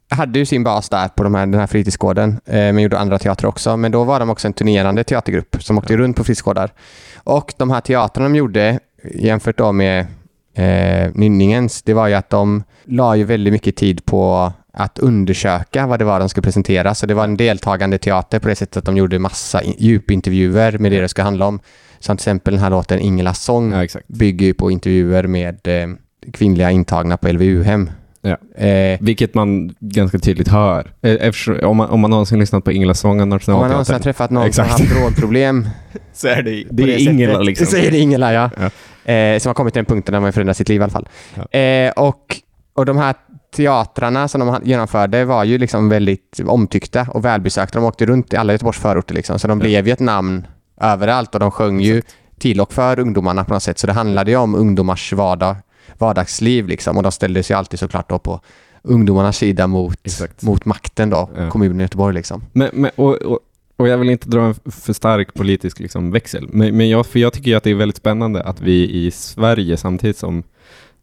hade 0.09 0.39
ju 0.39 0.47
sin 0.47 0.65
bas 0.65 0.89
där 0.89 1.09
på 1.09 1.23
de 1.23 1.35
här, 1.35 1.47
den 1.47 1.61
här 1.61 1.67
fritidsgården, 1.67 2.31
eh, 2.47 2.55
men 2.55 2.79
gjorde 2.79 2.99
andra 2.99 3.19
teatrar 3.19 3.49
också. 3.49 3.77
Men 3.77 3.93
då 3.93 4.05
var 4.05 4.21
de 4.21 4.31
också 4.31 4.49
en 4.49 4.53
turnerande 4.53 5.05
teatergrupp 5.05 5.57
som 5.63 5.79
åkte 5.79 5.97
runt 5.97 6.17
på 6.17 6.25
fritidsgårdar. 6.25 6.71
Och 7.17 7.55
de 7.57 7.71
här 7.71 7.81
teatrarna 7.81 8.29
de 8.29 8.37
gjorde, 8.37 8.79
jämfört 9.15 9.59
då 9.59 9.73
med 9.73 10.07
eh, 10.55 11.11
Nynningens, 11.15 11.83
det 11.83 11.95
var 11.95 12.09
ju 12.09 12.15
att 12.15 12.31
de 12.31 12.65
la 12.85 13.17
ju 13.17 13.25
väldigt 13.25 13.53
mycket 13.53 13.77
tid 13.77 14.05
på 14.05 14.53
att 14.73 14.99
undersöka 14.99 15.87
vad 15.87 15.99
det 15.99 16.05
var 16.05 16.21
de 16.21 16.29
skulle 16.29 16.43
presentera. 16.43 16.95
Så 16.95 17.07
det 17.07 17.15
var 17.15 17.25
en 17.25 17.37
deltagande 17.37 17.99
teater 17.99 18.39
på 18.39 18.49
det 18.49 18.55
sättet 18.55 18.77
att 18.77 18.85
de 18.85 18.97
gjorde 18.97 19.19
massa 19.19 19.63
in- 19.63 19.75
djupintervjuer 19.79 20.79
med 20.79 20.93
det 20.93 21.01
det 21.01 21.09
ska 21.09 21.23
handla 21.23 21.47
om. 21.47 21.61
Som 21.99 22.17
till 22.17 22.23
exempel 22.23 22.55
den 22.55 22.63
här 22.63 22.71
låten 22.71 23.01
Ingelas 23.01 23.43
sång 23.43 23.73
Ja, 23.73 23.87
bygger 24.07 24.47
ju 24.47 24.55
på 24.55 24.71
intervjuer 24.71 25.27
med 25.27 25.69
eh, 25.69 25.89
kvinnliga 26.33 26.71
intagna 26.71 27.17
på 27.17 27.29
LVU-hem. 27.29 27.91
Ja. 28.27 28.65
Eh, 28.67 28.99
Vilket 29.01 29.35
man 29.35 29.75
ganska 29.81 30.19
tydligt 30.19 30.49
hör. 30.49 30.93
Eh, 31.03 31.17
Eftersom, 31.21 31.59
om, 31.63 31.77
man, 31.77 31.91
om 31.91 32.01
man 32.01 32.11
någonsin 32.11 32.39
lyssnat 32.39 32.65
på 32.65 32.73
Ingela 32.73 32.95
Sång 32.95 33.11
av 33.11 33.13
om 33.13 33.19
man 33.19 33.29
någonsin 33.29 33.55
har 33.55 33.61
Nationalteatern 33.63 34.03
träffat 34.03 34.31
någon 34.31 34.47
Exakt. 34.47 34.77
som 34.77 34.87
har 34.87 34.95
haft 34.95 35.01
drogproblem. 35.01 35.69
så 36.13 36.29
är 36.29 36.43
det, 36.43 36.65
det 36.71 36.83
är 36.83 37.09
Ingela 37.09 37.39
liksom. 37.39 37.67
Så 37.67 37.77
är 37.77 37.91
det 37.91 37.99
Ingela, 37.99 38.33
ja. 38.33 38.51
Ja. 38.57 39.13
Eh, 39.13 39.39
som 39.39 39.49
har 39.51 39.55
kommit 39.55 39.75
till 39.75 39.79
den 39.79 39.87
punkten 39.87 40.13
där 40.13 40.21
man 40.21 40.33
förändrar 40.33 40.55
sitt 40.55 40.69
liv 40.69 40.81
i 40.81 40.85
alla 40.85 40.93
fall. 40.93 41.09
Ja. 41.35 41.59
Eh, 41.59 41.93
och, 41.93 42.37
och 42.75 42.87
de 42.87 42.99
här 42.99 43.15
teatrarna 43.57 44.29
som 44.29 44.41
de 44.41 44.59
genomförde 44.65 45.25
var 45.25 45.45
ju 45.45 45.59
liksom 45.59 45.89
väldigt 45.89 46.41
omtyckta 46.47 47.07
och 47.11 47.25
välbesökta. 47.25 47.79
De 47.79 47.85
åkte 47.85 48.07
runt 48.07 48.33
i 48.33 48.37
alla 48.37 48.53
Göteborgs 48.53 48.79
förorter 48.79 49.15
liksom, 49.15 49.39
så 49.39 49.49
de 49.49 49.59
blev 49.59 49.87
ju 49.87 49.93
ett 49.93 50.01
namn 50.01 50.47
överallt 50.81 51.35
och 51.35 51.41
de 51.41 51.51
sjöng 51.51 51.81
ju 51.81 52.03
till 52.39 52.61
och 52.61 52.73
för 52.73 52.99
ungdomarna 52.99 53.45
på 53.45 53.55
något 53.55 53.63
sätt. 53.63 53.79
Så 53.79 53.87
det 53.87 53.93
handlade 53.93 54.31
ju 54.31 54.37
om 54.37 54.55
ungdomars 54.55 55.13
vardag, 55.13 55.57
vardagsliv 56.01 56.69
liksom 56.69 56.97
och 56.97 57.03
de 57.03 57.13
ställde 57.13 57.43
sig 57.43 57.57
alltid 57.57 57.79
såklart 57.79 58.09
då 58.09 58.19
på 58.19 58.41
ungdomarnas 58.83 59.37
sida 59.37 59.67
mot, 59.67 59.99
mot 60.41 60.65
makten 60.65 61.11
då, 61.11 61.31
Ja. 61.37 61.51
kommunen 61.51 61.81
i 61.81 61.85
Göteborg 61.85 62.15
liksom. 62.15 62.43
Men, 62.53 62.71
men, 62.73 62.91
och, 62.97 63.15
och, 63.15 63.39
och 63.77 63.89
jag 63.89 63.99
vill 63.99 64.11
inte 64.11 64.29
dra 64.29 64.41
en 64.47 64.55
för 64.71 64.93
stark 64.93 65.35
politisk 65.35 65.81
liksom, 65.81 66.11
växel, 66.11 66.49
men, 66.53 66.77
men 66.77 66.89
jag, 66.89 67.07
för 67.07 67.19
jag 67.19 67.33
tycker 67.33 67.57
att 67.57 67.63
det 67.65 67.71
är 67.71 67.75
väldigt 67.75 67.97
spännande 67.97 68.43
att 68.43 68.61
vi 68.61 68.91
i 68.91 69.11
Sverige, 69.11 69.77
samtidigt 69.77 70.17
som 70.19 70.43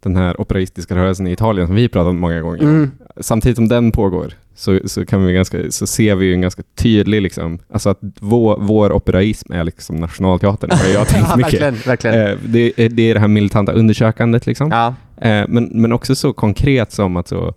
den 0.03 0.15
här 0.15 0.41
operaistiska 0.41 0.95
rörelsen 0.95 1.27
i 1.27 1.31
Italien, 1.31 1.67
som 1.67 1.75
vi 1.75 1.89
pratat 1.89 2.09
om 2.09 2.19
många 2.19 2.41
gånger, 2.41 2.61
Mm. 2.61 2.91
samtidigt 3.21 3.55
som 3.55 3.67
den 3.67 3.91
pågår, 3.91 4.33
så, 4.55 4.79
så, 4.85 5.05
kan 5.05 5.25
vi 5.25 5.33
ganska, 5.33 5.71
så 5.71 5.87
ser 5.87 6.15
vi 6.15 6.25
ju 6.25 6.33
en 6.33 6.41
ganska 6.41 6.63
tydlig, 6.75 7.21
liksom, 7.21 7.59
alltså 7.73 7.89
att 7.89 7.99
vår, 8.19 8.57
vår 8.59 8.91
operaism 8.91 9.53
är 9.53 9.63
liksom 9.63 9.95
nationalteatern, 9.95 10.69
har 10.71 10.93
jag 10.93 11.07
tänkt 11.13 11.27
ja, 11.29 11.35
mycket. 11.37 11.53
verkligen, 11.53 11.75
verkligen. 11.85 12.27
Eh, 12.27 12.37
det, 12.45 12.73
är- 12.85 12.89
det 12.89 13.09
är 13.09 13.13
det 13.13 13.19
här 13.19 13.27
militanta 13.27 13.71
undersökandet, 13.71 14.45
liksom. 14.45 14.69
Ja, 14.71 14.93
Eh, 15.17 15.45
men, 15.47 15.69
men 15.73 15.91
också 15.91 16.15
så 16.15 16.33
konkret 16.33 16.91
som 16.91 17.17
att 17.17 17.27
så, 17.27 17.53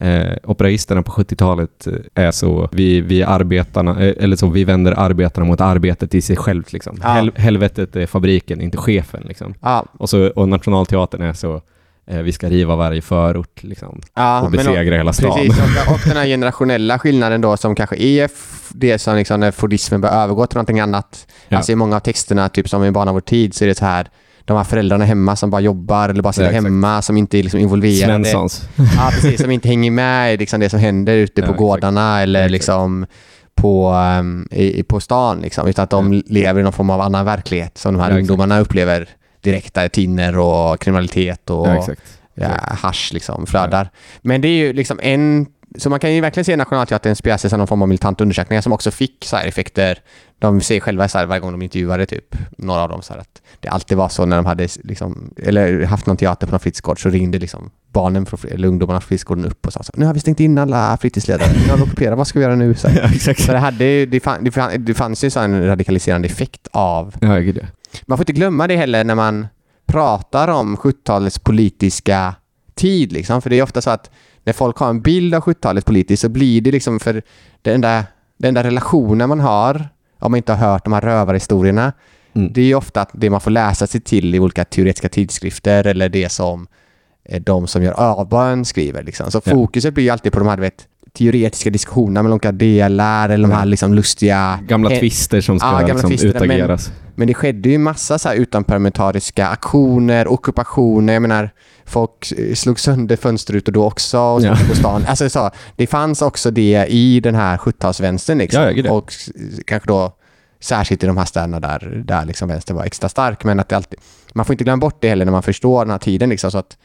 eh, 0.00 0.32
operaisterna 0.44 1.02
på 1.02 1.12
70-talet 1.12 1.86
eh, 1.86 2.24
är 2.26 2.30
så, 2.30 2.68
vi, 2.72 3.00
vi 3.00 3.22
arbetarna, 3.22 4.04
eh, 4.04 4.14
eller 4.24 4.36
så, 4.36 4.48
vi 4.50 4.64
vänder 4.64 4.92
arbetarna 4.96 5.46
mot 5.46 5.60
arbetet 5.60 6.14
i 6.14 6.20
sig 6.22 6.36
självt. 6.36 6.72
Liksom. 6.72 6.96
Ja. 7.02 7.08
Hel, 7.12 7.30
helvetet 7.36 7.96
är 7.96 8.06
fabriken, 8.06 8.60
inte 8.60 8.76
chefen. 8.78 9.22
Liksom. 9.28 9.54
ja, 9.62 9.84
Och, 9.92 10.10
så, 10.10 10.28
och 10.28 10.48
Nationalteatern 10.48 11.22
är 11.22 11.32
så, 11.32 11.54
eh, 11.54 11.60
vi 12.06 12.32
ska 12.32 12.48
riva 12.48 12.76
varje 12.76 13.02
förort 13.02 13.62
liksom, 13.62 14.00
ja. 14.14 14.40
och 14.40 14.50
men 14.50 14.60
och- 14.60 14.66
besegra 14.66 14.96
hela 14.96 15.12
stan. 15.12 15.32
Precis, 15.36 15.58
och, 15.86 15.92
och 15.92 16.00
den 16.06 16.16
här 16.16 16.26
generationella 16.34 16.98
skillnaden 16.98 17.40
då 17.40 17.56
som 17.56 17.74
kanske 17.74 17.96
är 17.96 18.30
det 18.70 18.98
som 18.98 19.16
liksom 19.16 19.40
när 19.40 19.50
fordismen 19.50 20.00
börjar 20.00 20.14
övergå 20.22 20.46
till 20.46 20.56
någonting 20.56 20.80
annat. 20.80 21.26
Ja. 21.48 21.56
Alltså 21.56 21.72
i 21.72 21.74
många 21.74 21.96
av 21.96 22.00
texterna, 22.00 22.48
typ 22.48 22.68
som 22.68 22.84
i 22.84 22.90
Barn 22.90 23.08
av 23.08 23.14
vår 23.14 23.20
tid, 23.20 23.54
så 23.54 23.64
är 23.64 23.68
det 23.68 23.74
så 23.74 23.84
här 23.84 24.08
de 24.44 24.56
här 24.56 24.64
föräldrarna 24.64 25.04
hemma 25.04 25.36
som 25.36 25.50
bara 25.50 25.60
jobbar 25.60 26.08
eller 26.08 26.22
bara 26.22 26.32
sitter 26.32 26.52
Ja, 26.52 26.60
hemma, 26.60 27.02
som 27.02 27.16
inte 27.16 27.38
är 27.38 27.42
liksom 27.42 27.60
involverade. 27.60 28.24
Svenssons. 28.24 28.68
Ja, 28.76 29.08
precis. 29.12 29.40
Som 29.42 29.50
inte 29.50 29.68
hänger 29.68 29.90
med 29.90 30.34
i 30.34 30.36
liksom 30.36 30.60
det 30.60 30.68
som 30.68 30.78
händer 30.80 31.14
ute 31.16 31.40
Ja, 31.40 31.46
på 31.46 31.52
exakt. 31.52 31.58
gårdarna 31.58 32.22
eller 32.22 32.48
liksom 32.48 33.06
på, 33.54 33.92
um, 34.20 34.48
i, 34.50 34.82
på 34.82 35.00
stan. 35.00 35.38
Liksom. 35.40 35.68
Utan 35.68 35.82
att 35.82 35.90
de 35.90 36.22
lever 36.26 36.60
i 36.60 36.62
någon 36.62 36.72
form 36.72 36.90
av 36.90 37.00
annan 37.00 37.24
verklighet 37.24 37.78
som 37.78 37.94
de 37.94 38.00
här 38.00 38.10
Ja, 38.10 38.18
ungdomarna 38.18 38.58
upplever 38.60 39.08
direkt. 39.46 39.74
Där 39.74 39.88
tinner 39.88 40.38
och 40.38 40.80
kriminalitet 40.80 41.50
och 41.50 41.66
Ja, 41.68 41.78
exakt. 41.78 42.18
ja, 42.34 42.48
hasch 42.82 43.10
liksom 43.12 43.46
flödar. 43.46 43.90
Men 44.22 44.40
det 44.40 44.48
är 44.48 44.56
ju 44.66 44.72
liksom 44.72 45.00
en... 45.02 45.46
Så 45.78 45.90
man 45.90 46.00
kan 46.00 46.14
ju 46.14 46.20
verkligen 46.20 46.44
se 46.44 46.56
Nationalteaterns 46.56 47.22
pjäser 47.22 47.48
som 47.48 47.58
någon 47.58 47.66
form 47.68 47.82
av 47.82 47.88
militant 47.88 48.20
undersökningar 48.20 48.60
som 48.62 48.72
också 48.72 48.90
fick 48.90 49.24
så 49.24 49.36
effekter. 49.36 49.98
De 50.38 50.60
säger 50.60 50.80
själva 50.80 51.08
så 51.08 51.18
här 51.18 51.26
varje 51.26 51.40
gång 51.40 51.52
de 51.52 51.62
intervjuade 51.62 52.06
typ 52.06 52.36
några 52.58 52.80
av 52.80 52.88
dem 52.88 53.02
så 53.02 53.12
här 53.12 53.20
att 53.20 53.42
det 53.60 53.68
alltid 53.68 53.98
var 53.98 54.08
så 54.08 54.26
när 54.26 54.36
de 54.36 54.46
hade 54.46 54.68
liksom, 54.84 55.34
eller 55.42 55.84
haft 55.84 56.06
någon 56.06 56.16
teater 56.16 56.46
på 56.46 56.50
någon 56.50 56.60
fritidsgård 56.60 57.02
så 57.02 57.08
ringde 57.08 57.38
liksom 57.38 57.70
barnen 57.92 58.26
från, 58.26 58.40
eller 58.50 58.68
ungdomarna 58.68 59.00
från 59.00 59.08
fritidsgården 59.08 59.44
upp 59.44 59.66
och 59.66 59.72
sa 59.72 59.82
så 59.82 59.92
här, 59.94 60.00
nu 60.00 60.06
har 60.06 60.14
vi 60.14 60.20
stängt 60.20 60.40
in 60.40 60.58
alla 60.58 60.96
fritidsledare, 61.00 61.48
nu 61.64 61.70
har 61.70 61.76
vi 61.76 61.82
ockuperat, 61.82 62.18
vad 62.18 62.26
ska 62.26 62.38
vi 62.38 62.44
göra 62.44 62.56
nu? 62.56 62.74
Så. 62.74 62.88
Ja, 63.26 63.34
så 63.34 63.52
det, 63.52 63.58
hade, 63.58 64.06
det, 64.06 64.20
fann, 64.20 64.44
det, 64.44 64.50
fann, 64.50 64.84
det 64.84 64.94
fanns 64.94 65.24
ju 65.24 65.30
så 65.30 65.40
en 65.40 65.66
radikaliserande 65.66 66.28
effekt 66.28 66.68
av 66.70 67.14
Ja, 67.20 67.38
ja. 67.40 67.62
Man 68.06 68.18
får 68.18 68.22
inte 68.22 68.32
glömma 68.32 68.66
det 68.66 68.76
heller 68.76 69.04
när 69.04 69.14
man 69.14 69.46
pratar 69.86 70.48
om 70.48 70.76
70-talets 70.76 71.38
politiska 71.38 72.34
tid. 72.74 73.12
Liksom. 73.12 73.42
För 73.42 73.50
det 73.50 73.58
är 73.58 73.62
ofta 73.62 73.80
så 73.80 73.90
att 73.90 74.10
när 74.44 74.52
folk 74.52 74.76
har 74.78 74.88
en 74.90 75.00
bild 75.02 75.34
av 75.34 75.42
70-talet 75.42 75.84
politiskt 75.84 76.20
så 76.22 76.28
blir 76.28 76.60
det 76.60 76.70
liksom 76.72 77.00
för 77.00 77.22
den 77.62 77.74
enda, 77.74 78.04
den 78.38 78.48
enda 78.48 78.64
relationen 78.64 79.28
man 79.28 79.40
har 79.40 79.88
om 80.18 80.30
man 80.32 80.36
inte 80.36 80.52
har 80.52 80.70
hört 80.70 80.84
de 80.84 80.92
här 80.92 81.00
rövarhistorierna 81.00 81.92
Mm. 82.34 82.52
det 82.52 82.60
är 82.60 82.64
ju 82.64 82.74
ofta 82.74 83.00
att 83.00 83.10
det 83.12 83.30
man 83.30 83.40
får 83.40 83.50
läsa 83.50 83.86
sig 83.86 84.00
till 84.00 84.34
i 84.34 84.38
olika 84.40 84.64
teoretiska 84.64 85.08
tidskrifter 85.08 85.86
eller 85.86 86.08
det 86.08 86.28
som 86.28 86.66
eh, 87.24 87.42
de 87.42 87.66
som 87.66 87.82
gör 87.82 87.92
avbön 87.92 88.64
skriver. 88.64 89.02
Liksom. 89.02 89.30
Så 89.30 89.40
Ja. 89.44 89.50
fokuset 89.52 89.94
blir 89.94 90.04
ju 90.04 90.10
alltid 90.10 90.32
på 90.32 90.38
de 90.38 90.48
här 90.48 90.56
vet, 90.58 90.88
teoretiska 91.16 91.70
diskussionerna 91.70 92.22
med 92.22 92.32
olika 92.32 92.52
delar 92.52 93.28
eller 93.28 93.48
de 93.48 93.54
här 93.54 93.66
liksom 93.66 93.94
lustiga 93.94 94.58
Gamla 94.68 94.90
twister 94.90 95.40
som 95.40 95.58
ska 95.58 95.68
ja, 95.80 95.86
liksom 95.86 96.10
twister, 96.10 96.32
men- 96.32 96.42
utageras. 96.50 96.92
men 97.14 97.28
det 97.28 97.34
skedde 97.34 97.68
ju 97.68 97.78
massa 97.78 98.18
så 98.18 98.28
här 98.28 98.36
utanparlamentariska 98.36 99.48
aktioner, 99.48 100.28
ockupationer. 100.28 101.12
Jag 101.12 101.22
menar, 101.22 101.50
folk 101.84 102.32
eh, 102.38 102.54
slog 102.54 102.80
sönder 102.80 103.16
fönsterrutor 103.16 103.72
då 103.72 103.84
också 103.84 104.18
och 104.20 104.42
Ja. 104.42 104.56
på 104.68 104.76
stan. 104.76 105.04
Alltså 105.08 105.28
så, 105.30 105.50
det 105.76 105.86
fanns 105.86 106.22
också 106.22 106.50
det 106.50 106.86
i 106.88 107.20
den 107.20 107.34
här 107.34 107.56
70-talsvänstern 107.56 108.38
liksom. 108.38 108.72
Ja, 108.76 108.92
och 108.92 109.12
kanske 109.66 109.88
då 109.88 110.12
särskilt 110.60 111.04
i 111.04 111.06
de 111.06 111.16
här 111.16 111.24
städerna 111.24 111.60
där, 111.60 112.02
där 112.06 112.24
liksom 112.24 112.48
vänstern 112.48 112.76
var 112.76 112.84
extra 112.84 113.08
stark. 113.08 113.44
Men 113.44 113.60
att 113.60 113.72
alltid, 113.72 113.98
man 114.34 114.44
får 114.44 114.54
inte 114.54 114.64
glömma 114.64 114.80
bort 114.80 114.96
det 115.00 115.08
heller 115.08 115.24
när 115.24 115.32
man 115.32 115.42
förstår 115.42 115.84
den 115.84 115.90
här 115.90 115.98
tiden. 115.98 116.28
Liksom, 116.28 116.50
så 116.50 116.58
att, 116.58 116.76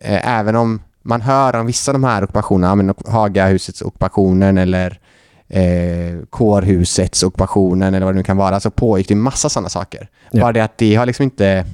eh, 0.00 0.38
även 0.38 0.56
om 0.56 0.82
man 1.06 1.20
hör 1.20 1.56
om 1.56 1.66
vissa 1.66 1.90
av 1.90 1.92
de 1.92 2.04
här 2.04 2.24
ockupationerna, 2.24 2.68
ja, 2.70 2.74
men 2.74 2.94
Hagahusets 3.06 3.82
ockupationen 3.82 4.58
eller 4.58 4.98
eh, 5.48 6.24
kårhusets 6.30 7.22
ockupationen 7.22 7.94
eller 7.94 8.06
vad 8.06 8.14
det 8.14 8.18
nu 8.18 8.22
kan 8.24 8.36
vara, 8.36 8.60
så 8.60 8.70
pågick 8.70 9.08
det 9.08 9.14
massa 9.14 9.48
sådana 9.48 9.68
saker. 9.68 10.08
Ja. 10.30 10.40
Bara 10.40 10.52
det 10.52 10.60
att 10.60 10.78
det 10.78 10.94
har 10.94 11.06
liksom 11.06 11.22
inte... 11.24 11.66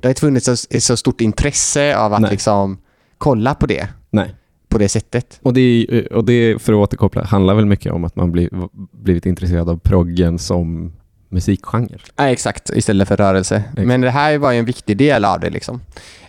Det 0.00 0.08
har 0.08 0.10
inte 0.10 0.20
funnits 0.20 0.46
så, 0.46 0.56
så 0.80 0.96
stort 0.96 1.20
intresse 1.20 1.96
av 1.96 2.12
att 2.14 2.20
Nej. 2.20 2.30
liksom 2.30 2.78
kolla 3.18 3.54
på 3.54 3.66
det 3.66 3.88
Nej. 4.10 4.34
på 4.68 4.78
det 4.78 4.88
sättet. 4.88 5.38
Och 5.42 5.52
det, 5.54 5.60
är- 5.90 6.12
och 6.12 6.24
det, 6.24 6.62
för 6.62 6.72
att 6.72 6.76
återkoppla, 6.76 7.24
handlar 7.24 7.54
väl 7.54 7.66
mycket 7.66 7.92
om 7.92 8.04
att 8.04 8.16
man 8.16 8.32
bli, 8.32 8.50
blivit 8.92 9.26
intresserad 9.26 9.68
av 9.68 9.78
proggen 9.78 10.38
som 10.38 10.92
musikgenre. 11.28 11.98
Ja, 12.16 12.28
exakt, 12.28 12.70
istället 12.74 13.08
för 13.08 13.16
rörelse. 13.16 13.62
Men 13.76 14.00
det 14.00 14.10
här 14.10 14.38
var 14.38 14.52
ju 14.52 14.58
en 14.58 14.64
viktig 14.64 14.96
del 14.96 15.24
av 15.24 15.40
det. 15.40 15.50
Liksom. 15.50 15.80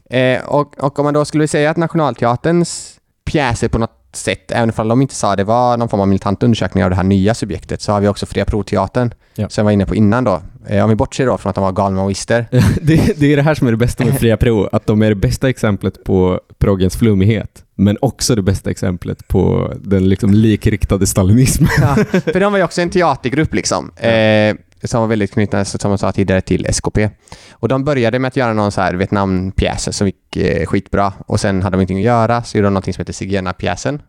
Eh, 0.09 0.41
och, 0.45 0.83
och 0.83 0.99
om 0.99 1.05
man 1.05 1.13
då 1.13 1.25
skulle 1.25 1.47
säga 1.47 1.69
att 1.69 1.77
Nationalteaterns 1.77 2.93
pjäser 3.25 3.67
på 3.67 3.77
något 3.77 3.91
sätt, 4.13 4.51
även 4.51 4.71
om 4.77 4.87
de 4.87 5.01
inte 5.01 5.15
sa 5.15 5.35
det 5.35 5.43
var 5.43 5.77
någon 5.77 5.89
form 5.89 5.99
av 6.01 6.07
militant 6.07 6.43
undersökning 6.43 6.83
av 6.83 6.89
det 6.89 6.95
här 6.95 7.03
nya 7.03 7.33
subjektet, 7.33 7.81
så 7.81 7.91
har 7.91 8.01
vi 8.01 8.07
också 8.07 8.25
Fria 8.25 8.45
Proteatern, 8.45 9.13
Ja. 9.35 9.49
som 9.49 9.61
jag 9.61 9.65
var 9.65 9.71
inne 9.71 9.85
på 9.85 9.95
innan 9.95 10.23
då. 10.23 10.41
Eh, 10.67 10.83
om 10.83 10.89
vi 10.89 10.95
bortser 10.95 11.25
då 11.25 11.37
från 11.37 11.49
att 11.49 11.55
de 11.55 11.63
var 11.63 11.71
galna 11.71 11.95
maoister. 11.95 12.45
det, 12.81 13.19
det 13.19 13.33
är 13.33 13.35
det 13.37 13.41
här 13.41 13.55
som 13.55 13.67
är 13.67 13.71
det 13.71 13.77
bästa 13.77 14.05
med 14.05 14.19
Fria 14.19 14.37
Pro, 14.37 14.69
att 14.71 14.85
de 14.85 15.01
är 15.01 15.09
det 15.09 15.15
bästa 15.15 15.49
exemplet 15.49 16.03
på 16.03 16.41
proggens 16.57 16.95
flummighet, 16.97 17.63
men 17.75 17.97
också 18.01 18.35
det 18.35 18.41
bästa 18.41 18.69
exemplet 18.69 19.27
på 19.27 19.73
den 19.81 20.09
liksom 20.09 20.33
likriktade 20.33 21.07
stalinismen. 21.07 21.69
Ja, 21.81 21.95
för 22.21 22.39
de 22.39 22.51
var 22.51 22.59
ju 22.59 22.65
också 22.65 22.81
en 22.81 22.89
teatergrupp 22.89 23.53
liksom. 23.53 23.91
Eh, 23.95 24.55
som 24.83 25.01
var 25.01 25.07
väldigt 25.07 25.31
knutna, 25.31 25.65
som 25.65 25.91
jag 25.91 25.99
sa 25.99 26.11
tidigare, 26.11 26.41
till 26.41 26.65
SKP. 26.65 27.09
Och 27.51 27.67
de 27.67 27.83
började 27.83 28.19
med 28.19 28.27
att 28.27 28.35
göra 28.35 28.53
någon 28.53 28.71
så 28.71 28.81
här 28.81 28.93
Vietnampjäs 28.93 29.97
som 29.97 30.07
gick 30.07 30.37
eh, 30.37 30.65
skitbra. 30.65 31.13
Och 31.27 31.39
sen 31.39 31.63
hade 31.63 31.77
de 31.77 31.79
ingenting 31.79 31.97
att 31.97 32.03
göra, 32.03 32.43
så 32.43 32.57
gjorde 32.57 32.67
de 32.67 32.73
någonting 32.73 32.93
som 32.93 33.01
heter 33.01 33.13
Zigenarpjäsen. 33.13 34.01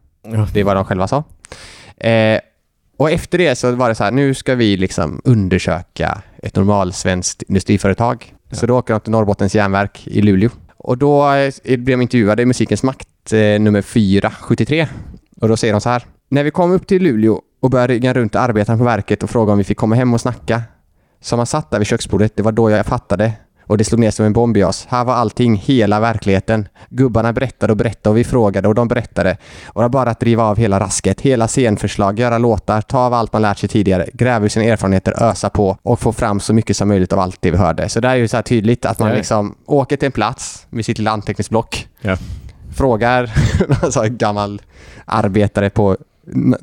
Det 0.53 0.61
är 0.61 0.65
vad 0.65 0.77
de 0.77 0.85
själva 0.85 1.09
sa. 1.09 1.25
Eh, 1.97 2.41
och 2.97 3.11
efter 3.11 3.39
det 3.39 3.57
så 3.57 3.73
var 3.73 3.89
det 3.89 3.95
så 3.95 4.05
här, 4.05 4.11
nu 4.11 4.35
ska 4.35 4.55
vi 4.55 4.77
liksom 4.77 5.21
undersöka 5.25 6.23
ett 6.43 6.57
normalsvenskt 6.57 7.43
industriföretag. 7.43 8.35
Så 8.51 8.67
då 8.67 8.79
åker 8.79 8.95
de 8.95 9.01
till 9.01 9.13
Norrbottens 9.13 9.55
järnverk 9.55 10.07
i 10.07 10.23
Luleå. 10.23 10.51
Och 10.77 10.99
då 10.99 11.33
eh, 11.33 11.53
blir 11.65 11.97
de 11.97 12.03
intervjuade 12.03 12.43
i 12.43 12.47
Musikens 12.47 12.83
makt 12.83 13.33
eh, 13.33 13.61
nummer 13.61 13.83
4, 13.83 14.33
73. 14.41 14.89
Och 15.41 15.49
då 15.49 15.57
säger 15.57 15.75
de 15.75 15.81
så 15.81 15.89
här. 15.89 16.03
När 16.29 16.45
vi 16.45 16.51
kom 16.51 16.73
upp 16.73 16.87
till 16.87 17.03
Luleå 17.03 17.41
och 17.61 17.71
började 17.71 17.95
ringa 17.95 18.13
runt 18.15 18.37
arbetarna 18.37 18.79
på 18.79 18.85
verket 18.85 19.23
och 19.23 19.31
fråga 19.31 19.53
om 19.53 19.59
vi 19.59 19.65
fick 19.65 19.79
komma 19.79 19.95
hem 19.95 20.15
och 20.15 20.21
snacka. 20.21 20.63
Så 21.21 21.37
man 21.37 21.47
satt 21.47 21.71
där 21.71 21.79
vid 21.79 21.87
köksbordet, 21.87 22.37
det 22.37 22.43
var 22.43 22.53
då 22.53 22.71
jag 22.71 22.87
fattade. 22.87 23.33
Och 23.63 23.79
det 23.79 23.85
slog 23.85 24.01
ner 24.01 24.11
som 24.11 24.27
en 24.27 24.33
bomb 24.33 24.57
i 24.57 24.65
oss. 24.65 24.87
Här 24.91 25.05
var 25.05 25.15
allting, 25.15 25.57
hela 25.57 26.01
verkligheten. 26.01 26.69
Gubbarna 26.91 27.33
berättade 27.33 27.73
och 27.73 27.77
berättade 27.77 28.11
och 28.11 28.17
vi 28.17 28.25
frågade 28.25 28.69
och 28.69 28.75
de 28.75 28.89
berättade. 28.89 29.37
Och 29.67 29.81
det 29.83 29.85
var 29.85 29.89
bara 29.89 30.11
att 30.11 30.21
driva 30.21 30.43
av 30.45 30.57
hela 30.57 30.81
rasket, 30.81 31.21
hela 31.21 31.49
scenförslag, 31.49 32.19
göra 32.19 32.39
låtar, 32.39 32.81
ta 32.81 32.99
av 32.99 33.15
allt 33.15 33.33
man 33.33 33.43
lärt 33.43 33.59
sig 33.59 33.69
tidigare, 33.69 34.07
gräva 34.13 34.45
ur 34.45 34.49
sina 34.49 34.65
erfarenheter, 34.65 35.23
ösa 35.23 35.51
på 35.51 35.79
och 35.83 36.01
få 36.01 36.13
fram 36.13 36.41
så 36.41 36.55
mycket 36.55 36.77
som 36.77 36.89
möjligt 36.89 37.13
av 37.13 37.19
allt 37.19 37.37
det 37.41 37.51
vi 37.51 37.57
hörde. 37.57 37.89
Så 37.89 38.01
där 38.01 38.09
är 38.11 38.15
ju 38.15 38.29
så 38.29 38.37
här 38.37 38.43
tydligt 38.43 38.87
att 38.87 38.99
man 38.99 39.11
liksom 39.15 39.55
åker 39.67 39.97
till 39.97 40.07
en 40.07 40.13
plats 40.13 40.67
med 40.71 40.85
sitt 40.85 40.99
lilla 40.99 41.11
anteckningsblock, 41.11 41.89
Ja. 42.01 42.17
frågar 42.75 43.33
en 44.05 44.17
gammal 44.17 44.63
arbetare 45.05 45.71
på 45.71 45.97
N- 46.35 46.55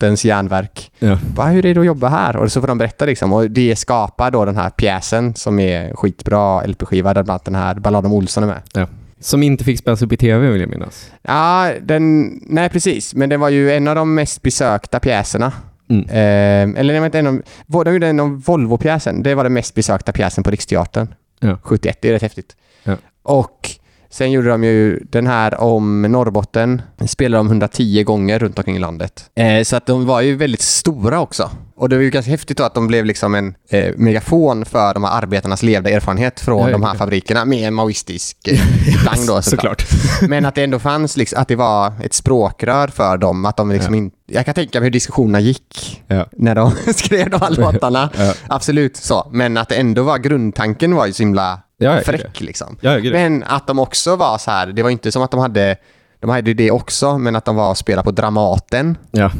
Norrbottens 0.00 0.24
järnverk. 0.24 0.90
Ja. 0.98 1.18
Bara, 1.34 1.48
hur 1.48 1.66
är 1.66 1.74
det 1.74 1.80
att 1.80 1.86
jobba 1.86 2.08
här? 2.08 2.36
Och 2.36 2.52
så 2.52 2.60
får 2.60 2.68
de 2.68 2.78
berätta 2.78 3.04
liksom. 3.04 3.32
Och 3.32 3.50
det 3.50 3.76
skapar 3.76 4.30
då 4.30 4.44
den 4.44 4.56
här 4.56 4.70
pjäsen 4.70 5.34
som 5.34 5.58
är 5.58 5.94
skitbra 5.94 6.62
LP-skiva 6.66 7.14
där 7.14 7.22
bland 7.22 7.30
annat 7.30 7.44
den 7.44 7.54
här 7.54 7.74
Balladen 7.74 8.10
om 8.10 8.16
Olsson 8.16 8.44
är 8.44 8.46
med. 8.46 8.88
Som 9.20 9.42
inte 9.42 9.64
fick 9.64 9.78
spelas 9.78 10.02
upp 10.02 10.12
i 10.12 10.16
tv 10.16 10.50
vill 10.50 10.60
jag 10.60 10.70
minnas. 10.70 11.10
Ja, 11.22 11.72
den... 11.82 12.30
Nej, 12.46 12.68
precis. 12.68 13.14
Men 13.14 13.28
den 13.28 13.40
var 13.40 13.48
ju 13.48 13.72
en 13.72 13.88
av 13.88 13.94
de 13.94 14.14
mest 14.14 14.42
besökta 14.42 15.00
pjäserna. 15.00 15.52
Mm. 15.90 16.04
Eh, 16.04 16.80
eller 16.80 17.04
inte 17.04 17.18
en 17.18 17.26
av... 17.26 17.42
De 17.66 17.92
gjorde 17.92 18.08
en 18.08 18.20
av 18.20 18.42
Volvo-pjäsen. 18.42 19.22
Det 19.22 19.34
var 19.34 19.44
den 19.44 19.52
mest 19.52 19.74
besökta 19.74 20.12
pjäsen 20.12 20.44
på 20.44 20.50
Riksteatern. 20.50 21.14
Ja. 21.40 21.58
71. 21.62 21.98
Det 22.02 22.08
är 22.08 22.12
rätt 22.12 22.22
häftigt. 22.22 22.56
Ja. 22.84 22.96
Och 23.22 23.70
Sen 24.12 24.30
gjorde 24.32 24.48
de 24.48 24.64
ju 24.64 24.98
den 25.10 25.26
här 25.26 25.60
om 25.60 26.02
Norrbotten, 26.02 26.82
spelade 27.06 27.40
de 27.40 27.46
110 27.46 28.02
gånger 28.02 28.38
runt 28.38 28.58
omkring 28.58 28.76
i 28.76 28.78
landet. 28.78 29.24
Eh, 29.34 29.62
så 29.62 29.76
att 29.76 29.86
de 29.86 30.06
var 30.06 30.20
ju 30.20 30.36
väldigt 30.36 30.60
stora 30.60 31.20
också. 31.20 31.50
Och 31.76 31.88
det 31.88 31.96
var 31.96 32.02
ju 32.02 32.10
ganska 32.10 32.30
häftigt 32.30 32.56
då 32.58 32.64
att 32.64 32.74
de 32.74 32.86
blev 32.86 33.04
liksom 33.04 33.34
en 33.34 33.54
eh, 33.70 33.94
megafon 33.96 34.64
för 34.64 34.94
de 34.94 35.04
här 35.04 35.18
arbetarnas 35.22 35.62
levda 35.62 35.90
erfarenhet 35.90 36.40
från 36.40 36.66
Ja, 36.66 36.72
de 36.72 36.82
här 36.82 36.90
ja. 36.90 36.98
fabrikerna 36.98 37.44
med 37.44 37.68
en 37.68 37.74
maoistisk 37.74 38.48
eh, 38.48 38.60
klang 39.02 39.26
då 39.26 39.42
Såklart. 39.42 39.84
Men 40.28 40.46
att 40.46 40.54
det 40.54 40.64
ändå 40.64 40.78
fanns, 40.78 41.16
liksom, 41.16 41.42
att 41.42 41.48
det 41.48 41.56
var 41.56 41.92
ett 42.02 42.14
språkrör 42.14 42.88
för 42.88 43.16
dem. 43.16 43.44
Att 43.44 43.56
de 43.56 43.70
liksom 43.70 43.94
Ja. 43.94 43.98
inte, 43.98 44.16
jag 44.26 44.44
kan 44.44 44.54
tänka 44.54 44.80
mig 44.80 44.86
hur 44.86 44.90
diskussionerna 44.90 45.40
gick 45.40 46.02
Ja. 46.06 46.26
när 46.32 46.54
de 46.54 46.70
skrev 46.94 47.30
de 47.30 47.40
här 47.40 47.50
låtarna. 47.50 48.10
Ja. 48.18 48.34
Absolut 48.48 48.96
så. 48.96 49.28
Men 49.32 49.56
att 49.56 49.68
det 49.68 49.74
ändå 49.76 50.02
var, 50.02 50.18
grundtanken 50.18 50.94
var 50.94 51.06
ju 51.06 51.12
så 51.12 51.22
himla 51.22 51.60
Ja, 51.82 51.96
ja, 51.96 52.02
fräck 52.02 52.40
liksom. 52.40 52.76
Ja. 52.80 52.98
Men 52.98 53.42
att 53.42 53.66
de 53.66 53.78
också 53.78 54.16
var 54.16 54.38
så 54.38 54.50
här, 54.50 54.66
det 54.66 54.82
var 54.82 54.90
inte 54.90 55.12
som 55.12 55.22
att 55.22 55.30
de 55.30 55.40
hade, 55.40 55.76
de 56.20 56.30
hade 56.30 56.54
det 56.54 56.70
också, 56.70 57.18
men 57.18 57.36
att 57.36 57.44
de 57.44 57.56
var 57.56 57.70
och 57.70 57.78
spelade 57.78 58.04
på 58.04 58.10
Dramaten, 58.10 58.98
ja. 59.10 59.30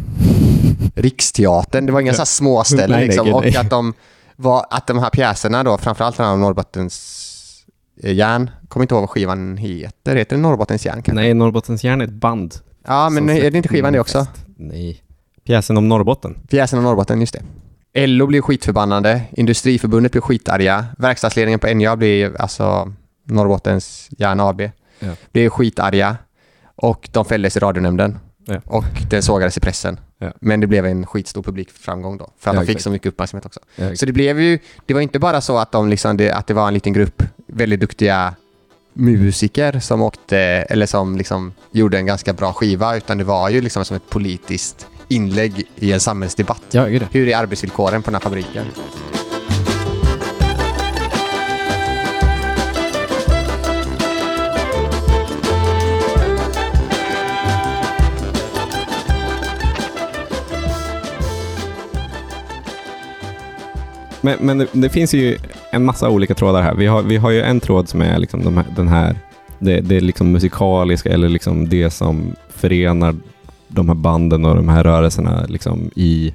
Riksteatern, 0.95 1.86
det 1.86 1.93
var 1.93 2.01
inga 2.01 2.12
så 2.12 2.18
här 2.18 2.24
små 2.24 2.64
ställen 2.64 2.91
Nej, 2.91 2.99
nej, 2.99 3.07
liksom. 3.07 3.26
gud, 3.26 3.34
Och 3.34 3.43
nej. 3.43 3.57
att 3.57 3.70
de 3.70 3.95
var, 4.36 4.66
att 4.70 4.86
de 4.86 4.99
här 4.99 5.11
pjäserna 5.11 5.62
då, 5.64 5.78
framförallt 5.78 6.16
den 6.16 6.26
här 6.26 6.32
om 6.32 6.41
Norrbottens 6.41 7.26
järn, 8.03 8.51
kommer 8.68 8.84
inte 8.84 8.95
ihåg 8.95 9.03
vad 9.03 9.11
skivan 9.11 9.57
heter, 9.57 10.16
heter 10.16 10.36
det 10.36 10.43
Norrbottens 10.43 10.86
järn 10.86 11.03
kanske? 11.03 11.12
Nej, 11.12 11.34
Norrbottens 11.34 11.84
järn 11.84 12.01
är 12.01 12.05
ett 12.05 12.11
band. 12.11 12.55
Ja, 12.86 13.11
men 13.11 13.30
är 13.30 13.51
det 13.51 13.57
inte 13.57 13.68
skivan 13.68 13.93
det 13.93 14.01
också? 14.01 14.26
Nej. 14.57 15.03
Pjäsen 15.47 15.76
om 15.76 15.88
Norrbotten. 15.88 16.38
Pjäsen 16.49 16.78
om 16.78 16.84
Norrbotten, 16.84 17.20
just 17.20 17.32
det. 17.32 17.43
LO 17.95 18.26
blev 18.26 18.41
skitförbannade, 18.43 19.22
Industriförbundet 19.32 20.12
blev 20.12 20.22
skitarga, 20.22 20.86
verkstadsledningen 20.99 21.59
på 21.61 21.66
NJA 21.74 21.97
blev, 21.97 22.36
alltså 22.38 22.93
Norrbottens 23.24 24.09
Järn 24.18 24.41
AB, 24.41 24.61
Ja. 24.99 25.09
blev 25.32 25.49
skitarga 25.51 26.16
och 26.76 27.09
de 27.12 27.24
fälldes 27.24 27.57
i 27.57 27.61
radionämnden. 27.61 28.18
Ja. 28.45 28.61
Och 28.66 28.84
det 29.11 29.22
sågades 29.22 29.57
i 29.57 29.61
pressen. 29.61 30.01
Ja. 30.18 30.32
Men 30.41 30.61
det 30.61 30.66
blev 30.66 30.86
en 30.86 31.07
skitstor 31.07 31.43
publikframgång 31.43 32.18
då, 32.18 32.30
för 32.38 32.51
att 32.51 32.55
Ja, 32.55 32.61
de 32.61 32.66
fick 32.66 32.74
exakt. 32.76 32.84
så 32.84 32.91
mycket 32.91 33.07
uppmärksamhet 33.09 33.47
också. 33.47 33.61
Så 33.95 34.07
det 34.07 34.12
blev 34.12 34.41
ju, 34.41 34.59
det 34.86 34.95
var 34.95 35.01
inte 35.01 35.18
bara 35.18 35.41
så 35.41 35.59
att, 35.59 35.72
de 35.72 35.88
liksom, 35.88 36.16
det, 36.16 36.30
att 36.32 36.47
det 36.47 36.55
var 36.55 36.68
en 36.68 36.74
liten 36.74 36.93
grupp 36.93 37.22
väldigt 37.47 37.80
duktiga 37.80 38.34
musiker 38.95 39.80
som 39.80 40.03
åkte, 40.03 40.38
eller 40.38 40.86
som 40.86 41.16
liksom 41.16 41.53
gjorde 41.72 41.99
en 41.99 42.07
ganska 42.07 42.32
bra 42.32 42.53
skiva, 42.53 42.97
utan 42.97 43.18
det 43.18 43.24
var 43.24 43.49
ju 43.49 43.61
liksom 43.61 43.84
som 43.84 43.97
ett 43.97 44.11
politiskt 44.11 44.86
inlägg 45.11 45.62
i 45.76 45.92
en 45.92 46.00
samhällsdebatt. 46.00 46.62
ja 46.70 46.86
gud. 46.86 47.06
Hur 47.11 47.28
är 47.28 47.36
arbetsvillkoren 47.36 48.02
på 48.02 48.11
den 48.11 48.14
här 48.14 48.20
fabriken? 48.20 48.66
Men, 64.20 64.38
men 64.40 64.58
det, 64.58 64.66
det 64.72 64.88
finns 64.88 65.14
ju 65.14 65.38
en 65.70 65.84
massa 65.84 66.11
olika 66.11 66.34
trådar 66.34 66.62
här. 66.62 66.74
Vi 66.74 66.86
har, 66.86 67.02
vi 67.02 67.16
har 67.16 67.30
ju 67.30 67.42
en 67.42 67.61
tråd 67.61 67.88
som 67.88 68.02
är 68.02 68.18
liksom 68.18 68.44
de 68.44 68.56
här, 68.56 68.66
den 68.76 68.88
här, 68.88 69.16
det, 69.58 69.80
det 69.80 69.96
är 69.96 70.00
liksom 70.00 70.32
musikaliska 70.32 71.11
eller 71.11 71.28
liksom 71.28 71.68
det 71.68 71.90
som 71.90 72.36
förenar 72.48 73.14
de 73.70 73.88
här 73.88 73.94
banden 73.96 74.44
och 74.44 74.56
de 74.56 74.68
här 74.68 74.84
rörelserna 74.84 75.44
liksom 75.48 75.90
i, 75.96 76.34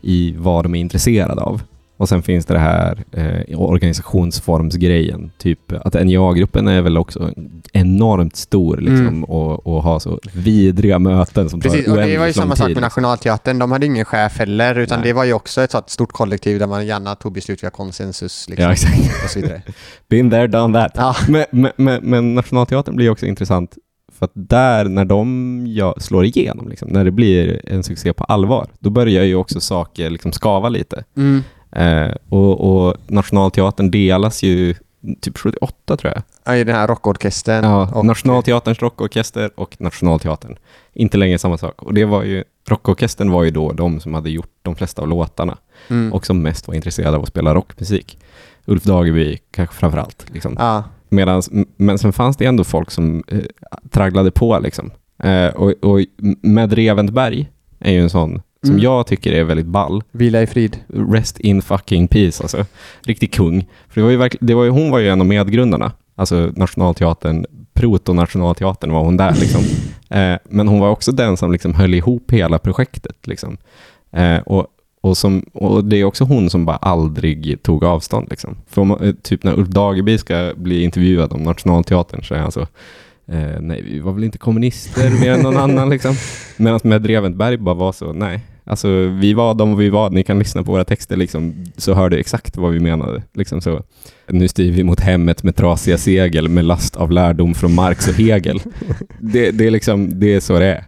i 0.00 0.34
vad 0.38 0.64
de 0.64 0.74
är 0.74 0.80
intresserade 0.80 1.40
av. 1.42 1.62
Och 1.98 2.08
sen 2.08 2.22
finns 2.22 2.46
det 2.46 2.54
det 2.54 2.60
här 2.60 3.04
eh, 3.12 3.60
organisationsformsgrejen. 3.60 5.30
Typ 5.38 5.72
att 5.72 5.94
NJA-gruppen 5.94 6.68
är 6.68 6.82
väl 6.82 6.98
också 6.98 7.30
enormt 7.72 8.36
stor 8.36 8.76
liksom, 8.76 9.06
Mm. 9.06 9.24
och, 9.24 9.66
och 9.66 9.82
har 9.82 9.98
så 9.98 10.20
vidriga 10.32 10.98
möten 10.98 11.50
som 11.50 11.60
Precis, 11.60 11.84
tar 11.84 11.92
och 11.92 11.98
det 11.98 12.18
var 12.18 12.26
ju 12.26 12.32
samma 12.32 12.56
sak 12.56 12.68
med 12.68 12.80
Nationalteatern. 12.80 13.58
De 13.58 13.72
hade 13.72 13.86
ingen 13.86 14.04
chef 14.04 14.38
heller, 14.38 14.78
utan 14.78 14.98
Nej. 14.98 15.08
det 15.08 15.12
var 15.12 15.24
ju 15.24 15.32
också 15.32 15.62
ett 15.62 15.70
sånt 15.70 15.90
stort 15.90 16.12
kollektiv 16.12 16.58
där 16.58 16.66
man 16.66 16.86
gärna 16.86 17.14
tog 17.14 17.32
beslut 17.32 17.62
via 17.62 17.70
konsensus 17.70 18.48
liksom, 18.48 18.64
Ja, 18.64 18.72
exakt. 18.72 19.24
och 19.24 19.30
så 19.30 19.40
vidare. 19.40 19.62
Been 20.08 20.30
there, 20.30 20.46
done 20.46 20.80
that. 20.80 20.92
Ja. 20.94 21.16
Men, 21.28 21.44
men, 21.50 21.72
men, 21.76 22.04
men 22.04 22.34
Nationalteatern 22.34 22.96
blir 22.96 23.10
också 23.10 23.26
intressant 23.26 23.74
för 24.18 24.24
att 24.24 24.30
där, 24.34 24.84
när 24.84 25.04
de 25.04 25.94
slår 25.98 26.24
igenom, 26.24 26.68
liksom, 26.68 26.88
när 26.88 27.04
det 27.04 27.10
blir 27.10 27.60
en 27.64 27.82
succé 27.82 28.12
på 28.12 28.24
allvar, 28.24 28.66
då 28.78 28.90
börjar 28.90 29.24
ju 29.24 29.34
också 29.34 29.60
saker 29.60 30.10
liksom 30.10 30.32
skava 30.32 30.68
lite. 30.68 31.04
Mm. 31.16 31.42
Eh, 31.72 32.14
och, 32.28 32.60
och 32.86 32.96
Nationalteatern 33.06 33.90
delas 33.90 34.42
ju 34.42 34.74
typ 35.20 35.38
78 35.38 35.96
tror 35.96 36.12
jag. 36.14 36.22
Ja, 36.44 36.56
i 36.56 36.64
den 36.64 36.74
här 36.76 36.86
rockorkestern. 36.86 37.64
Ja, 37.64 37.90
och- 37.94 38.04
Nationalteaterns 38.06 38.78
rockorkester 38.82 39.50
och 39.56 39.76
Nationalteatern. 39.80 40.56
Inte 40.92 41.16
längre 41.16 41.38
samma 41.38 41.58
sak. 41.58 41.82
Och 41.82 41.94
det 41.94 42.04
var 42.04 42.22
ju, 42.22 42.44
rockorkestern 42.68 43.30
var 43.30 43.44
ju 43.44 43.50
då 43.50 43.72
de 43.72 44.00
som 44.00 44.14
hade 44.14 44.30
gjort 44.30 44.50
de 44.62 44.74
flesta 44.76 45.02
av 45.02 45.08
låtarna 45.08 45.58
Mm. 45.88 46.12
och 46.12 46.26
som 46.26 46.42
mest 46.42 46.68
var 46.68 46.74
intresserade 46.74 47.16
av 47.16 47.22
att 47.22 47.28
spela 47.28 47.54
rockmusik. 47.54 48.18
Ulf 48.64 48.82
Dageby 48.84 49.38
kanske 49.50 49.74
framför 49.74 49.98
allt. 49.98 50.26
Liksom. 50.32 50.56
Ja. 50.58 50.84
Medans, 51.16 51.50
men 51.76 51.98
sen 51.98 52.12
fanns 52.12 52.36
det 52.36 52.44
ändå 52.46 52.64
folk 52.64 52.90
som 52.90 53.24
eh, 53.28 53.38
tragglade 53.90 54.30
på 54.30 54.58
liksom. 54.58 54.90
Eh, 55.22 55.46
och, 55.46 55.72
och 55.84 56.00
med 56.42 56.72
Reventberg 56.72 57.50
är 57.80 57.92
ju 57.92 58.00
en 58.00 58.10
sån 58.10 58.42
som 58.62 58.70
Mm. 58.70 58.82
jag 58.82 59.06
tycker 59.06 59.32
är 59.32 59.44
väldigt 59.44 59.66
ball. 59.66 60.02
Vila 60.12 60.42
i 60.42 60.46
frid. 60.46 60.76
Rest 61.12 61.40
in 61.40 61.62
fucking 61.62 62.08
peace 62.08 62.42
alltså. 62.42 62.64
Riktig 63.06 63.32
kung. 63.32 63.66
För 63.88 64.00
det 64.00 64.04
var 64.04 64.10
ju 64.10 64.16
verkligen, 64.16 64.46
det 64.46 64.54
var 64.54 64.64
ju, 64.64 64.70
hon 64.70 64.90
var 64.90 64.98
ju 64.98 65.08
en 65.08 65.20
av 65.20 65.26
medgrundarna. 65.26 65.92
Alltså 66.14 66.52
Nationalteatern, 66.56 67.46
proto-nationalteatern 67.74 68.92
var 68.92 69.04
hon 69.04 69.16
där 69.16 69.34
liksom. 69.40 69.62
Eh, 70.10 70.36
men 70.44 70.68
hon 70.68 70.80
var 70.80 70.88
också 70.90 71.12
den 71.12 71.36
som 71.36 71.52
liksom 71.52 71.74
höll 71.74 71.94
ihop 71.94 72.32
hela 72.32 72.58
projektet 72.58 73.26
liksom. 73.26 73.56
Eh, 74.12 74.38
och, 74.38 74.66
och, 75.06 75.16
som, 75.16 75.44
och 75.52 75.84
det 75.84 75.96
är 75.96 76.04
också 76.04 76.24
hon 76.24 76.50
som 76.50 76.64
bara 76.64 76.76
aldrig 76.76 77.62
tog 77.62 77.84
avstånd 77.84 78.26
liksom. 78.30 78.56
För 78.68 79.06
eh, 79.06 79.12
typ 79.22 79.44
när 79.44 79.58
Ulf 79.58 79.68
Dageby 79.68 80.18
ska 80.18 80.52
bli 80.56 80.82
intervjuad 80.82 81.32
om 81.32 81.42
Nationalteatern 81.42 82.22
så 82.22 82.34
är 82.34 82.38
han 82.38 82.52
så 82.52 82.60
eh, 83.26 83.60
nej, 83.60 83.82
vi 83.82 83.98
var 83.98 84.12
väl 84.12 84.24
inte 84.24 84.38
kommunister 84.38 85.10
mer 85.20 85.32
än 85.32 85.40
någon 85.40 85.56
annan 85.56 85.90
liksom. 85.90 86.14
Medan 86.56 86.80
med 86.82 87.06
Reventberg 87.06 87.56
bara 87.56 87.74
var 87.74 87.92
så, 87.92 88.12
nej. 88.12 88.40
Alltså 88.68 88.88
vi 89.06 89.34
var 89.34 89.54
de 89.54 89.76
vi 89.76 89.90
var, 89.90 90.10
ni 90.10 90.22
kan 90.22 90.38
lyssna 90.38 90.62
på 90.62 90.72
våra 90.72 90.84
texter 90.84 91.16
liksom, 91.16 91.54
så 91.76 91.94
hör 91.94 92.08
du 92.08 92.18
exakt 92.18 92.56
vad 92.56 92.72
vi 92.72 92.80
menade. 92.80 93.22
Liksom 93.34 93.60
så. 93.60 93.82
Nu 94.28 94.48
styr 94.48 94.72
vi 94.72 94.84
mot 94.84 95.00
hemmet 95.00 95.42
med 95.42 95.56
trasiga 95.56 95.98
segel 95.98 96.48
med 96.48 96.64
last 96.64 96.96
av 96.96 97.10
lärdom 97.10 97.54
från 97.54 97.74
Marx 97.74 98.08
och 98.08 98.14
Hegel. 98.14 98.60
det, 99.20 99.50
det, 99.50 99.66
är 99.66 99.70
liksom, 99.70 100.20
det 100.20 100.34
är 100.34 100.40
så 100.40 100.58
det 100.58 100.66
är. 100.66 100.84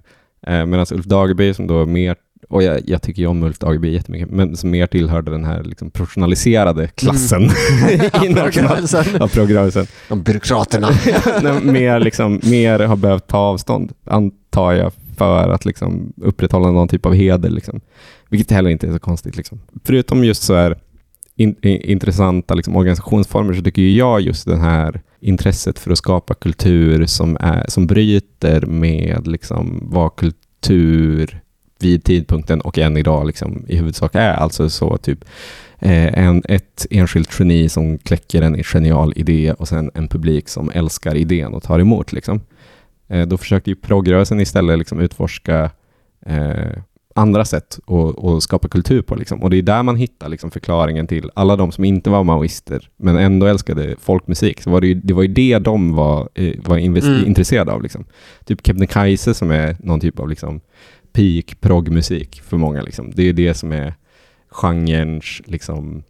Eh, 0.47 0.67
Medan 0.67 0.87
Ulf 0.93 1.05
Dageby 1.05 1.55
som 1.55 1.67
då 1.67 1.87
mer, 1.87 2.17
och 2.49 2.63
jag, 2.63 2.81
jag 2.87 3.03
tycker 3.03 3.23
ju 3.23 3.29
om 3.29 3.43
Ulf 3.43 3.59
Dageby 3.59 3.93
jättemycket, 3.93 4.31
men 4.31 4.57
som 4.57 4.71
mer 4.71 4.87
tillhörde 4.87 5.31
den 5.31 5.45
här 5.45 5.63
liksom 5.65 5.91
professionaliserade 5.91 6.89
klassen 6.89 7.43
i 8.25 8.29
national, 8.29 8.87
ja, 9.21 9.29
progrörelsen. 9.29 9.87
De 10.09 10.23
byråkraterna. 10.23 10.89
Mer, 11.73 12.01
liksom, 12.01 12.41
mer 12.45 12.79
har 12.81 12.97
behövt 12.97 13.27
ta 13.27 13.39
avstånd, 13.39 13.93
antar 14.05 14.73
jag, 14.73 14.93
för 15.17 15.49
att 15.49 15.65
liksom, 15.65 16.13
upprätthålla 16.17 16.71
någon 16.71 16.89
typ 16.89 17.07
av 17.07 17.15
heder. 17.15 17.51
Liksom. 17.51 17.81
Vilket 18.31 18.51
heller 18.51 18.71
inte 18.71 18.87
är 18.87 18.93
så 18.93 18.99
konstigt. 18.99 19.37
Liksom. 19.37 19.61
Förutom 19.85 20.25
just 20.25 20.43
så 20.43 20.55
här 20.55 20.79
in, 21.37 21.57
i- 21.63 21.93
intressanta 21.93 22.55
liksom, 22.55 22.77
organisationsformer 22.77 23.55
så 23.55 23.63
tycker 23.63 23.83
jag 23.83 24.21
just 24.21 24.47
det 24.47 24.57
här 24.57 25.01
intresset 25.21 25.79
för 25.79 25.91
att 25.91 25.99
skapa 25.99 26.35
kultur 26.35 27.07
som, 27.07 27.37
är, 27.41 27.65
som 27.69 27.87
bryter 27.87 28.67
med 28.67 29.27
liksom, 29.27 29.79
vad 29.83 30.17
kultur 30.17 31.41
vid 31.81 32.05
tidpunkten 32.05 32.61
och 32.61 32.79
än 32.79 32.97
idag 32.97 33.27
liksom, 33.27 33.65
i 33.69 33.77
huvudsak 33.77 34.15
är. 34.15 34.33
Alltså 34.35 34.71
så 34.71 34.97
typ 34.97 35.25
eh, 35.79 36.19
en, 36.27 36.43
ett 36.49 36.87
enskilt 36.91 37.39
geni 37.39 37.69
som 37.69 37.99
kläcker 37.99 38.43
en 38.43 38.63
genial 38.65 39.13
idé 39.17 39.53
och 39.59 39.69
sen 39.69 39.91
en 39.95 40.09
publik 40.09 40.49
som 40.49 40.71
älskar 40.75 41.15
idén 41.15 41.55
och 41.55 41.63
tar 41.63 41.79
emot. 41.79 42.13
Liksom. 42.13 42.41
Eh, 43.09 43.27
då 43.27 43.37
försökte 43.37 43.71
ju 43.71 43.77
progrörelsen 43.77 44.41
istället 44.41 44.79
liksom 44.79 45.01
utforska 45.01 45.71
eh, 46.27 46.83
andra 47.15 47.45
sätt 47.45 47.79
att 48.37 48.43
skapa 48.43 48.69
kultur 48.69 49.03
på. 49.03 49.15
Liksom. 49.15 49.43
Och 49.43 49.51
det 49.51 49.57
är 49.57 49.63
där 49.63 49.83
man 49.83 49.97
hittar 49.97 50.29
liksom, 50.29 50.51
förklaringen 50.51 51.07
till 51.07 51.31
alla 51.35 51.57
de 51.57 51.73
som 51.73 51.85
inte 51.85 52.11
var 52.11 52.25
maoister 52.25 52.89
men 52.97 53.17
ändå 53.17 53.47
älskade 53.47 53.95
folkmusik. 54.01 54.63
Så 54.63 54.71
var 54.71 54.81
det, 54.81 54.87
ju, 54.87 54.95
det 54.95 55.15
var 55.15 55.23
ju 55.23 55.29
det 55.29 55.59
de 55.59 55.95
var, 55.95 56.29
eh, 56.35 56.55
var 56.65 56.79
invest- 56.79 57.07
Mm. 57.17 57.27
intresserade 57.27 57.73
av. 57.73 57.83
Liksom. 57.83 58.05
Typ 58.45 58.67
Kebnekaise 58.67 59.35
som 59.35 59.51
är 59.51 59.77
någon 59.81 60.01
typ 60.01 60.19
av 60.21 60.29
liksom, 60.29 60.61
peak 61.13 61.61
progmusik 61.61 62.41
för 62.43 62.57
många. 62.57 62.83
Liksom. 62.83 63.11
Det 63.15 63.23
är 63.23 63.33
det 63.33 63.55
som 63.55 63.73
är 63.73 63.95
genrens 64.49 65.43
liksom, 65.45 66.03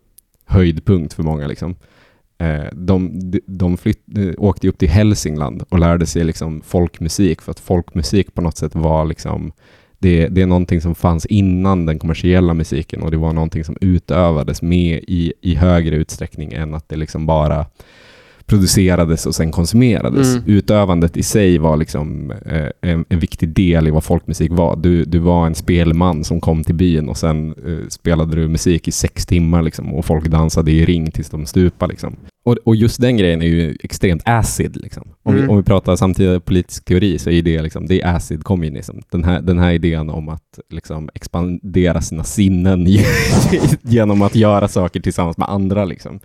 höjdpunkt 0.46 1.14
för 1.14 1.22
många. 1.22 1.46
Liksom. 1.46 1.76
Eh, 2.38 2.64
de 2.72 3.20
de, 3.46 3.76
flytt, 3.76 4.04
åkte 4.38 4.68
upp 4.68 4.78
till 4.78 4.88
Hälsingland 4.88 5.62
och 5.68 5.78
lärde 5.78 6.06
sig 6.06 6.24
liksom, 6.24 6.62
folkmusik 6.62 7.42
för 7.42 7.50
att 7.50 7.60
folkmusik 7.60 8.34
på 8.34 8.42
något 8.42 8.56
sätt 8.56 8.74
var 8.74 9.04
liksom 9.04 9.52
det, 9.98 10.28
det 10.28 10.42
är 10.42 10.46
någonting 10.46 10.80
som 10.80 10.94
fanns 10.94 11.26
innan 11.26 11.86
den 11.86 11.98
kommersiella 11.98 12.54
musiken 12.54 13.02
och 13.02 13.10
det 13.10 13.16
var 13.16 13.32
någonting 13.32 13.64
som 13.64 13.76
utövades 13.80 14.62
med 14.62 15.04
i, 15.08 15.32
i 15.40 15.54
högre 15.54 15.96
utsträckning 15.96 16.52
än 16.52 16.74
att 16.74 16.88
det 16.88 16.96
liksom 16.96 17.26
bara 17.26 17.66
producerades 18.48 19.26
och 19.26 19.34
sen 19.34 19.50
konsumerades. 19.52 20.34
Mm. 20.34 20.42
Utövandet 20.46 21.16
i 21.16 21.22
sig 21.22 21.58
var 21.58 21.76
liksom 21.76 22.30
eh, 22.30 22.90
en, 22.90 23.04
en 23.08 23.18
viktig 23.18 23.48
del 23.48 23.88
i 23.88 23.90
vad 23.90 24.04
folkmusik 24.04 24.52
var. 24.52 24.76
Du, 24.76 25.04
du 25.04 25.18
var 25.18 25.46
en 25.46 25.54
spelman 25.54 26.24
som 26.24 26.40
kom 26.40 26.64
till 26.64 26.74
byn 26.74 27.08
och 27.08 27.16
sen 27.16 27.54
eh, 27.66 27.88
spelade 27.88 28.36
du 28.36 28.48
musik 28.48 28.88
i 28.88 28.92
sex 28.92 29.26
timmar 29.26 29.62
liksom, 29.62 29.94
och 29.94 30.04
folk 30.04 30.24
dansade 30.26 30.70
i 30.70 30.84
ring 30.84 31.10
tills 31.10 31.30
de 31.30 31.46
stupade. 31.46 31.90
Liksom. 31.90 32.16
Och, 32.44 32.56
och 32.64 32.76
just 32.76 33.00
den 33.00 33.16
grejen 33.16 33.42
är 33.42 33.46
ju 33.46 33.76
extremt 33.82 34.22
acid. 34.24 34.76
Liksom. 34.76 35.08
Om, 35.22 35.34
vi, 35.34 35.38
Mm. 35.40 35.50
om 35.50 35.56
vi 35.56 35.62
pratar 35.62 35.96
samtida 35.96 36.40
politisk 36.40 36.84
teori 36.84 37.18
så 37.18 37.30
är 37.30 37.42
det, 37.42 37.62
liksom, 37.62 37.86
det 37.86 38.00
är 38.02 38.16
acid 38.16 38.44
communism. 38.44 38.96
Den 39.10 39.24
här, 39.24 39.40
den 39.40 39.58
här 39.58 39.72
idén 39.72 40.10
om 40.10 40.28
att 40.28 40.58
liksom, 40.70 41.08
expandera 41.14 42.00
sina 42.00 42.24
sinnen 42.24 42.86
genom 43.82 44.22
att 44.22 44.34
göra 44.34 44.68
saker 44.68 45.00
tillsammans 45.00 45.38
med 45.38 45.48
andra. 45.48 45.84
Liksom. 45.84 46.20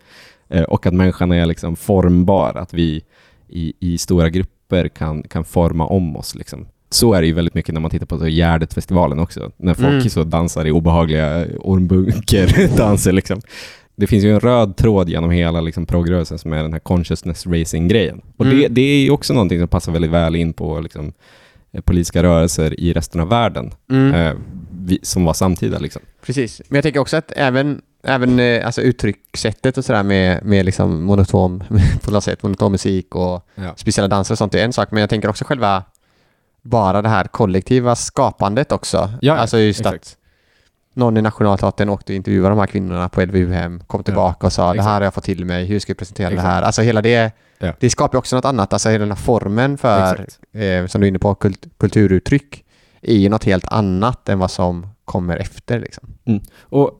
Eh, 0.49 0.63
och 0.63 0.85
att 0.85 0.93
människan 0.93 1.31
är 1.31 1.45
liksom 1.45 1.75
formbar, 1.75 2.57
att 2.57 2.73
vi 2.73 3.01
i, 3.49 3.73
i 3.79 3.97
stora 3.97 4.29
grupper 4.29 4.87
kan, 4.87 5.23
kan 5.23 5.43
forma 5.45 5.87
om 5.87 6.15
oss. 6.17 6.35
Liksom. 6.35 6.65
Så 6.89 7.13
är 7.13 7.21
det 7.21 7.27
ju 7.27 7.33
väldigt 7.33 7.53
mycket 7.53 7.73
när 7.73 7.81
man 7.81 7.91
tittar 7.91 8.05
på 8.05 8.25
Gärdet-festivalen 8.27 9.19
också, 9.19 9.51
när 9.57 9.73
folk 9.73 9.87
Mm. 9.87 10.09
så 10.09 10.23
dansar 10.23 10.67
i 10.67 10.71
obehagliga 10.71 11.45
ormbunker-danser. 11.59 13.11
Liksom. 13.19 13.41
Det 13.95 14.07
finns 14.07 14.23
ju 14.23 14.33
en 14.33 14.39
röd 14.39 14.77
tråd 14.77 15.09
genom 15.09 15.31
hela 15.31 15.61
liksom, 15.61 15.85
progrörelsen 15.85 16.37
som 16.39 16.53
är 16.53 16.63
den 16.63 16.73
här 16.73 16.79
consciousness 16.79 17.47
racing-grejen. 17.47 18.21
Och 18.37 18.45
det, 18.45 18.51
Mm. 18.51 18.73
det 18.73 18.81
är 18.81 18.97
ju 19.03 19.09
också 19.11 19.33
någonting 19.33 19.59
som 19.59 19.67
passar 19.67 19.91
väldigt 19.91 20.11
väl 20.11 20.35
in 20.35 20.53
på 20.53 20.79
liksom, 20.79 21.13
eh, 21.73 21.81
politiska 21.81 22.23
rörelser 22.23 22.79
i 22.79 22.93
resten 22.93 23.21
av 23.21 23.29
världen, 23.29 23.71
Mm. 23.91 24.13
eh, 24.13 24.33
vi, 24.85 24.99
som 25.03 25.25
var 25.25 25.33
samtida. 25.33 25.79
Liksom. 25.79 26.01
Precis. 26.25 26.61
Men 26.67 26.75
jag 26.77 26.83
tänker 26.83 26.99
också 26.99 27.17
att 27.17 27.31
även, 27.35 27.81
även 28.03 28.39
eh, 28.39 28.65
alltså 28.65 28.81
uttryckssättet 28.81 29.77
och 29.77 29.85
sådär 29.85 30.03
med, 30.03 30.45
med 30.45 30.65
liksom 30.65 31.03
monoton, 31.03 31.63
på 32.03 32.11
något 32.11 32.23
sätt, 32.23 32.43
monoton 32.43 32.71
musik 32.71 33.15
och 33.15 33.47
Ja. 33.55 33.73
speciella 33.75 34.07
danser 34.07 34.33
och 34.33 34.37
sånt 34.37 34.55
är 34.55 34.63
en 34.63 34.73
sak, 34.73 34.91
men 34.91 35.01
jag 35.01 35.09
tänker 35.09 35.29
också 35.29 35.45
själva 35.45 35.83
bara 36.61 37.01
det 37.01 37.09
här 37.09 37.23
kollektiva 37.25 37.95
skapandet 37.95 38.71
också. 38.71 39.09
Ja, 39.21 39.33
alltså 39.33 39.57
just 39.59 39.79
exakt. 39.79 39.95
att 39.95 40.17
någon 40.93 41.17
i 41.17 41.21
Nationalteatern 41.21 41.89
åkte 41.89 42.11
och 42.13 42.15
intervjuade 42.15 42.49
de 42.49 42.59
här 42.59 42.67
kvinnorna 42.67 43.09
på 43.09 43.21
LVU-hem, 43.25 43.79
kom 43.87 44.03
tillbaka 44.03 44.47
och 44.47 44.53
sa 44.53 44.65
det 44.65 44.71
exakt. 44.71 44.85
här 44.87 44.93
har 44.93 45.01
jag 45.01 45.13
fått 45.13 45.23
till 45.23 45.45
mig, 45.45 45.65
hur 45.65 45.79
ska 45.79 45.89
jag 45.89 45.97
presentera 45.97 46.27
Exakt. 46.27 46.43
det 46.43 46.49
här? 46.49 46.61
Alltså 46.61 46.81
hela 46.81 47.01
det, 47.01 47.31
Ja. 47.57 47.73
det 47.79 47.89
skapar 47.89 48.17
också 48.17 48.35
något 48.35 48.45
annat, 48.45 48.73
alltså 48.73 48.89
hela 48.89 48.99
den 48.99 49.11
här 49.11 49.15
formen 49.17 49.77
för, 49.77 50.25
eh, 50.53 50.85
som 50.87 51.01
du 51.01 51.07
är 51.07 51.09
inne 51.09 51.19
på, 51.19 51.35
kult, 51.35 51.65
kulturuttryck 51.77 52.63
är 53.01 53.15
ju 53.15 53.29
något 53.29 53.43
helt 53.43 53.65
annat 53.67 54.29
än 54.29 54.39
vad 54.39 54.51
som 54.51 54.87
kommer 55.05 55.37
efter 55.37 55.79
liksom. 55.79 56.13
Och 56.61 56.99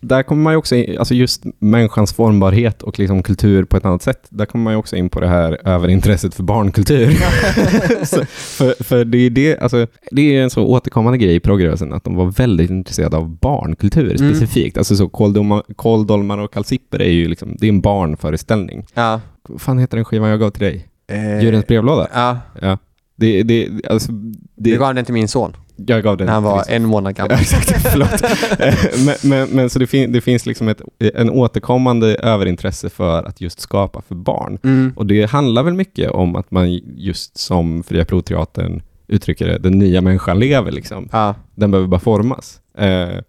där 0.00 0.22
kommer 0.22 0.42
man 0.42 0.52
ju 0.52 0.56
också 0.56 0.76
in, 0.76 0.98
alltså 0.98 1.14
just 1.14 1.42
människans 1.58 2.12
formbarhet 2.12 2.82
och 2.82 2.98
liksom 2.98 3.22
kultur 3.22 3.64
på 3.64 3.76
ett 3.76 3.84
annat 3.84 4.02
sätt. 4.02 4.26
Där 4.28 4.46
kommer 4.46 4.64
man 4.64 4.72
ju 4.72 4.76
också 4.78 4.96
in 4.96 5.08
på 5.10 5.20
det 5.20 5.28
här 5.28 5.58
överintresset 5.68 6.34
för 6.34 6.42
barnkultur. 6.42 7.10
så, 8.04 8.24
för, 8.24 8.84
för 8.84 9.04
det 9.04 9.18
är 9.18 9.30
det, 9.30 9.58
alltså, 9.58 9.86
det 10.10 10.36
är 10.36 10.42
en 10.42 10.50
så 10.50 10.64
återkommande 10.66 11.18
grej 11.18 11.34
i 11.34 11.40
progrörelsen 11.40 11.92
att 11.92 12.04
de 12.04 12.14
var 12.14 12.26
väldigt 12.26 12.70
intresserade 12.70 13.16
av 13.16 13.28
barnkultur 13.38 14.16
Mm. 14.20 14.34
specifikt. 14.34 14.78
Alltså 14.78 14.96
så 14.96 15.08
kåldolmar, 15.08 15.62
kåldolmar 15.76 16.38
och 16.38 16.52
kalsipper 16.52 17.02
är 17.02 17.10
ju 17.10 17.28
liksom, 17.28 17.56
det 17.58 17.66
är 17.66 17.68
en 17.68 17.80
barnföreställning. 17.80 18.86
Ja. 18.94 19.20
Vad 19.48 19.60
fan 19.60 19.78
heter 19.78 19.96
den 19.96 20.04
skivan 20.04 20.30
jag 20.30 20.40
gav 20.40 20.50
till 20.50 20.62
dig? 20.62 20.86
Eh, 21.12 21.40
Djurens 21.42 21.66
brevlåda? 21.66 22.08
Ja, 22.14 22.38
Ja. 22.62 22.78
Det, 23.20 23.42
det, 23.42 23.68
alltså, 23.90 24.12
det, 24.12 24.70
du 24.70 24.78
gav 24.78 24.94
den 24.94 25.04
till 25.04 25.14
min 25.14 25.28
son 25.28 25.56
jag 25.86 26.02
gav 26.02 26.16
den 26.16 26.26
när 26.26 26.34
han 26.34 26.42
var 26.42 26.64
en 26.68 26.84
månad 26.84 27.14
gammal. 27.14 27.32
exakt, 27.40 27.82
förlåt. 27.90 28.08
Eh, 28.60 28.74
men, 29.06 29.14
men, 29.22 29.48
men 29.48 29.70
så 29.70 29.78
det, 29.78 29.86
fin, 29.86 30.12
det 30.12 30.20
finns 30.20 30.46
liksom 30.46 30.68
ett, 30.68 30.80
en 31.14 31.30
återkommande 31.30 32.14
överintresse 32.14 32.90
för 32.90 33.22
att 33.22 33.40
just 33.40 33.60
skapa 33.60 34.02
för 34.08 34.14
barn. 34.14 34.58
Mm. 34.64 34.92
Och 34.96 35.06
det 35.06 35.30
handlar 35.30 35.62
väl 35.62 35.74
mycket 35.74 36.10
om 36.10 36.36
att 36.36 36.50
man 36.50 36.72
just 36.96 37.38
som 37.38 37.82
Fria 37.82 38.04
Proteatern 38.04 38.82
uttrycker 39.08 39.46
det, 39.46 39.58
den 39.58 39.78
nya 39.78 40.00
människan 40.00 40.38
lever 40.38 40.72
liksom. 40.72 41.08
Ja. 41.12 41.34
Den 41.54 41.70
behöver 41.70 41.88
bara 41.88 42.00
formas. 42.00 42.60
Eh, 42.78 43.20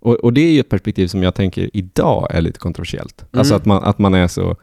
och, 0.00 0.14
och 0.14 0.32
det 0.32 0.40
är 0.40 0.52
ju 0.52 0.60
ett 0.60 0.68
perspektiv 0.68 1.06
som 1.06 1.22
jag 1.22 1.34
tänker 1.34 1.70
idag 1.72 2.26
är 2.30 2.40
lite 2.40 2.58
kontroversiellt. 2.58 3.20
Mm. 3.20 3.38
Alltså 3.40 3.54
att 3.54 3.64
man, 3.64 3.84
att 3.84 3.98
man 3.98 4.14
är 4.14 4.28
så, 4.28 4.56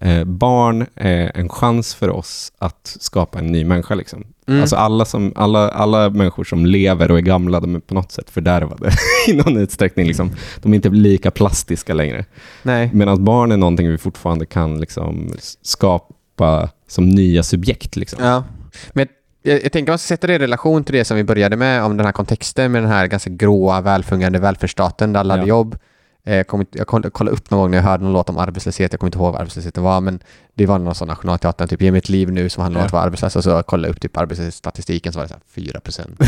eh, 0.00 0.24
barn 0.24 0.86
är 0.94 1.32
en 1.34 1.48
chans 1.48 1.94
för 1.94 2.10
oss 2.10 2.52
att 2.58 2.96
skapa 3.00 3.38
en 3.38 3.46
ny 3.46 3.64
människa 3.64 3.94
liksom. 3.94 4.24
Mm. 4.48 4.60
Alltså 4.60 4.76
alla, 4.76 5.04
som, 5.04 5.32
alla, 5.36 5.68
alla 5.70 6.10
människor 6.10 6.44
som 6.44 6.66
lever 6.66 7.10
och 7.10 7.18
är 7.18 7.22
gamla, 7.22 7.60
de 7.60 7.74
är 7.74 7.80
på 7.80 7.94
något 7.94 8.12
sätt 8.12 8.30
fördärvade 8.30 8.90
i 9.28 9.32
någon 9.32 9.56
utsträckning. 9.56 10.06
Liksom. 10.06 10.30
De 10.62 10.72
är 10.72 10.76
inte 10.76 10.88
lika 10.88 11.30
plastiska 11.30 11.94
längre. 11.94 12.24
Nej. 12.62 12.90
Medan 12.92 13.24
barn 13.24 13.52
är 13.52 13.56
någonting 13.56 13.88
vi 13.88 13.98
fortfarande 13.98 14.46
kan 14.46 14.80
liksom, 14.80 15.32
skapa 15.62 16.68
som 16.88 17.08
nya 17.08 17.42
subjekt. 17.42 17.96
Liksom. 17.96 18.24
Ja. 18.24 18.44
Men 18.92 19.08
jag, 19.42 19.64
jag 19.64 19.72
tänker 19.72 19.92
man 19.92 19.98
ska 19.98 20.06
sätta 20.08 20.26
det 20.26 20.34
i 20.34 20.38
relation 20.38 20.84
till 20.84 20.94
det 20.94 21.04
som 21.04 21.16
vi 21.16 21.24
började 21.24 21.56
med 21.56 21.82
om 21.84 21.96
den 21.96 22.06
här 22.06 22.12
kontexten 22.12 22.72
med 22.72 22.82
den 22.82 22.90
här 22.90 23.06
ganska 23.06 23.30
gråa, 23.30 23.80
välfungerande 23.80 24.38
välfärdsstaten 24.38 25.12
där 25.12 25.20
alla 25.20 25.34
hade 25.34 25.42
Ja. 25.42 25.48
jobb. 25.48 25.76
Eh, 26.24 26.36
Jag, 26.36 26.46
kom, 26.46 26.60
inte- 26.60 26.78
jag 26.78 26.86
koll- 26.86 27.10
kollade 27.10 27.36
upp 27.36 27.50
någon 27.50 27.60
gång 27.60 27.70
när 27.70 27.78
jag 27.78 27.82
hörde 27.84 28.04
någon 28.04 28.12
låt 28.12 28.28
om 28.28 28.38
arbetslöshet, 28.38 28.92
jag 28.92 29.00
kommer 29.00 29.08
inte 29.08 29.18
ihåg 29.18 29.32
vad 29.32 29.40
arbetslösheten 29.40 29.82
var, 29.82 30.00
men 30.00 30.20
det 30.54 30.66
var 30.66 30.78
någon 30.78 30.94
sån 30.94 31.08
nationalteatern, 31.08 31.68
typ 31.68 31.82
Ge 31.82 31.90
mig 31.90 31.98
ett 31.98 32.08
liv 32.08 32.32
nu 32.32 32.48
som 32.48 32.62
handlar 32.62 32.80
om 32.80 32.82
Ja. 32.82 32.86
att 32.86 32.92
vara 32.92 33.02
arbetslös 33.02 33.36
och 33.36 33.44
så 33.44 33.62
kollade 33.62 33.88
jag 33.88 33.94
upp 33.94 34.00
typ 34.00 34.16
arbetslöshetsstatistiken 34.16 35.12
så 35.12 35.18
var 35.18 35.24
det 35.24 35.28
så 35.28 35.34
här 35.34 35.42
4 35.72 35.80
procent. 35.80 36.20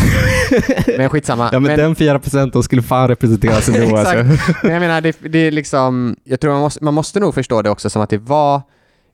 men 0.99 1.09
skitsamma. 1.09 1.49
Ja, 1.53 1.59
men, 1.61 1.79
den 1.79 1.95
4 1.95 2.19
procenten 2.19 2.63
skulle 2.63 2.83
fan 2.83 3.09
representeras 3.09 3.69
ändå. 3.69 3.97
alltså. 3.97 4.15
Men 4.63 4.73
jag 4.73 4.81
menar, 4.81 5.01
det, 5.01 5.17
det 5.29 5.39
är 5.39 5.51
liksom, 5.51 6.17
jag 6.25 6.41
tror 6.41 6.53
man 6.53 6.61
måste, 6.61 6.85
man 6.85 6.95
måste 6.95 7.21
nog 7.21 7.35
förstå 7.35 7.63
det 7.63 7.71
också 7.71 7.91
som 7.91 8.03
att 8.03 8.11
det 8.11 8.19
var 8.19 8.63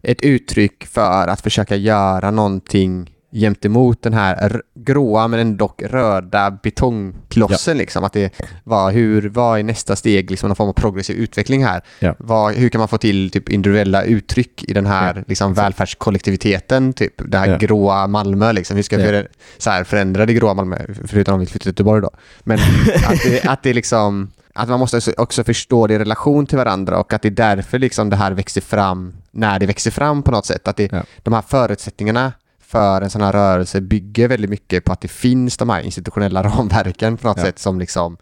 ett 0.03 0.22
uttryck 0.22 0.87
för 0.87 1.29
att 1.29 1.41
försöka 1.41 1.76
göra 1.76 2.31
någonting 2.31 3.11
gentemot 3.33 4.03
den 4.03 4.12
här 4.14 4.62
gråa 4.74 5.29
men 5.29 5.41
ändå 5.41 5.74
röda 5.79 6.51
betongklossen. 6.62 7.79
Liksom. 7.79 8.05
Att 8.05 8.12
det 8.12 8.33
var, 8.64 8.93
hur, 8.93 9.29
vad 9.29 9.59
är 9.59 9.62
nästa 9.62 9.97
steg, 9.97 10.31
liksom, 10.31 10.49
någon 10.49 10.57
form 10.57 10.68
av 10.68 10.72
progressiv 10.72 11.16
utveckling 11.16 11.64
här? 11.64 11.81
Ja. 11.99 12.14
Vad, 12.18 12.55
hur 12.55 12.68
kan 12.68 12.79
man 12.79 12.89
få 12.89 12.99
till 12.99 13.31
typ, 13.31 13.49
individuella 13.49 14.03
uttryck 14.03 14.64
i 14.64 14.72
den 14.72 14.87
här 14.87 15.14
Ja, 15.16 15.22
liksom, 15.26 15.55
välfärdskollektiviteten? 15.55 16.93
Typ, 16.93 17.14
det 17.31 17.39
här 17.39 17.49
Ja. 17.49 17.57
gråa 17.59 18.07
Malmö. 18.07 18.53
Liksom. 18.53 18.76
Hur 18.76 18.83
ska 18.83 18.97
vi 18.97 19.16
Ja. 19.16 19.22
så 19.59 19.70
här, 19.70 19.85
förändra 19.85 20.26
det 20.26 20.33
gråa 20.35 20.55
Malmö? 20.55 20.79
Förutom 21.07 21.35
om 21.35 21.41
vi 21.41 21.47
flyttar 21.47 21.62
till 21.62 21.68
Göteborg 21.70 22.03
då. 22.03 22.11
Men 22.41 22.59
att 23.07 23.22
det, 23.24 23.45
att 23.49 23.62
det 23.62 23.72
liksom 23.72 24.31
att 24.53 24.68
man 24.68 24.81
måste 24.81 24.97
också- 24.97 25.12
också 25.16 25.45
förstå 25.45 25.87
det 25.87 25.95
i 25.95 25.99
relation 25.99 26.47
till 26.47 26.59
varandra 26.59 26.99
och 26.99 27.12
att 27.12 27.22
det 27.22 27.29
är 27.29 27.31
därför 27.57 27.79
liksom 27.79 28.11
det 28.11 28.16
här 28.16 28.33
växer 28.33 28.61
fram 28.61 29.14
när 29.31 29.59
det 29.59 29.66
växer 29.66 29.91
fram 29.91 30.22
på 30.22 30.31
något 30.31 30.47
sätt. 30.47 30.68
Att 30.68 30.76
det, 30.76 30.93
Ja. 30.93 31.03
de 31.22 31.35
här 31.35 31.43
förutsättningarna 31.43 32.33
för 32.68 33.02
en 33.02 33.10
sån 33.10 33.20
här 33.22 33.32
rörelse 33.32 33.80
bygger 33.80 34.28
väldigt 34.28 34.50
mycket 34.50 34.84
på 34.84 34.92
att 34.92 35.00
det 35.00 35.08
finns 35.08 35.56
de 35.56 35.68
här 35.70 35.80
institutionella 35.80 36.42
ramverken 36.56 37.16
på 37.16 37.28
något 37.28 37.36
Ja. 37.38 37.44
sätt 37.44 37.58
som 37.58 37.78
liksom 37.78 38.16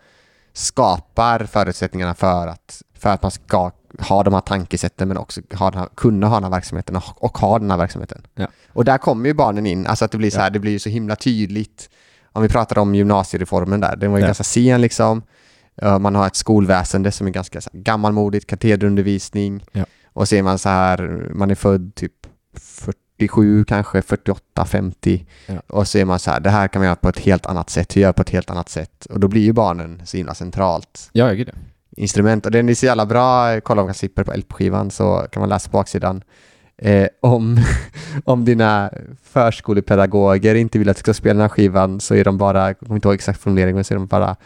skapar 0.53 1.45
förutsättningarna 1.45 2.15
för 2.15 2.47
att, 2.47 2.83
för 2.99 3.11
att 3.11 3.23
man 3.23 3.31
ska 3.31 3.71
ha 3.99 4.23
de 4.23 4.35
här 4.35 4.41
tankesätten 4.41 5.09
men 5.09 5.17
också 5.17 5.41
ha 5.55 5.71
den 5.71 5.81
här, 5.81 5.89
kunna 5.95 6.27
ha 6.27 6.37
den 6.37 6.45
här 6.45 6.51
verksamheten 6.51 6.97
och, 6.97 7.25
och 7.25 7.39
ha 7.39 7.59
den 7.59 7.71
här 7.71 7.79
verksamheten. 7.79 8.23
Ja. 8.35 8.47
Och 8.73 8.85
där 8.85 8.99
kommer 8.99 9.29
ju 9.29 9.35
barnen 9.35 9.67
in, 9.67 9.87
alltså 9.87 10.05
att 10.05 10.11
det 10.11 10.19
blir 10.19 10.31
så 10.31 10.41
här, 10.41 10.51
det 10.51 10.59
blir 10.59 10.73
ju 10.73 10.79
så 10.79 10.89
himla 10.89 11.17
tydligt. 11.17 11.91
Om 12.33 12.43
vi 12.43 12.49
pratar 12.49 12.79
om 12.79 12.95
gymnasiereformen 12.95 13.81
där, 13.81 13.97
den 13.97 14.11
var 14.11 14.19
ju 14.19 14.23
Ja. 14.23 14.27
ganska 14.29 14.45
sen 14.45 14.81
liksom. 14.81 15.23
Man 16.01 16.15
har 16.15 16.27
ett 16.27 16.37
skolväsende 16.37 17.13
som 17.13 17.27
är 17.27 17.31
ganska 17.31 17.61
så 17.61 17.71
här, 17.73 17.81
gammalmodigt, 17.81 18.47
katederundervisning. 18.47 19.65
Ja. 19.73 19.85
Och 20.13 20.29
ser 20.29 20.43
man 20.43 20.59
så 20.59 20.69
här, 20.69 21.31
man 21.35 21.51
är 21.51 21.55
född 21.55 21.95
typ 21.95 22.13
47 23.19 23.65
kanske, 23.65 24.03
48, 24.03 24.65
50. 24.65 25.27
Ja. 25.47 25.55
Och 25.67 25.89
så 25.89 25.99
är 25.99 26.05
man 26.05 26.19
så 26.19 26.31
här, 26.31 26.41
det 26.41 26.51
här 26.51 26.69
kan 26.69 26.81
man 26.81 26.87
göra 26.87 26.97
på 26.97 27.09
ett 27.09 27.19
helt 27.19 27.47
annat 27.47 27.71
sätt, 27.71 27.97
hur 27.97 28.01
gör 28.01 28.09
jag 28.09 28.17
på 28.17 28.23
ett 28.23 28.31
helt 28.31 28.51
annat 28.51 28.69
sätt? 28.69 29.07
Och 29.11 29.21
då 29.21 29.29
blir 29.29 29.43
ju 29.43 29.53
barnen 29.53 30.03
så 30.05 30.17
himla 30.17 30.35
centralt 30.35 31.11
Ja, 31.13 31.29
gud 31.29 31.49
ja. 31.49 31.59
instrument. 31.97 32.47
Och 32.47 32.53
den 32.53 32.69
är 32.69 32.75
så 32.75 32.87
jävla 32.87 33.07
bra, 33.07 33.61
kolla 33.61 33.83
om 33.83 33.87
man 33.87 33.95
slipper 33.95 34.25
på 34.25 34.33
LP-skivan 34.33 34.91
så 34.91 35.27
kan 35.33 35.41
man 35.41 35.49
läsa 35.49 35.71
på 35.71 35.77
baksidan. 35.77 36.23
Eh, 36.79 37.09
om, 37.23 37.61
om 38.25 38.45
dina 38.45 38.91
förskolepedagoger 39.23 40.55
inte 40.55 40.79
vill 40.79 40.89
att 40.89 40.97
du 40.97 41.01
ska 41.01 41.15
spela 41.15 41.35
den 41.35 41.41
här 41.43 41.49
skivan 41.49 42.01
så 42.01 42.15
är 42.15 42.25
de 42.25 42.39
bara, 42.39 42.67
jag 42.67 42.79
kommer 42.79 42.95
inte 42.95 43.09
ihåg 43.09 43.15
exakt 43.15 43.41
formulering, 43.41 43.75
men 43.75 43.85
så 43.85 43.95
är 43.95 43.99
de 43.99 44.07
bara 44.07 44.37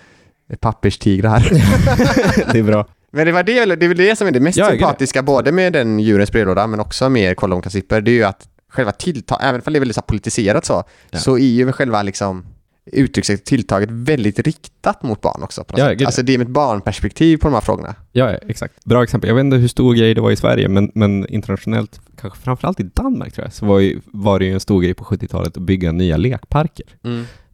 papperstigrar. 0.60 1.40
Det 2.52 2.58
är 2.58 2.62
bra. 2.62 2.86
men 3.12 3.26
det 3.26 3.32
var 3.32 3.42
det, 3.42 3.64
det 3.64 3.84
är 3.86 3.88
väl 3.88 3.96
det 3.96 4.16
som 4.16 4.26
är 4.26 4.30
det 4.32 4.40
mest 4.40 4.58
jag 4.58 4.70
sympatiska, 4.70 5.22
både 5.22 5.52
med 5.52 5.72
den 5.72 6.00
djurens 6.00 6.32
brevlåda 6.32 6.66
men 6.66 6.80
också 6.80 7.08
med 7.08 7.36
Kolla 7.36 7.54
om 7.54 7.62
det 7.62 7.92
är 7.92 8.08
ju 8.08 8.24
att 8.24 8.48
själva 8.70 8.92
tilltaget, 8.92 9.44
även 9.44 9.60
om 9.66 9.72
det 9.72 9.78
är 9.78 9.80
väldigt 9.80 9.96
så 9.96 10.02
politiserat 10.02 10.64
så, 10.64 10.84
Ja. 11.10 11.18
så 11.18 11.38
är 11.38 11.42
ju 11.42 11.72
själva 11.72 12.02
liksom 12.02 12.44
uttryckssättet 12.92 13.44
tilltaget 13.46 13.88
väldigt 13.90 14.38
riktat 14.38 15.02
mot 15.02 15.20
barn 15.20 15.42
också. 15.42 15.64
På 15.64 15.72
något 15.72 15.78
Ja, 15.80 15.88
sätt. 15.98 16.06
Alltså 16.06 16.22
det 16.22 16.34
är 16.34 16.38
med 16.38 16.44
ett 16.46 16.52
barnperspektiv 16.52 17.36
på 17.36 17.48
de 17.48 17.54
här 17.54 17.60
frågorna. 17.60 17.94
Ja, 18.12 18.30
exakt. 18.30 18.84
Bra 18.84 19.02
exempel. 19.02 19.28
Jag 19.28 19.34
vet 19.34 19.44
inte 19.44 19.56
hur 19.56 19.68
stor 19.68 19.94
grej 19.94 20.14
det 20.14 20.20
var 20.20 20.30
i 20.30 20.36
Sverige, 20.36 20.68
men, 20.68 20.90
men 20.94 21.26
internationellt, 21.28 22.00
kanske 22.20 22.38
framförallt 22.38 22.80
i 22.80 22.82
Danmark 22.82 23.32
tror 23.32 23.44
jag, 23.46 23.52
så 23.52 23.66
var, 23.66 23.78
ju, 23.78 24.00
var 24.06 24.38
det 24.38 24.44
ju 24.44 24.52
en 24.52 24.60
stor 24.60 24.82
grej 24.82 24.94
på 24.94 25.04
70-talet 25.04 25.56
att 25.56 25.62
bygga 25.62 25.92
nya 25.92 26.16
lekparker. 26.16 26.86
eh, 27.04 27.10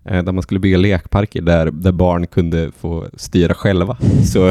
där 0.06 0.32
man 0.32 0.42
skulle 0.42 0.60
bygga 0.60 0.78
lekparker 0.78 1.42
där, 1.42 1.70
där 1.70 1.92
barn 1.92 2.26
kunde 2.26 2.70
få 2.80 3.06
styra 3.16 3.54
själva. 3.54 3.96
Så 4.24 4.40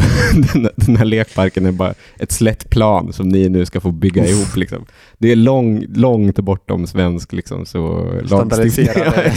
den, 0.53 0.69
den 0.75 0.97
här 0.97 1.05
lekparken 1.05 1.65
är 1.65 1.71
bara 1.71 1.93
ett 2.19 2.31
slätt 2.31 2.69
plan 2.69 3.13
som 3.13 3.29
ni 3.29 3.49
nu 3.49 3.65
ska 3.65 3.79
få 3.79 3.91
bygga 3.91 4.27
ihop. 4.27 4.55
Liksom. 4.55 4.85
Det 5.17 5.31
är 5.31 5.35
lång, 5.35 5.85
långt 5.95 6.39
bortom 6.39 6.87
svensk 6.87 7.33
liksom, 7.33 7.65
så. 7.65 8.11
Ja, 8.21 8.27
Standardiserade 8.27 9.33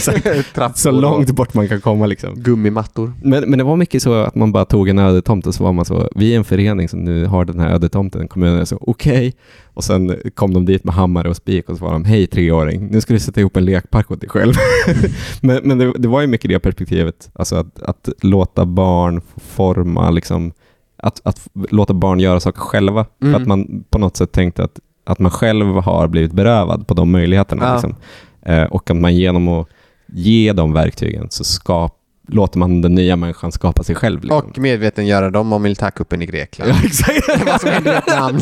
så 0.75 0.91
långt 0.91 1.31
bort 1.31 1.53
man 1.53 1.67
kan 1.67 1.81
komma. 1.81 2.05
Liksom. 2.05 2.35
gummimattor. 2.35 3.13
Men, 3.23 3.49
men 3.49 3.59
det 3.59 3.63
var 3.63 3.75
mycket 3.75 4.01
så 4.01 4.13
att 4.13 4.35
man 4.35 4.51
bara 4.51 4.65
tog 4.65 4.89
en 4.89 4.99
ödetomt 4.99 5.47
och 5.47 5.55
så 5.55 5.63
var 5.63 5.73
man 5.73 5.85
så, 5.85 6.09
vi 6.15 6.33
är 6.33 6.37
en 6.37 6.43
förening 6.43 6.89
som 6.89 6.99
nu 6.99 7.25
har 7.25 7.45
den 7.45 7.59
här 7.59 7.69
ödetomten. 7.69 8.27
Kommunen 8.27 8.59
är 8.59 8.65
så, 8.65 8.77
okej. 8.81 9.33
Och 9.79 9.83
sen 9.83 10.17
kom 10.35 10.53
de 10.53 10.65
dit 10.65 10.83
med 10.83 10.93
hammare 10.93 11.29
och 11.29 11.35
spik 11.35 11.69
och 11.69 11.77
så 11.77 11.85
var 11.85 11.93
de, 11.93 12.05
hej 12.05 12.27
treåring, 12.27 12.87
nu 12.87 13.01
ska 13.01 13.13
du 13.13 13.19
sätta 13.19 13.39
ihop 13.39 13.57
en 13.57 13.65
lekpark 13.65 14.11
åt 14.11 14.21
dig 14.21 14.29
själv. 14.29 14.53
men 15.41 15.61
men 15.63 15.77
det, 15.77 15.93
det 15.97 16.07
var 16.07 16.21
ju 16.21 16.27
mycket 16.27 16.49
det 16.49 16.59
perspektivet, 16.59 17.29
alltså 17.33 17.55
att, 17.55 17.81
att 17.81 18.09
låta 18.21 18.65
barn 18.65 19.21
forma, 19.37 20.09
liksom, 20.09 20.53
att, 20.97 21.21
att 21.23 21.47
låta 21.53 21.93
barn 21.93 22.19
göra 22.19 22.39
saker 22.39 22.59
själva. 22.59 23.05
Mm. 23.21 23.33
För 23.33 23.41
att 23.41 23.47
man 23.47 23.83
på 23.89 23.97
något 23.97 24.17
sätt 24.17 24.31
tänkte 24.31 24.63
att, 24.63 24.79
att 25.03 25.19
man 25.19 25.31
själv 25.31 25.65
har 25.65 26.07
blivit 26.07 26.31
berövad 26.31 26.87
på 26.87 26.93
de 26.93 27.11
möjligheterna. 27.11 27.65
Ja. 27.65 27.73
Liksom. 27.73 27.95
Eh, 28.41 28.63
och 28.63 28.89
att 28.89 28.97
man 28.97 29.15
genom 29.15 29.47
att 29.47 29.67
ge 30.07 30.53
de 30.53 30.73
verktygen 30.73 31.27
så 31.29 31.43
skap, 31.43 31.98
låter 32.31 32.59
man 32.59 32.81
den 32.81 32.95
nya 32.95 33.15
människan 33.15 33.51
skapa 33.51 33.83
sig 33.83 33.95
själv. 33.95 34.21
Liksom. 34.23 34.37
Och 34.37 34.57
medvetengöra 34.57 35.29
dem 35.29 35.53
om 35.53 35.61
militärkuppen 35.63 36.21
i 36.21 36.25
Grekland. 36.25 36.71
ja, 36.71 36.77
exakt. 36.85 37.27
Vad 37.45 37.61
som 37.61 37.69
hände 37.69 37.89
i 37.89 37.93
Vietnam. 37.93 38.39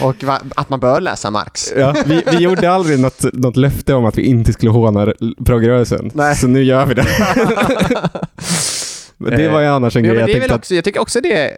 Och 0.08 0.24
va, 0.24 0.40
att 0.56 0.70
man 0.70 0.80
bör 0.80 1.00
läsa 1.00 1.30
Marx. 1.30 1.72
Ja, 1.76 1.94
vi, 2.06 2.22
vi 2.30 2.36
gjorde 2.36 2.70
aldrig 2.70 3.00
något, 3.00 3.24
något 3.32 3.56
löfte 3.56 3.94
om 3.94 4.04
att 4.04 4.18
vi 4.18 4.22
inte 4.22 4.52
skulle 4.52 4.70
håna 4.72 5.12
progrörelsen, 5.46 6.10
så 6.36 6.46
nu 6.46 6.62
gör 6.62 6.86
vi 6.86 6.94
det. 6.94 7.06
Det 9.36 9.48
var 9.48 9.60
ju 9.60 9.66
annars 9.66 9.96
en 9.96 10.04
Ja, 10.04 10.14
grej 10.14 10.40
men 10.40 10.48
jag 10.48 10.56
också, 10.56 10.74
jag 10.74 10.84
tycker 10.84 11.00
också 11.00 11.20
det 11.20 11.56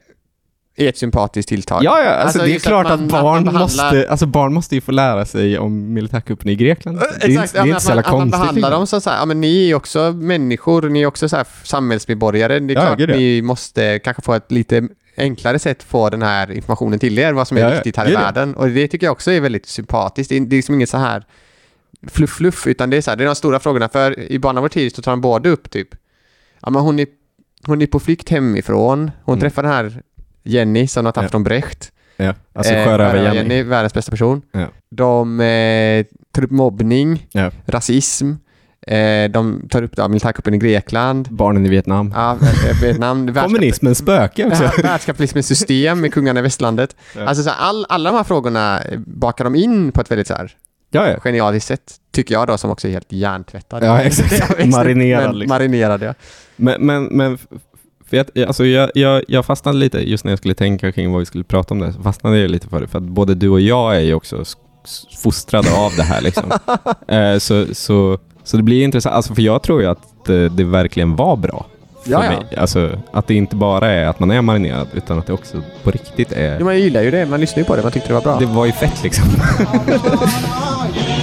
är 0.77 0.89
ett 0.89 0.99
sympatiskt 0.99 1.49
tilltag. 1.49 1.85
Ja, 1.85 2.03
ja, 2.03 2.11
alltså, 2.11 2.39
Alltså, 2.39 2.39
det 2.53 2.55
är 2.55 2.59
klart 2.59 2.87
att 2.87 2.93
att, 2.93 3.01
man- 3.01 3.09
barn, 3.09 3.39
att 3.39 3.45
man 3.45 3.55
behandlar- 3.55 3.85
måste, 3.93 4.11
alltså 4.11 4.27
barn 4.27 4.55
måste 4.55 4.75
ju 4.75 4.81
få 4.81 4.93
lära 4.93 5.25
sig 5.25 5.59
om 5.59 5.93
militärkuppen 5.93 6.49
i 6.49 6.57
Grekland. 6.57 6.99
Det 6.99 7.05
är, 7.05 7.15
inte- 7.15 7.27
Exakt, 7.43 7.53
det 7.53 7.59
är 7.59 7.67
inte 7.67 7.81
så 7.81 7.89
jävla 7.91 8.03
man, 8.03 8.09
att 8.13 8.13
man 8.13 8.21
konstigt. 8.31 8.41
behandlar 8.41 8.71
dem 8.71 8.87
som 8.87 9.01
så 9.01 9.11
här, 9.11 9.19
ja 9.19 9.25
men 9.25 9.41
ni 9.41 9.63
är 9.63 9.67
ju 9.67 9.75
också 9.75 10.13
människor, 10.13 10.89
ni 10.89 11.03
är 11.03 11.07
också 11.07 11.29
så 11.29 11.37
här 11.37 11.47
samhällsmedborgare. 11.63 12.59
Det 12.59 12.73
är 12.73 12.75
Ja, 12.75 12.81
klart 12.87 12.99
gud, 12.99 13.11
ja. 13.11 13.17
ni 13.17 13.43
måste 13.43 13.99
kanske 13.99 14.23
få 14.23 14.33
ett 14.35 14.53
lite 14.53 14.89
enklare 15.17 15.59
sätt 15.59 15.83
få 15.83 16.11
den 16.11 16.23
här 16.23 16.51
informationen 16.53 16.99
till 16.99 17.19
er, 17.19 17.33
vad 17.33 17.49
som 17.49 17.57
är 17.57 17.61
Ja, 17.61 17.71
viktigt 17.71 17.97
här 17.97 18.11
i 18.11 18.15
världen. 18.15 18.55
Och 18.55 18.69
det 18.69 18.89
tycker 18.89 19.07
jag 19.07 19.13
också 19.13 19.31
är 19.31 19.41
väldigt 19.41 19.67
sympatiskt. 19.67 20.29
Det 20.29 20.37
är, 20.37 20.41
det 20.41 20.55
är 20.55 20.59
liksom 20.59 20.75
inget 20.75 20.89
så 20.89 20.97
här 20.99 21.25
fluff-fluff, 22.09 22.67
utan 22.67 22.91
det 22.91 22.97
är 22.97 23.01
så 23.01 23.11
här, 23.11 23.17
det 23.17 23.25
är 23.25 23.27
de 23.27 23.35
stora 23.35 23.59
frågorna. 23.61 23.89
För 23.89 24.21
i 24.33 24.39
Barn 24.39 24.57
av 24.57 24.63
vår 24.63 24.69
tid 24.69 24.95
så 24.97 25.03
tar 25.03 25.13
de 25.13 25.21
både 25.21 25.49
upp 25.49 25.71
typ, 25.71 25.89
ja 26.63 26.71
men 26.71 26.83
hon 26.83 26.99
är, 26.99 27.07
hon 27.67 27.83
är 27.83 27.87
på 27.87 28.01
flykt 28.01 28.29
hemifrån, 28.29 29.11
hon 29.25 29.33
Mm. 29.35 29.41
träffar 29.41 29.63
den 29.63 29.73
här 29.73 30.03
Jenny 30.47 30.87
som 30.87 31.05
har 31.05 31.13
tagit 31.13 31.25
Ja. 31.27 31.31
från 31.31 31.45
Brecht. 31.45 31.93
Ja, 32.17 32.35
alltså 32.55 32.73
Eh, 32.75 32.85
sjörövar-Jenny. 32.85 33.37
Jenny, 33.37 33.63
världens 33.63 33.95
bästa 33.95 34.11
person. 34.11 34.43
Ja. 34.53 34.67
De 34.91 35.41
eh, 35.41 36.05
tar 36.33 36.45
upp 36.45 36.51
mobbning, 36.51 37.27
Ja. 37.33 37.51
rasism, 37.67 38.33
eh, 38.87 39.31
de 39.31 39.69
tar 39.71 39.83
upp 39.83 39.93
ja, 39.97 40.09
militärkuppen 40.09 40.55
i 40.55 40.59
Grekland, 40.59 41.29
Barnen 41.31 41.67
i 41.67 41.69
Vietnam. 41.69 42.13
ja, 42.17 42.33
eh, 42.71 42.81
Vietnam, 42.83 43.27
världskap- 43.31 43.43
Kommunismens 43.45 43.99
spöke 43.99 44.47
också. 44.47 44.71
Världskapitalismens 44.83 45.47
system 45.47 46.01
med 46.01 46.13
kungarna 46.15 46.41
i 46.41 46.43
västlandet. 46.43 46.97
Ja. 47.17 47.25
Alltså 47.27 47.43
så 47.43 47.51
här, 47.51 47.57
all, 47.69 47.87
alla 47.89 48.11
de 48.11 48.17
här 48.17 48.25
frågorna 48.25 48.81
eh, 48.83 48.99
bakar 49.07 49.45
de 49.45 49.55
in 49.55 49.93
på 49.93 50.01
ett 50.01 50.11
väldigt 50.11 50.27
så 50.27 50.35
här, 50.35 50.53
Ja, 50.91 51.09
ja. 51.11 51.19
genialiskt 51.21 51.69
sätt, 51.69 51.95
tycker 52.13 52.35
jag 52.35 52.47
då, 52.47 52.59
som 52.59 52.71
också 52.71 52.89
är 52.89 52.93
helt 52.93 53.13
hjärntvättad. 53.13 53.85
Ja, 53.85 54.01
exakt. 54.01 54.65
Marinerad, 54.67 55.25
men- 55.27 55.39
liksom. 55.39 55.55
Marinerad, 55.55 56.03
ja. 56.03 56.15
Men, 56.57 56.87
men, 56.87 57.05
men 57.05 57.39
för 58.07 58.17
jag, 58.17 58.47
alltså 58.47 58.65
jag, 58.65 58.91
jag, 58.95 59.23
jag 59.29 59.47
fastnade 59.47 59.79
lite 59.79 60.11
just 60.11 60.25
när 60.25 60.33
jag 60.33 60.39
skulle 60.39 60.55
tänka 60.55 60.93
kring 60.93 61.13
vad 61.13 61.19
vi 61.19 61.27
skulle 61.27 61.45
prata 61.45 61.75
om 61.75 61.81
det. 61.81 61.93
Så 61.93 62.03
fastnade 62.03 62.39
jag 62.39 62.51
lite 62.51 62.69
för 62.69 62.81
det. 62.81 62.87
För 62.89 62.99
att 62.99 63.05
både 63.05 63.35
du 63.35 63.49
och 63.49 63.61
jag 63.61 63.97
är 63.97 64.01
ju 64.01 64.15
också 64.15 64.45
fostrade 65.23 65.69
av 65.77 65.93
det 65.97 66.03
här. 66.03 66.21
Liksom. 66.21 66.51
eh, 67.09 67.39
så, 67.39 67.75
så, 67.75 68.19
så 68.45 68.57
det 68.57 68.63
blir 68.63 68.85
intressant. 68.85 69.15
Alltså 69.15 69.35
för 69.35 69.43
jag 69.43 69.63
tror 69.63 69.81
ju 69.83 69.87
att 69.89 70.27
det, 70.27 70.49
det 70.49 70.65
verkligen 70.65 71.17
var 71.17 71.37
bra. 71.37 71.67
För 72.05 72.11
Ja, 72.11 72.25
ja. 72.25 72.31
mig. 72.31 72.59
Alltså, 72.59 73.01
att 73.13 73.27
det 73.27 73.35
inte 73.35 73.57
bara 73.57 73.91
är 73.91 74.07
att 74.07 74.21
man 74.21 74.31
är 74.31 74.43
marinerad 74.43 74.87
utan 74.93 75.19
att 75.19 75.27
det 75.27 75.33
också 75.33 75.63
på 75.83 75.91
riktigt 75.91 76.33
är... 76.33 76.57
Jo, 76.61 76.65
man 76.65 76.79
gillar 76.81 77.03
ju 77.03 77.11
det, 77.11 77.27
man 77.27 77.41
lyssnar 77.41 77.59
ju 77.59 77.65
på 77.65 77.77
det, 77.77 77.83
man 77.83 77.93
tyckte 77.93 78.09
det 78.09 78.15
var 78.15 78.23
bra. 78.23 78.39
Det 78.39 78.47
var 78.47 78.67
ju 78.67 78.73
fett 78.73 79.03
liksom. 79.03 79.25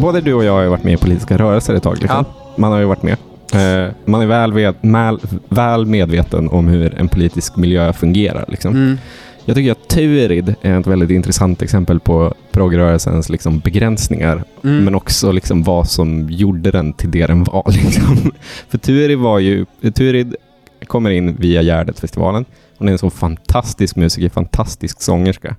Både 0.00 0.20
du 0.20 0.34
och 0.34 0.44
jag 0.44 0.52
har 0.52 0.62
ju 0.62 0.68
varit 0.68 0.84
med 0.84 0.92
i 0.94 0.96
politiska 0.96 1.38
rörelser 1.38 1.74
ett 1.74 1.82
tag. 1.82 1.98
Liksom. 1.98 2.24
Man 2.56 2.72
har 2.72 2.78
ju 2.78 2.84
varit 2.84 3.02
med. 3.02 3.16
Eh, 3.54 3.92
man 4.04 4.20
är 4.20 4.26
väl, 4.26 4.52
ved, 4.52 4.74
väl, 4.80 5.18
väl 5.48 5.86
medveten 5.86 6.48
om 6.48 6.68
hur 6.68 6.94
en 6.94 7.08
politisk 7.08 7.56
miljö 7.56 7.92
fungerar. 7.92 8.44
Liksom. 8.48 8.74
Mm. 8.74 8.98
Jag 9.44 9.56
tycker 9.56 9.72
att 9.72 9.88
Turid 9.88 10.54
är 10.62 10.80
ett 10.80 10.86
väldigt 10.86 11.10
intressant 11.10 11.62
exempel 11.62 12.00
på 12.00 12.34
progrörelsens 12.50 13.28
liksom, 13.28 13.58
begränsningar, 13.58 14.44
Mm. 14.64 14.84
men 14.84 14.94
också 14.94 15.32
liksom, 15.32 15.62
vad 15.62 15.88
som 15.88 16.30
gjorde 16.30 16.70
den 16.70 16.92
till 16.92 17.10
det 17.10 17.26
den 17.26 17.44
var. 17.44 17.64
Liksom. 17.72 18.32
För 18.68 18.78
Turid 18.78 19.18
var 19.18 19.38
ju... 19.38 19.66
Turid 19.94 20.34
kommer 20.86 21.10
in 21.10 21.36
via 21.36 21.62
Gärdet-festivalen. 21.62 22.44
Hon 22.78 22.88
är 22.88 22.92
en 22.92 22.98
så 22.98 23.10
fantastisk 23.10 23.96
musiker, 23.96 24.28
fantastisk 24.28 25.02
sångerska. 25.02 25.56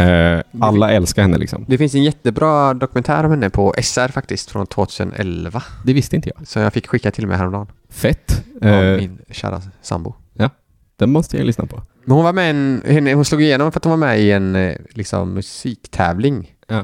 Eh, 0.00 0.42
alla 0.60 0.90
älskar 0.90 1.22
henne 1.22 1.38
liksom. 1.38 1.64
Det 1.68 1.78
finns 1.78 1.94
en 1.94 2.02
jättebra 2.02 2.74
dokumentär 2.74 3.24
om 3.24 3.30
henne 3.30 3.50
på 3.50 3.74
SR 3.82 4.08
faktiskt, 4.08 4.50
från 4.50 4.66
2011. 4.66 5.62
Det 5.84 5.92
visste 5.92 6.16
inte 6.16 6.30
jag. 6.36 6.46
Så 6.46 6.58
jag 6.58 6.72
fick 6.72 6.86
skicka 6.86 7.10
till 7.10 7.26
mig 7.26 7.36
häromdagen. 7.36 7.66
Fett. 7.90 8.44
Av 8.62 8.68
Eh, 8.68 8.96
min 8.96 9.18
kära 9.30 9.62
sambo. 9.82 10.14
den 10.98 11.10
måste 11.12 11.36
jag 11.36 11.46
lyssna 11.46 11.66
på. 11.66 11.82
Men 12.04 12.14
hon 12.16 12.24
var 12.24 12.32
med 12.32 12.50
en, 12.50 12.82
henne, 12.86 13.14
hon 13.14 13.24
slog 13.24 13.42
igenom 13.42 13.72
för 13.72 13.78
att 13.80 13.84
hon 13.84 13.90
var 13.90 14.06
med 14.06 14.20
i 14.20 14.32
en 14.32 14.56
eh, 14.56 14.76
liksom, 14.90 15.34
musiktävling. 15.34 16.54
Ja. 16.68 16.78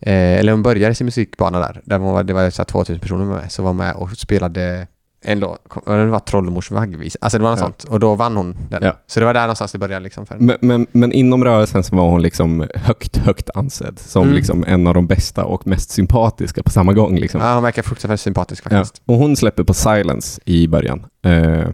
Eh, 0.00 0.38
eller 0.38 0.52
hon 0.52 0.62
började 0.62 0.94
sin 0.94 1.04
musikbana 1.04 1.58
där. 1.58 1.80
där 1.84 1.98
hon 1.98 2.12
var, 2.12 2.22
det 2.24 2.32
var 2.34 2.50
så 2.50 2.62
här 2.62 2.64
2000 2.66 3.00
personer 3.00 3.24
med. 3.24 3.52
Så 3.52 3.62
var 3.62 3.72
med 3.72 3.94
och 3.94 4.10
spelade 4.10 4.86
en 5.26 5.38
låt. 5.40 5.58
Det 5.86 6.06
var 6.06 6.18
Trollmors 6.20 6.70
vaggvis. 6.70 7.16
Alltså 7.20 7.38
det 7.38 7.44
var 7.44 7.50
något 7.50 7.58
Ja. 7.60 7.64
sånt. 7.64 7.84
Och 7.84 8.00
då 8.00 8.14
vann 8.14 8.36
hon 8.36 8.56
den. 8.70 8.82
Ja. 8.82 8.92
Så 9.06 9.20
det 9.20 9.26
var 9.26 9.34
där 9.34 9.40
någonstans 9.40 9.72
det 9.72 9.78
började 9.78 10.02
liksom. 10.04 10.26
För. 10.26 10.36
Men, 10.38 10.56
men, 10.60 10.86
men 10.92 11.12
inom 11.12 11.44
rörelsen 11.44 11.82
så 11.82 11.96
var 11.96 12.08
hon 12.10 12.22
liksom 12.22 12.66
högt, 12.74 13.16
högt 13.16 13.50
ansedd 13.54 13.98
som 13.98 14.22
Mm. 14.22 14.34
liksom 14.34 14.64
en 14.68 14.86
av 14.86 14.94
de 14.94 15.06
bästa 15.06 15.44
och 15.44 15.66
mest 15.66 15.90
sympatiska 15.90 16.62
på 16.62 16.70
samma 16.70 16.92
gång. 16.92 17.16
Liksom. 17.18 17.40
Ja, 17.40 17.54
hon 17.54 17.62
verkar 17.62 17.82
fruktansvärt 17.82 18.20
sympatisk 18.20 18.66
Ja. 18.66 18.70
faktiskt. 18.70 19.02
Och 19.06 19.14
hon 19.16 19.36
släpper 19.36 19.62
på 19.64 19.74
Silence 19.74 20.40
i 20.44 20.68
början. 20.68 21.06
Eh, 21.24 21.68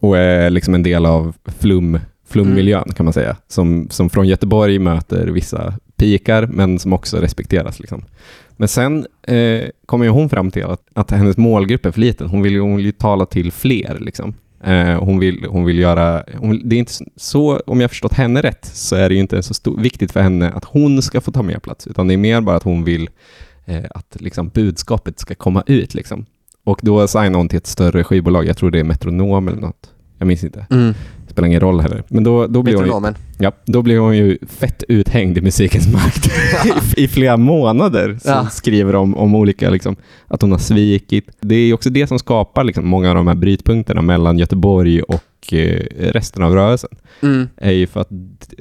och 0.00 0.18
är 0.18 0.50
liksom 0.50 0.74
en 0.74 0.82
del 0.82 1.06
av 1.06 1.34
flum, 1.58 1.98
flummiljön 2.28 2.92
kan 2.96 3.04
man 3.06 3.12
säga. 3.12 3.36
Som, 3.48 3.88
som 3.90 4.10
från 4.10 4.26
Göteborg 4.28 4.78
möter 4.78 5.26
vissa 5.26 5.74
pikar 5.96 6.46
men 6.46 6.78
som 6.78 6.92
också 6.92 7.16
respekteras. 7.16 7.80
Liksom. 7.80 8.04
Men 8.56 8.68
sen 8.68 9.06
eh, 9.22 9.68
kommer 9.86 10.04
ju 10.04 10.10
hon 10.10 10.28
fram 10.28 10.50
till 10.50 10.64
att, 10.64 10.82
att 10.94 11.10
hennes 11.10 11.36
målgrupp 11.36 11.86
är 11.86 11.90
för 11.90 12.00
liten. 12.00 12.28
Hon 12.28 12.42
vill 12.42 12.52
ju, 12.52 12.60
hon 12.60 12.76
vill 12.76 12.86
ju 12.86 12.92
tala 12.92 13.26
till 13.26 13.52
fler. 13.52 13.98
Liksom. 14.00 14.34
Eh, 14.64 15.04
hon, 15.04 15.18
vill, 15.18 15.46
hon 15.48 15.64
vill 15.64 15.78
göra... 15.78 16.24
Hon, 16.38 16.68
det 16.68 16.76
är 16.76 16.78
inte 16.78 16.92
så, 17.16 17.60
om 17.66 17.80
jag 17.80 17.90
förstått 17.90 18.12
henne 18.12 18.42
rätt, 18.42 18.64
så 18.64 18.96
är 18.96 19.08
det 19.08 19.14
ju 19.14 19.20
inte 19.20 19.42
så 19.42 19.54
stor, 19.54 19.80
viktigt 19.80 20.12
för 20.12 20.20
henne 20.20 20.50
att 20.50 20.64
hon 20.64 21.02
ska 21.02 21.20
få 21.20 21.32
ta 21.32 21.42
mer 21.42 21.58
plats, 21.58 21.86
utan 21.86 22.08
det 22.08 22.14
är 22.14 22.18
mer 22.18 22.40
bara 22.40 22.56
att 22.56 22.62
hon 22.62 22.84
vill 22.84 23.10
eh, 23.64 23.84
att 23.90 24.16
liksom, 24.20 24.48
budskapet 24.48 25.18
ska 25.18 25.34
komma 25.34 25.62
ut. 25.66 25.94
Liksom. 25.94 26.26
Och 26.64 26.80
då 26.82 27.08
signar 27.08 27.38
hon 27.38 27.48
till 27.48 27.58
ett 27.58 27.66
större 27.66 28.04
skivbolag. 28.04 28.46
Jag 28.46 28.56
tror 28.56 28.70
det 28.70 28.80
är 28.80 28.84
Metronom 28.84 29.48
eller 29.48 29.60
något. 29.60 29.90
Jag 30.18 30.28
minns 30.28 30.44
inte. 30.44 30.66
Mm. 30.70 30.94
Spelar 31.28 31.48
ingen 31.48 31.60
roll 31.60 31.80
heller. 31.80 32.02
Men 32.08 32.24
då, 32.24 32.46
då, 32.46 32.62
blir, 32.62 32.74
hon 32.74 33.04
ju, 33.04 33.14
ja, 33.38 33.52
då 33.64 33.82
blir 33.82 33.98
hon 33.98 34.16
ju 34.16 34.38
fett 34.48 34.84
uthängd 34.88 35.38
i 35.38 35.40
musikens 35.40 35.92
makt 35.92 36.26
I, 36.96 37.04
i 37.04 37.08
flera 37.08 37.36
månader. 37.36 38.18
Som 38.22 38.32
Ja. 38.32 38.46
skriver 38.50 38.94
om, 38.94 39.16
om 39.16 39.34
olika, 39.34 39.70
liksom, 39.70 39.96
att 40.28 40.42
hon 40.42 40.52
har 40.52 40.58
svikit. 40.58 41.30
Det 41.40 41.54
är 41.54 41.74
också 41.74 41.90
det 41.90 42.06
som 42.06 42.18
skapar 42.18 42.64
liksom, 42.64 42.86
många 42.88 43.08
av 43.08 43.14
de 43.14 43.26
här 43.26 43.34
brytpunkterna 43.34 44.02
mellan 44.02 44.38
Göteborg 44.38 45.02
och 45.02 45.52
eh, 45.52 45.82
resten 45.98 46.42
av 46.42 46.54
rörelsen. 46.54 46.90
Mm. 47.22 47.48
Är 47.56 47.72
ju 47.72 47.86
för 47.86 48.00
att 48.00 48.10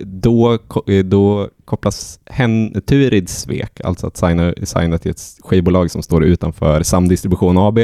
då, 0.03 0.53
eh, 0.87 1.03
då 1.05 1.49
kopplas 1.65 2.19
hen, 2.25 2.81
Turids 2.85 3.41
svek, 3.41 3.81
alltså 3.83 4.07
att 4.07 4.17
signa, 4.17 4.53
signa 4.63 4.97
till 4.97 5.11
ett 5.11 5.21
skivbolag 5.39 5.91
som 5.91 6.01
står 6.03 6.23
utanför 6.23 6.83
Samdistribution 6.83 7.57
AB, 7.57 7.79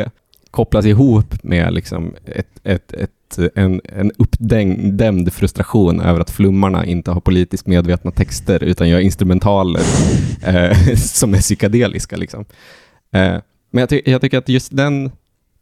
kopplas 0.51 0.86
ihop 0.86 1.43
med 1.43 1.74
liksom 1.74 2.13
ett, 2.26 2.59
ett, 2.63 2.93
ett, 2.93 3.11
en, 3.56 3.82
en 3.84 4.12
uppdämd 4.18 5.34
frustration 5.34 6.02
över 6.02 6.20
att 6.20 6.30
flummarna 6.30 6.86
inte 6.86 7.12
har 7.12 7.22
politiskt 7.22 7.68
medvetna 7.68 8.12
texter 8.12 8.64
utan 8.64 8.90
gör 8.90 9.00
instrumentaler 9.00 9.82
eh, 10.44 10.96
som 10.96 11.34
är 11.34 11.40
psykedeliska. 11.40 12.18
Liksom. 12.18 12.46
Eh, 13.12 13.38
men 13.72 13.80
jag, 13.82 13.90
ty- 13.90 14.02
jag 14.06 14.22
tycker 14.22 14.38
att 14.38 14.50
just 14.50 14.76
den 14.78 15.12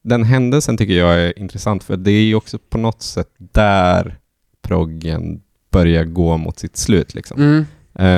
den 0.02 0.24
händelsen 0.24 0.78
tycker 0.78 0.94
jag 0.94 1.20
är 1.20 1.40
intressant 1.40 1.84
för 1.84 1.98
det 1.98 2.12
är 2.12 2.22
ju 2.24 2.36
också 2.36 2.58
på 2.70 2.78
något 2.78 3.02
sätt 3.02 3.30
där 3.38 4.18
proggen 4.62 5.42
börjar 5.72 6.04
gå 6.04 6.38
mot 6.38 6.60
sitt 6.60 6.78
slut. 6.78 7.14
Liksom. 7.14 7.42
Mm. 7.42 7.66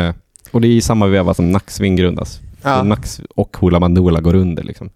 Eh, 0.09 0.15
och 0.51 0.61
det 0.61 0.67
är 0.67 0.71
i 0.71 0.81
samma 0.81 1.07
veva 1.07 1.33
som 1.33 1.51
Nacksving 1.51 1.95
grundas. 1.95 2.41
Ja. 2.63 2.83
Nax 2.83 3.21
och 3.35 3.57
Hoola 3.57 3.79
Bandoola 3.79 4.21
går 4.21 4.35
under. 4.35 4.63
Liksom. 4.63 4.89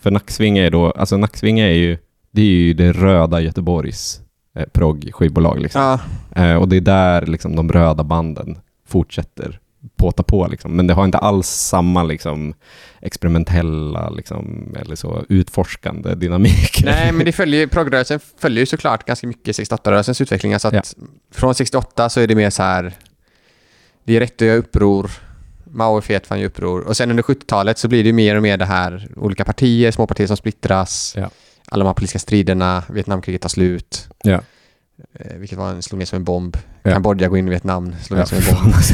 För 0.00 0.10
Nacksving 0.10 0.58
är 0.58 0.70
då, 0.70 0.90
alltså 0.90 1.16
Nacksving 1.16 1.60
är 1.60 1.72
ju, 1.72 1.98
det 2.32 2.42
är 2.42 2.46
ju 2.46 2.74
det 2.74 2.92
röda 2.92 3.40
Göteborgs 3.40 4.20
eh, 4.56 4.66
prog-skivbolag. 4.72 5.60
Liksom. 5.60 5.82
Ja. 5.82 6.00
Eh, 6.42 6.54
och 6.54 6.68
det 6.68 6.76
är 6.76 6.80
där 6.80 7.26
liksom, 7.26 7.56
de 7.56 7.72
röda 7.72 8.04
banden 8.04 8.58
fortsätter 8.88 9.60
påta 9.96 10.22
på. 10.22 10.46
Liksom. 10.46 10.76
Men 10.76 10.86
det 10.86 10.94
har 10.94 11.04
inte 11.04 11.18
alls 11.18 11.48
samma 11.48 12.02
liksom, 12.02 12.54
experimentella 13.00 14.10
liksom, 14.10 14.74
eller 14.80 14.96
så 14.96 15.24
utforskande 15.28 16.14
dynamik. 16.14 16.82
Nej, 16.84 17.12
men 17.12 17.24
det 17.26 17.32
följer, 17.42 17.66
progrörelsen 17.66 18.20
följer 18.38 18.60
ju 18.60 18.66
såklart 18.66 19.06
ganska 19.06 19.26
mycket 19.26 19.58
68-rörelsens 19.58 20.22
utveckling. 20.22 20.52
Alltså 20.52 20.70
Ja. 20.74 20.82
Från 21.34 21.54
68 21.54 22.08
så 22.08 22.20
är 22.20 22.26
det 22.26 22.34
mer 22.34 22.50
så 22.50 22.62
här, 22.62 22.92
det 24.04 24.16
är 24.16 24.20
rätt 24.20 24.42
att 24.42 24.48
göra 24.48 24.56
uppror, 24.58 25.10
Mao 25.64 26.00
fet 26.00 26.26
för 26.26 26.34
han 26.34 26.40
gör 26.40 26.48
uppror. 26.48 26.80
Och 26.80 26.96
sen 26.96 27.10
under 27.10 27.22
70-talet 27.22 27.78
så 27.78 27.88
blir 27.88 28.02
det 28.02 28.06
ju 28.06 28.12
mer 28.12 28.36
och 28.36 28.42
mer 28.42 28.56
det 28.56 28.64
här, 28.64 29.08
olika 29.16 29.44
partier, 29.44 29.90
små 29.90 30.06
partier 30.06 30.26
som 30.26 30.36
splittras, 30.36 31.14
Ja. 31.16 31.30
Alla 31.70 31.84
de 31.84 31.88
här 31.88 31.94
politiska 31.94 32.18
striderna, 32.18 32.82
Vietnamkriget 32.88 33.42
tar 33.42 33.48
slut, 33.48 34.08
Ja. 34.22 34.40
eh, 35.14 35.36
vilket 35.36 35.58
var 35.58 35.70
en, 35.70 35.82
slog 35.82 35.98
ner 35.98 36.06
som 36.06 36.16
en 36.16 36.24
bomb. 36.24 36.56
Ja. 36.82 36.92
Kambodja 36.92 37.28
går 37.28 37.38
in 37.38 37.46
i 37.46 37.50
Vietnam, 37.50 37.94
slog 38.02 38.16
ner 38.16 38.22
Ja, 38.22 38.26
som 38.26 38.38
en 38.38 38.44
bomb. 38.62 38.74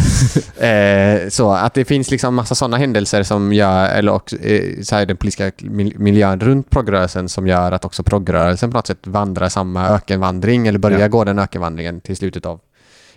Eh, 0.61 1.29
så 1.29 1.53
att 1.53 1.75
det 1.75 1.85
finns 1.85 2.11
liksom 2.11 2.35
massa 2.35 2.55
sådana 2.55 2.77
händelser 2.77 3.23
som 3.23 3.53
gör, 3.53 3.89
eller 3.89 4.13
också, 4.13 4.37
eh, 4.39 4.83
så 4.83 4.95
här, 4.97 5.07
den 5.07 5.17
politiska 5.17 5.51
mil- 5.59 5.99
miljön 5.99 6.41
runt 6.41 6.71
progrörelsen 6.71 7.29
som 7.29 7.47
gör 7.47 7.73
att 7.73 7.85
också 7.85 8.03
progrörelsen 8.03 8.71
på 8.71 8.77
något 8.77 8.87
sätt 8.87 8.99
vandrar 9.07 9.49
samma 9.49 9.89
ökenvandring 9.89 10.67
eller 10.67 10.79
börjar 10.79 10.99
Ja. 11.01 11.09
gå 11.09 11.25
den 11.25 11.39
ökenvandringen 11.39 12.01
till 12.01 12.17
slutet 12.17 12.47
av, 12.47 12.61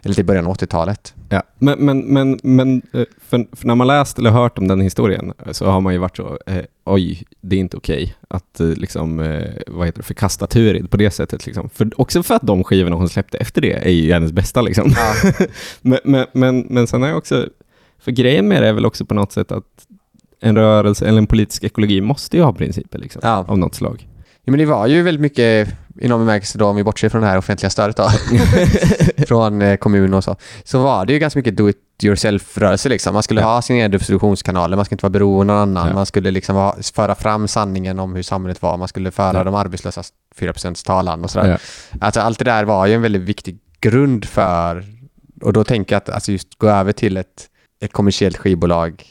eller 0.04 0.16
till 0.16 0.26
början 0.26 0.48
av 0.48 0.54
80-talet. 0.58 1.14
Ja, 1.30 1.44
men, 1.60 1.80
men, 1.86 2.00
men, 2.00 2.40
men 2.44 2.82
eh, 2.94 3.04
för, 3.28 3.48
för 3.56 3.68
när 3.68 3.76
man 3.76 3.88
läst 3.88 4.20
eller 4.20 4.30
hört 4.30 4.58
om 4.58 4.68
den 4.68 4.82
historien 4.82 5.34
eh, 5.46 5.52
så 5.52 5.66
har 5.66 5.82
man 5.82 5.94
ju 5.94 6.00
varit 6.00 6.18
så, 6.18 6.40
eh, 6.46 6.64
oj, 6.86 7.24
det 7.42 7.56
är 7.56 7.60
inte 7.60 7.78
okej 7.78 8.16
att 8.28 8.60
eh, 8.60 8.68
liksom, 8.68 9.20
eh, 9.20 9.52
vad 9.68 9.86
heter 9.88 10.00
det, 10.00 10.04
förkasta 10.06 10.48
Turid 10.48 10.92
på 10.92 10.98
det 10.98 11.12
sättet. 11.12 11.46
Liksom. 11.46 11.70
För, 11.70 12.02
också 12.02 12.24
för 12.24 12.36
att 12.36 12.42
de 12.48 12.64
skivorna 12.64 12.96
hon 12.96 13.10
släppte 13.10 13.38
efter 13.38 13.62
det 13.62 13.74
är 13.74 13.90
ju 13.92 14.14
hennes 14.14 14.32
bästa. 14.32 14.62
Liksom. 14.62 14.94
Ja. 14.96 15.32
men, 15.82 16.00
men, 16.04 16.26
men, 16.34 16.60
men 16.70 16.88
sen 16.88 17.02
jag 17.02 17.18
också, 17.18 17.48
för 18.00 18.12
grejen 18.12 18.48
med 18.48 18.64
det 18.64 18.68
är 18.68 18.74
väl 18.74 18.86
också 18.86 19.06
på 19.06 19.14
något 19.14 19.32
sätt 19.32 19.52
att 19.52 19.64
en 20.40 20.56
rörelse 20.56 21.08
eller 21.08 21.18
en 21.18 21.28
politisk 21.28 21.64
ekologi 21.64 22.02
måste 22.02 22.38
ju 22.38 22.44
ha 22.44 22.54
principer 22.54 23.00
liksom, 23.00 23.22
Ja. 23.26 23.46
av 23.48 23.58
något 23.58 23.76
slag. 23.76 24.08
Ja, 24.44 24.52
men 24.52 24.58
det 24.60 24.66
var 24.66 24.88
ju 24.88 25.02
väldigt 25.02 25.22
mycket 25.22 25.70
i 26.02 26.08
någon 26.08 26.20
bemärkelse 26.20 26.58
då, 26.58 26.66
om 26.66 26.76
vi 26.76 26.84
bortser 26.84 27.10
från 27.10 27.22
det 27.22 27.28
här 27.28 27.38
offentliga 27.38 27.70
stödet 27.70 27.98
då, 27.98 28.10
från 29.28 29.62
eh, 29.62 29.76
kommun 29.78 30.14
och 30.14 30.24
så, 30.24 30.36
så 30.64 30.84
var 30.84 31.06
det 31.06 31.14
ju 31.14 31.20
ganska 31.20 31.40
mycket 31.40 31.58
do 31.58 31.70
it 31.70 31.78
yourself-rörelse 32.04 32.90
liksom. 32.90 33.14
Man 33.14 33.24
skulle 33.24 33.42
Ja. 33.42 33.48
ha 33.48 33.62
sina 33.62 33.80
egna 33.80 33.98
distributionskanaler, 33.98 34.76
man 34.76 34.86
skulle 34.86 34.96
inte 34.96 35.06
vara 35.06 35.10
beroende 35.12 35.54
av 35.54 35.60
någon 35.68 35.78
annan, 35.78 35.88
Ja. 35.90 35.94
man 35.96 36.06
skulle 36.06 36.32
liksom 36.32 36.56
ha, 36.56 36.76
föra 36.94 37.16
fram 37.16 37.48
sanningen 37.48 38.00
om 38.00 38.16
hur 38.16 38.24
samhället 38.24 38.62
var, 38.62 38.78
man 38.78 38.88
skulle 38.88 39.12
föra 39.12 39.38
Ja. 39.38 39.44
de 39.44 39.56
arbetslösa 39.56 40.04
4% 40.40 40.86
talan 40.86 41.24
och 41.24 41.32
sådär. 41.32 41.62
Alltså 42.02 42.20
allt 42.20 42.40
det 42.40 42.46
där 42.46 42.66
var 42.66 42.86
ju 42.86 42.94
en 42.94 43.02
väldigt 43.02 43.22
viktig 43.22 43.58
grund 43.82 44.26
för, 44.26 44.86
och 45.42 45.54
då 45.54 45.64
tänker 45.64 45.96
jag 45.96 45.98
att 45.98 46.10
alltså 46.10 46.32
just 46.32 46.58
gå 46.58 46.68
över 46.68 46.92
till 46.92 47.18
ett, 47.18 47.48
ett 47.82 47.94
kommersiellt 47.94 48.38
skivbolag 48.38 49.04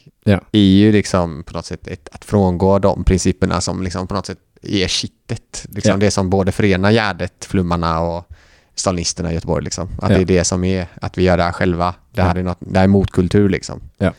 är 0.53 0.59
ju 0.61 0.93
liksom 0.93 1.43
på 1.47 1.53
något 1.57 1.67
sätt 1.67 1.87
ett, 1.87 2.09
att 2.13 2.25
frångå 2.25 2.79
de 2.79 3.05
principerna 3.05 3.61
som 3.61 3.83
liksom 3.83 4.07
på 4.07 4.15
något 4.15 4.27
sätt 4.27 4.39
är 4.63 4.89
kittet. 4.89 5.67
Liksom 5.75 5.91
Ja. 5.91 5.97
Det 5.97 6.11
som 6.11 6.31
både 6.31 6.53
förenar 6.53 6.91
Gärdet, 6.91 7.45
Flummarna 7.45 8.01
och 8.01 8.29
stalinisterna 8.75 9.31
i 9.31 9.35
Göteborg. 9.35 9.65
Liksom. 9.65 9.89
Att 10.03 10.11
Ja. 10.11 10.17
det 10.17 10.23
är 10.23 10.27
det 10.27 10.45
som 10.45 10.65
är, 10.65 10.87
att 11.01 11.19
vi 11.19 11.23
gör 11.23 11.37
det 11.37 11.43
här 11.43 11.53
själva. 11.53 11.95
Det 12.15 12.23
här 12.23 12.35
är, 12.35 12.43
något, 12.43 12.59
det 12.61 12.79
här 12.79 12.85
är 12.85 12.89
motkultur 12.89 13.49
liksom. 13.49 13.81
Ja. 13.99 14.13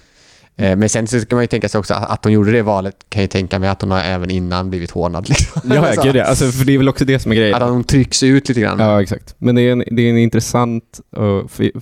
Eh, 0.55 0.75
Men 0.75 0.89
sen 0.89 1.07
så 1.07 1.25
kan 1.25 1.35
man 1.35 1.43
ju 1.43 1.47
tänka 1.47 1.69
sig 1.69 1.79
också 1.79 1.93
att 1.93 2.23
hon 2.23 2.33
gjorde 2.33 2.51
det 2.51 2.61
valet 2.61 2.95
kan 3.09 3.21
jag 3.21 3.31
tänka 3.31 3.59
mig 3.59 3.69
att 3.69 3.81
hon 3.81 3.91
har 3.91 3.99
även 4.01 4.29
innan 4.31 4.69
blivit 4.69 4.91
hånad. 4.91 5.29
Liksom. 5.29 5.61
Ja, 5.73 5.93
gud, 6.03 6.15
ja. 6.15 6.23
Alltså, 6.23 6.51
för 6.51 6.65
det 6.65 6.73
är 6.73 6.77
väl 6.77 6.89
också 6.89 7.05
det 7.05 7.19
som 7.19 7.31
är 7.31 7.35
grejen. 7.35 7.55
Att 7.61 7.69
hon 7.69 7.83
trycks 7.83 8.23
ut 8.23 8.49
lite 8.49 8.61
grann. 8.61 8.79
Ja, 8.79 9.01
exakt. 9.01 9.35
Men 9.37 9.55
det 9.55 9.61
är 9.61 9.71
en, 9.71 9.83
det 9.91 10.01
är 10.01 10.09
en 10.09 10.17
intressant... 10.17 10.99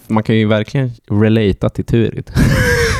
man 0.08 0.24
kan 0.24 0.36
ju 0.36 0.48
verkligen 0.48 0.92
relata 1.10 1.70
till 1.70 1.86
Turid. 1.86 2.32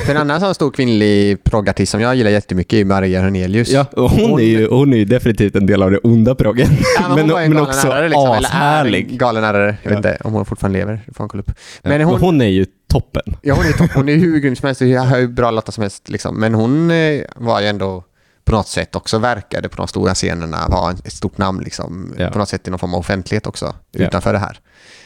En 0.10 0.18
annan 0.18 0.40
sån 0.40 0.56
stor 0.56 0.72
kvinnlig 0.72 1.44
proggartist 1.44 1.92
som 1.92 2.02
jag 2.02 2.16
gillar 2.16 2.32
jättemycket 2.32 2.78
är 2.80 2.86
Maria 2.86 3.22
Hörnelius. 3.22 3.70
Ja, 3.70 3.86
och 3.92 4.10
hon, 4.10 4.40
är 4.40 4.44
ju, 4.44 4.68
hon 4.70 4.94
är 4.94 4.98
ju 4.98 5.06
definitivt 5.06 5.56
en 5.56 5.66
del 5.66 5.84
av 5.84 5.92
det 5.92 5.98
onda 5.98 6.36
proggen. 6.36 6.68
Ja, 7.00 7.16
men 7.16 7.30
hon 7.30 7.40
men 7.40 7.52
galen 7.52 7.58
också 7.58 8.02
liksom, 8.02 8.32
ashärlig. 8.32 9.20
Galen 9.20 9.44
ärare. 9.44 9.78
Jag 9.84 9.90
vet 9.92 10.06
Ja. 10.06 10.12
inte 10.12 10.18
om 10.24 10.34
hon 10.34 10.46
fortfarande 10.46 10.80
lever. 10.80 11.02
Får 11.08 11.24
hon 11.24 11.30
kolla 11.30 11.42
upp. 11.42 11.50
Ja, 11.50 11.54
Men 11.90 11.98
Men 11.98 12.08
hon, 12.08 12.20
hon, 12.20 12.42
är 12.42 12.46
ju 12.46 12.66
toppen. 12.92 13.24
ja, 13.42 13.54
hon 13.56 13.66
är 13.66 13.72
topp. 13.72 13.92
Hon 13.94 14.10
är 14.10 14.16
hur 14.16 14.40
grym 14.40 14.56
som 14.56 14.66
helst 14.68 14.82
och 14.82 14.88
har 14.88 15.20
hur 15.20 15.28
bra 15.28 15.52
låtar 15.52 15.72
som 15.72 15.82
helst. 15.82 16.10
Liksom. 16.10 16.40
Men 16.40 16.54
hon 16.54 16.92
eh, 16.92 17.22
var 17.36 17.62
ju 17.62 17.68
ändå 17.68 18.04
på 18.46 18.52
något 18.52 18.68
sätt 18.68 18.96
också 18.96 19.18
verkade 19.18 19.70
på 19.70 19.76
de 19.78 19.88
stora 19.88 20.14
scenerna, 20.14 20.58
var 20.70 20.92
ett 20.92 21.14
stort 21.14 21.38
namn 21.38 21.62
liksom. 21.64 22.14
Ja. 22.18 22.30
På 22.30 22.40
något 22.40 22.50
sätt 22.50 22.68
i 22.68 22.72
någon 22.72 22.80
form 22.80 22.94
av 22.94 23.00
offentlighet 23.00 23.48
också, 23.48 23.76
Ja. 23.92 24.06
utanför 24.08 24.34
det 24.34 24.40
här. 24.40 24.60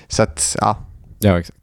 Så 0.08 0.24
att, 0.24 0.56
ja. 0.62 0.78
Ja, 1.20 1.40
exakt. 1.40 1.58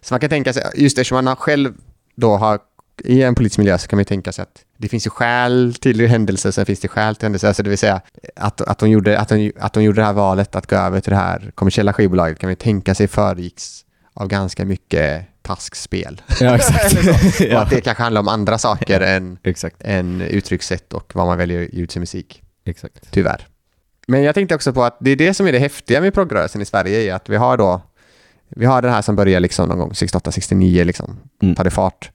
Så 0.00 0.14
man 0.14 0.20
kan 0.20 0.30
tänka 0.30 0.52
sig, 0.52 0.62
just 0.74 0.98
eftersom 0.98 1.24
man 1.24 1.36
själv 1.36 1.72
då 2.16 2.36
har 2.36 2.58
i 3.04 3.22
en 3.22 3.34
politisk 3.34 3.58
miljö 3.58 3.78
så 3.78 3.88
kan 3.88 3.96
man 3.96 4.00
ju 4.00 4.04
tänka 4.04 4.32
sig 4.32 4.42
att 4.42 4.64
det 4.76 4.88
finns 4.88 5.06
ju 5.06 5.10
skäl 5.10 5.74
till 5.80 6.06
händelser, 6.06 6.50
sen 6.50 6.66
finns 6.66 6.80
det 6.80 6.88
skäl 6.88 7.16
till 7.16 7.24
händelser. 7.24 7.48
Alltså 7.48 7.62
det 7.62 7.68
vill 7.70 7.78
säga 7.78 8.00
att, 8.36 8.60
att, 8.60 8.80
hon 8.80 8.90
gjorde, 8.90 9.18
att, 9.18 9.30
hon, 9.30 9.52
att 9.58 9.74
hon 9.74 9.84
gjorde 9.84 10.00
det 10.00 10.04
här 10.06 10.12
valet 10.12 10.56
att 10.56 10.66
gå 10.66 10.76
över 10.76 11.00
till 11.00 11.10
det 11.10 11.16
här 11.16 11.50
kommersiella 11.54 11.92
skivbolaget 11.92 12.38
kan 12.38 12.46
man 12.48 12.52
ju 12.52 12.56
tänka 12.56 12.94
sig 12.94 13.08
föregicks 13.08 13.84
av 14.14 14.28
ganska 14.28 14.64
mycket 14.64 15.26
taskspel. 15.42 16.22
Ja, 16.40 16.54
exakt. 16.56 16.96
Och 17.52 17.62
att 17.62 17.70
det 17.70 17.80
kanske 17.80 18.02
handlar 18.02 18.20
om 18.20 18.28
andra 18.28 18.58
saker 18.58 19.00
än, 19.00 19.38
exakt. 19.44 19.76
än 19.80 20.20
uttryckssätt 20.20 20.92
och 20.92 21.12
vad 21.14 21.26
man 21.26 21.38
väljer 21.38 21.68
ut 21.72 21.92
sin 21.92 22.00
musik. 22.00 22.42
exakt. 22.64 23.10
Tyvärr. 23.10 23.46
Men 24.06 24.22
jag 24.22 24.34
tänkte 24.34 24.54
också 24.54 24.72
på 24.72 24.84
att 24.84 24.96
det 25.00 25.10
är 25.10 25.16
det 25.16 25.34
som 25.34 25.46
är 25.46 25.52
det 25.52 25.58
häftiga 25.58 26.00
med 26.00 26.14
progrörelsen 26.14 26.62
i 26.62 26.64
Sverige, 26.64 27.10
är 27.10 27.14
att 27.14 27.28
vi 27.28 27.36
har 27.36 27.56
då 27.56 27.82
vi 28.48 28.66
har 28.66 28.82
det 28.82 28.90
här 28.90 29.02
som 29.02 29.16
börjar 29.16 29.40
liksom 29.40 29.68
någon 29.68 29.78
gång 29.78 29.90
68-69 29.90 30.84
liksom, 30.84 31.16
Mm. 31.42 31.54
tar 31.54 31.64
det 31.64 31.70
fart. 31.70 32.10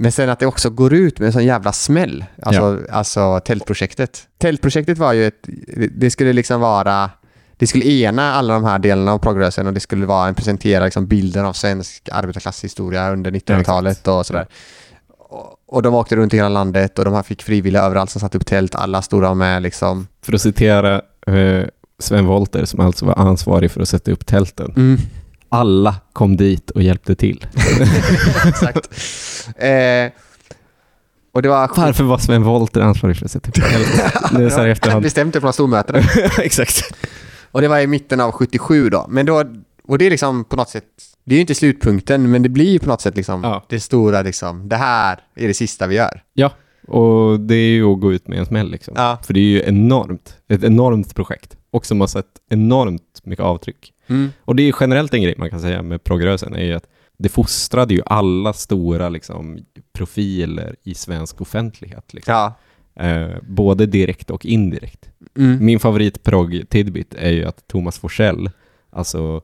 Men 0.00 0.12
sen 0.12 0.30
att 0.30 0.38
det 0.38 0.46
också 0.46 0.70
går 0.70 0.94
ut 0.94 1.18
med 1.18 1.26
en 1.26 1.32
sån 1.32 1.44
jävla 1.44 1.72
smäll, 1.72 2.24
alltså, 2.42 2.78
alltså 2.90 3.40
tältprojektet. 3.40 4.26
Tältprojektet 4.38 4.98
var 4.98 5.12
ju 5.12 5.26
ett, 5.26 5.48
det- 5.96 6.10
skulle 6.10 6.32
liksom 6.32 6.60
vara, 6.60 7.10
det 7.56 7.66
skulle 7.66 7.84
ena 7.86 8.32
alla 8.34 8.54
de 8.54 8.64
här 8.64 8.78
delarna 8.78 9.12
av 9.12 9.18
progrörelsen 9.18 9.66
och 9.66 9.72
det 9.72 9.80
skulle 9.80 10.06
vara 10.06 10.28
en 10.28 10.34
presentera 10.34 10.84
liksom 10.84 11.06
bilden 11.06 11.44
av 11.46 11.52
svensk 11.52 12.08
arbetarklasshistoria 12.12 13.10
under 13.12 13.30
1900-talet 13.30 14.08
och 14.08 14.26
sådär. 14.26 14.46
Och, 15.66 15.82
de 15.82 15.94
åkte 15.94 16.16
runt 16.16 16.34
i 16.34 16.36
hela 16.36 16.48
landet 16.48 16.98
och 16.98 17.04
de 17.04 17.14
här 17.14 17.22
fick 17.22 17.42
frivilliga 17.42 17.82
överallt 17.82 18.10
som 18.10 18.20
satte 18.20 18.38
upp 18.38 18.46
tält, 18.46 18.74
alla 18.74 19.02
stod 19.02 19.22
där 19.22 19.34
med 19.34 19.62
liksom. 19.62 20.06
För 20.22 20.32
att 20.32 20.40
citera 20.40 20.94
eh, 21.26 21.64
Sven 21.98 22.26
Wollter 22.26 22.64
som 22.64 22.80
alltså 22.80 23.04
var 23.06 23.14
ansvarig 23.14 23.70
för 23.70 23.80
att 23.80 23.88
sätta 23.88 24.10
upp 24.10 24.26
tälten. 24.26 24.72
Mm. 24.76 24.98
Alla 25.48 25.94
kom 26.12 26.36
dit 26.36 26.70
och 26.70 26.82
hjälpte 26.82 27.14
till. 27.14 27.46
Exakt. 28.46 28.88
Eh, 29.56 30.12
och 31.32 31.42
det 31.42 31.48
var... 31.48 31.70
Varför 31.76 32.04
var 32.04 32.18
Sven 32.18 32.42
Wollter 32.42 32.80
ansvarig 32.80 33.16
för 33.16 33.28
tält? 33.28 33.56
Nu 34.32 34.50
så 34.50 34.56
här 34.56 34.62
i 34.62 34.62
Han 34.62 34.70
efterhand. 34.70 35.02
bestämde 35.02 35.32
det 35.32 35.40
på 35.40 35.44
några 35.44 35.52
stormöten. 35.52 36.02
exakt. 36.38 36.82
Och 37.50 37.60
det 37.60 37.68
var 37.68 37.78
i 37.80 37.86
mitten 37.86 38.20
av 38.20 38.32
77 38.32 38.90
då. 38.90 39.06
Men 39.08 39.26
då, 39.26 39.44
och 39.88 39.98
det 39.98 40.06
är 40.06 40.10
liksom 40.10 40.44
på 40.44 40.56
något 40.56 40.68
sätt, 40.68 40.84
det 41.24 41.34
är 41.34 41.36
ju 41.36 41.40
inte 41.40 41.54
slutpunkten, 41.54 42.30
men 42.30 42.42
det 42.42 42.48
blir 42.48 42.70
ju 42.70 42.78
på 42.78 42.88
något 42.88 43.00
sätt 43.00 43.16
liksom 43.16 43.44
Ja. 43.44 43.64
det 43.68 43.80
stora 43.80 44.22
liksom, 44.22 44.68
det 44.68 44.76
här 44.76 45.20
är 45.36 45.48
det 45.48 45.54
sista 45.54 45.86
vi 45.86 45.94
gör. 45.96 46.22
Ja, 46.34 46.52
och 46.88 47.40
det 47.40 47.54
är 47.54 47.70
ju 47.70 47.84
att 47.92 48.00
gå 48.00 48.12
ut 48.12 48.28
med 48.28 48.38
en 48.38 48.46
smäll 48.46 48.70
liksom. 48.70 48.94
Ja. 48.96 49.18
För 49.26 49.34
det 49.34 49.40
är 49.40 49.44
ju 49.44 49.62
enormt. 49.66 50.36
Ett 50.48 50.64
enormt 50.64 51.14
projekt. 51.14 51.56
Och 51.70 51.86
som 51.86 52.00
har 52.00 52.06
sett 52.08 52.26
enormt 52.50 53.20
mycket 53.24 53.44
avtryck. 53.44 53.92
Mm. 54.08 54.28
Och 54.40 54.56
det 54.56 54.62
är 54.62 54.74
generellt 54.80 55.14
en 55.14 55.22
grej 55.22 55.34
man 55.38 55.50
kan 55.50 55.60
säga 55.60 55.82
med 55.82 56.04
progrörelsen 56.04 56.54
är 56.54 56.64
ju 56.64 56.72
att 56.72 56.86
det 57.18 57.28
fostrade 57.28 57.94
ju 57.94 58.02
alla 58.06 58.52
stora 58.52 59.08
liksom, 59.08 59.58
profiler 59.92 60.76
i 60.82 60.94
svensk 60.94 61.40
offentlighet. 61.40 62.14
Liksom. 62.14 62.34
Ja. 62.34 62.54
Eh, 63.04 63.36
både 63.42 63.86
direkt 63.86 64.30
och 64.30 64.46
indirekt. 64.46 65.10
Mm. 65.36 65.64
Min 65.64 65.80
favorit 65.80 66.22
prog 66.22 66.62
tidbit 66.68 67.14
är 67.14 67.30
ju 67.30 67.44
att 67.44 67.66
Thomas 67.66 67.98
Forsell, 67.98 68.50
alltså 68.90 69.42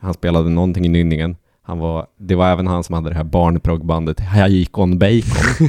han 0.00 0.14
spelade 0.14 0.50
någonting 0.50 0.86
i 0.86 0.88
Nynningen, 0.88 1.36
Han 1.64 1.78
var, 1.78 2.06
det 2.18 2.34
var 2.34 2.48
även 2.48 2.66
han 2.66 2.84
som 2.84 2.94
hade 2.94 3.08
det 3.08 3.14
här 3.16 3.24
barnproggbandet 3.24 4.20
Haikon 4.20 4.98
Bacon. 4.98 5.68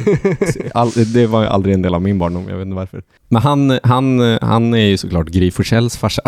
All, 0.74 0.92
det 1.14 1.28
var 1.28 1.46
aldrig 1.46 1.76
en 1.76 1.82
del 1.82 1.94
av 1.96 2.02
min 2.02 2.20
barndom, 2.20 2.46
jag 2.50 2.58
vet 2.58 2.66
inte 2.66 2.76
varför. 2.76 3.04
Men 3.30 3.42
han, 3.42 3.80
han, 3.84 4.38
han 4.42 4.74
är 4.74 4.86
ju 4.86 4.98
såklart 4.98 5.28
Gry 5.28 5.52
Forssells 5.52 5.98
farsa. 5.98 6.22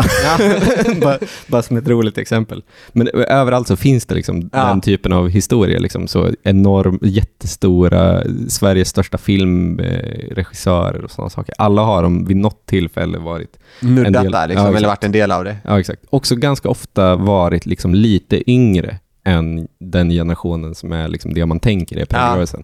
bara, 1.02 1.18
bara 1.46 1.62
som 1.62 1.76
ett 1.76 1.88
roligt 1.88 2.18
exempel. 2.18 2.62
Men 2.92 3.08
överallt 3.08 3.68
så 3.68 3.76
finns 3.76 4.06
det 4.06 4.14
liksom 4.14 4.50
Ja. 4.52 4.66
den 4.66 4.80
typen 4.80 5.12
av 5.12 5.28
historia. 5.28 5.78
Liksom, 5.78 6.06
så 6.08 6.30
enorm, 6.42 6.98
jättestora, 7.02 8.22
Sveriges 8.48 8.88
största 8.88 9.18
filmregissörer 9.18 11.04
och 11.04 11.10
sådana 11.10 11.30
saker. 11.30 11.54
Alla 11.58 11.82
har 11.82 12.02
de 12.02 12.24
vid 12.24 12.36
något 12.36 12.66
tillfälle 12.66 13.18
varit 13.18 13.58
Nuddat 13.80 14.32
där 14.32 14.48
liksom, 14.48 14.66
ja, 14.66 14.76
eller 14.76 14.88
varit 14.88 15.04
en 15.04 15.12
del 15.12 15.30
av 15.32 15.44
det. 15.44 15.56
Ja, 15.64 15.80
exakt. 15.80 16.02
Också 16.10 16.36
ganska 16.36 16.68
ofta 16.68 17.16
varit 17.16 17.66
liksom 17.66 17.94
lite 17.94 18.50
yngre 18.50 18.98
än 19.26 19.68
den 19.78 20.10
generationen 20.10 20.74
som 20.74 20.92
är 20.92 21.08
liksom 21.08 21.34
det 21.34 21.46
man 21.46 21.60
tänker 21.60 21.96
är 21.96 22.04
proggrörelsen. 22.04 22.62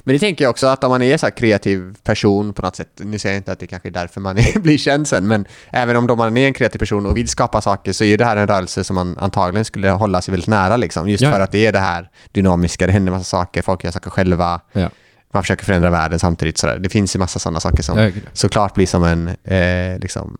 Men 0.00 0.14
det 0.14 0.18
tänker 0.18 0.44
jag 0.44 0.50
också 0.50 0.66
att 0.66 0.84
om 0.84 0.90
man 0.90 1.02
är 1.02 1.16
så 1.16 1.30
kreativ 1.30 1.94
person 2.02 2.52
på 2.52 2.62
något 2.62 2.76
sätt, 2.76 2.88
nu 3.04 3.18
säger 3.18 3.34
jag 3.34 3.40
inte 3.40 3.52
att 3.52 3.58
det 3.58 3.66
kanske 3.66 3.88
är 3.88 3.92
därför 3.92 4.20
man 4.20 4.38
är, 4.38 4.58
blir 4.60 4.78
känd 4.78 5.08
sen, 5.08 5.28
men 5.28 5.46
även 5.70 5.96
om 5.96 6.18
man 6.18 6.36
är 6.36 6.46
en 6.46 6.52
kreativ 6.54 6.78
person 6.78 7.06
och 7.06 7.16
vill 7.16 7.28
skapa 7.28 7.60
saker 7.60 7.92
så 7.92 8.04
är 8.04 8.18
det 8.18 8.24
här 8.24 8.36
en 8.36 8.46
rörelse 8.48 8.84
som 8.84 8.94
man 8.96 9.18
antagligen 9.18 9.64
skulle 9.64 9.90
hålla 9.90 10.22
sig 10.22 10.32
väldigt 10.32 10.48
nära 10.48 10.76
liksom. 10.76 11.08
Just 11.08 11.22
Ja. 11.22 11.32
för 11.32 11.40
att 11.40 11.52
det 11.52 11.66
är 11.66 11.72
det 11.72 11.78
här 11.78 12.10
dynamiska, 12.32 12.86
det 12.86 12.92
händer 12.92 13.12
massa 13.12 13.24
saker, 13.24 13.62
folk 13.62 13.84
gör 13.84 13.90
saker 13.90 14.10
själva, 14.10 14.60
Ja. 14.72 14.90
man 15.32 15.42
försöker 15.42 15.64
förändra 15.64 15.90
världen 15.90 16.18
samtidigt. 16.18 16.58
Så 16.58 16.66
där. 16.66 16.78
Det 16.78 16.88
finns 16.88 17.16
ju 17.16 17.18
massa 17.18 17.38
sådana 17.38 17.60
saker 17.60 17.82
som 17.82 17.98
Ja, 17.98 18.10
såklart 18.32 18.74
blir 18.74 18.86
som 18.86 19.04
en 19.04 19.28
eh, 19.28 19.98
liksom, 20.00 20.38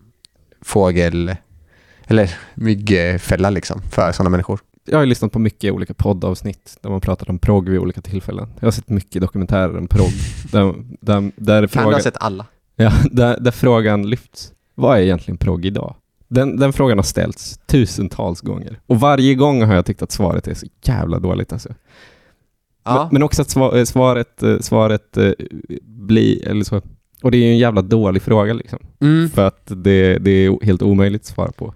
fågel 0.62 1.36
eller 2.06 2.30
myggfälla 2.54 3.50
liksom, 3.50 3.82
för 3.90 4.12
sådana 4.12 4.30
människor. 4.30 4.60
Jag 4.84 4.98
har 4.98 5.06
lyssnat 5.06 5.32
på 5.32 5.38
mycket 5.38 5.72
olika 5.72 5.94
poddavsnitt 5.94 6.78
där 6.80 6.90
man 6.90 7.00
pratar 7.00 7.30
om 7.30 7.38
progg 7.38 7.68
vid 7.68 7.78
olika 7.78 8.00
tillfällen. 8.00 8.48
Jag 8.60 8.66
har 8.66 8.72
sett 8.72 8.88
mycket 8.88 9.22
dokumentärer 9.22 9.78
om 9.78 9.88
progg. 9.88 10.12
där, 10.52 10.74
där, 11.00 11.32
där, 11.36 11.54
Kan 11.54 11.62
du 11.62 11.68
frågan, 11.68 11.92
ha 11.92 12.00
sett 12.00 12.16
alla? 12.20 12.46
ja, 12.76 12.92
där, 13.10 13.40
där 13.40 13.50
frågan 13.50 14.10
lyfts. 14.10 14.52
Vad 14.74 14.98
är 14.98 15.02
egentligen 15.02 15.38
progg 15.38 15.64
idag? 15.64 15.94
Den, 16.28 16.56
den 16.56 16.72
frågan 16.72 16.98
har 16.98 17.02
ställts 17.02 17.58
tusentals 17.66 18.40
gånger. 18.40 18.80
Och 18.86 19.00
varje 19.00 19.34
gång 19.34 19.62
har 19.62 19.74
jag 19.74 19.86
tyckt 19.86 20.02
att 20.02 20.12
svaret 20.12 20.48
är 20.48 20.54
så 20.54 20.66
jävla 20.82 21.18
dåligt 21.18 21.52
alltså. 21.52 21.68
Ja. 22.84 22.98
Men, 22.98 23.08
men 23.12 23.22
också 23.22 23.42
att 23.42 23.48
sva- 23.48 23.76
eh, 23.78 23.84
svaret, 23.84 24.42
eh, 24.42 24.58
svaret 24.58 25.16
eh, 25.16 25.32
blir, 25.82 26.48
eller 26.48 26.64
så, 26.64 26.80
och 27.22 27.30
det 27.30 27.36
är 27.36 27.46
ju 27.46 27.50
en 27.50 27.58
jävla 27.58 27.82
dålig 27.82 28.22
fråga 28.22 28.52
liksom. 28.54 28.78
Mm. 29.00 29.30
För 29.30 29.46
att 29.46 29.62
det, 29.66 30.18
det 30.18 30.30
är 30.30 30.64
helt 30.64 30.82
omöjligt 30.82 31.22
att 31.22 31.26
svara 31.26 31.52
på. 31.52 31.74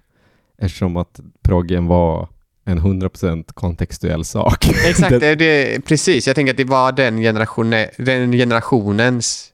Eftersom 0.59 0.97
att 0.97 1.21
proggen 1.43 1.87
var 1.87 2.29
en 2.69 2.81
100% 2.81 3.45
kontextuell 3.55 4.25
sak. 4.25 4.69
Exakt, 4.87 5.21
Det- 5.21 5.35
det, 5.35 5.81
precis. 5.85 6.27
Jag 6.27 6.37
tänker 6.37 6.53
att 6.53 6.57
det 6.57 6.65
var 6.65 6.93
den, 6.93 7.19
generation, 7.21 7.71
den 7.99 8.33
generationens 8.33 9.49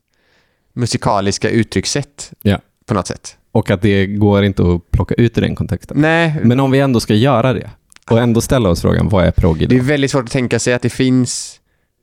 musikaliska 0.73 1.51
uttryckssätt 1.51 2.33
Ja. 2.43 2.59
på 2.87 2.95
något 2.95 3.07
sätt. 3.07 3.37
Och 3.53 3.71
att 3.71 3.83
det 3.83 4.07
går 4.07 4.45
inte 4.45 4.63
att 4.63 4.91
plocka 4.91 5.15
ut 5.15 5.39
i 5.39 5.41
den 5.41 5.55
kontexten. 5.57 5.97
Nej, 6.01 6.35
Men 6.43 6.61
om 6.61 6.71
vi 6.71 6.81
ändå 6.81 7.01
ska 7.01 7.15
göra 7.15 7.53
det 7.53 7.71
och 8.11 8.19
ändå 8.21 8.41
ställa 8.41 8.69
oss 8.69 8.81
frågan, 8.81 9.09
vad 9.09 9.25
är 9.25 9.31
progg 9.31 9.59
det 9.59 9.65
är 9.65 9.73
idag? 9.75 9.85
väldigt 9.85 10.11
svårt 10.11 10.25
att 10.25 10.31
tänka 10.31 10.59
sig 10.59 10.75
att 10.75 10.83
det 10.83 10.91
finns 10.91 11.61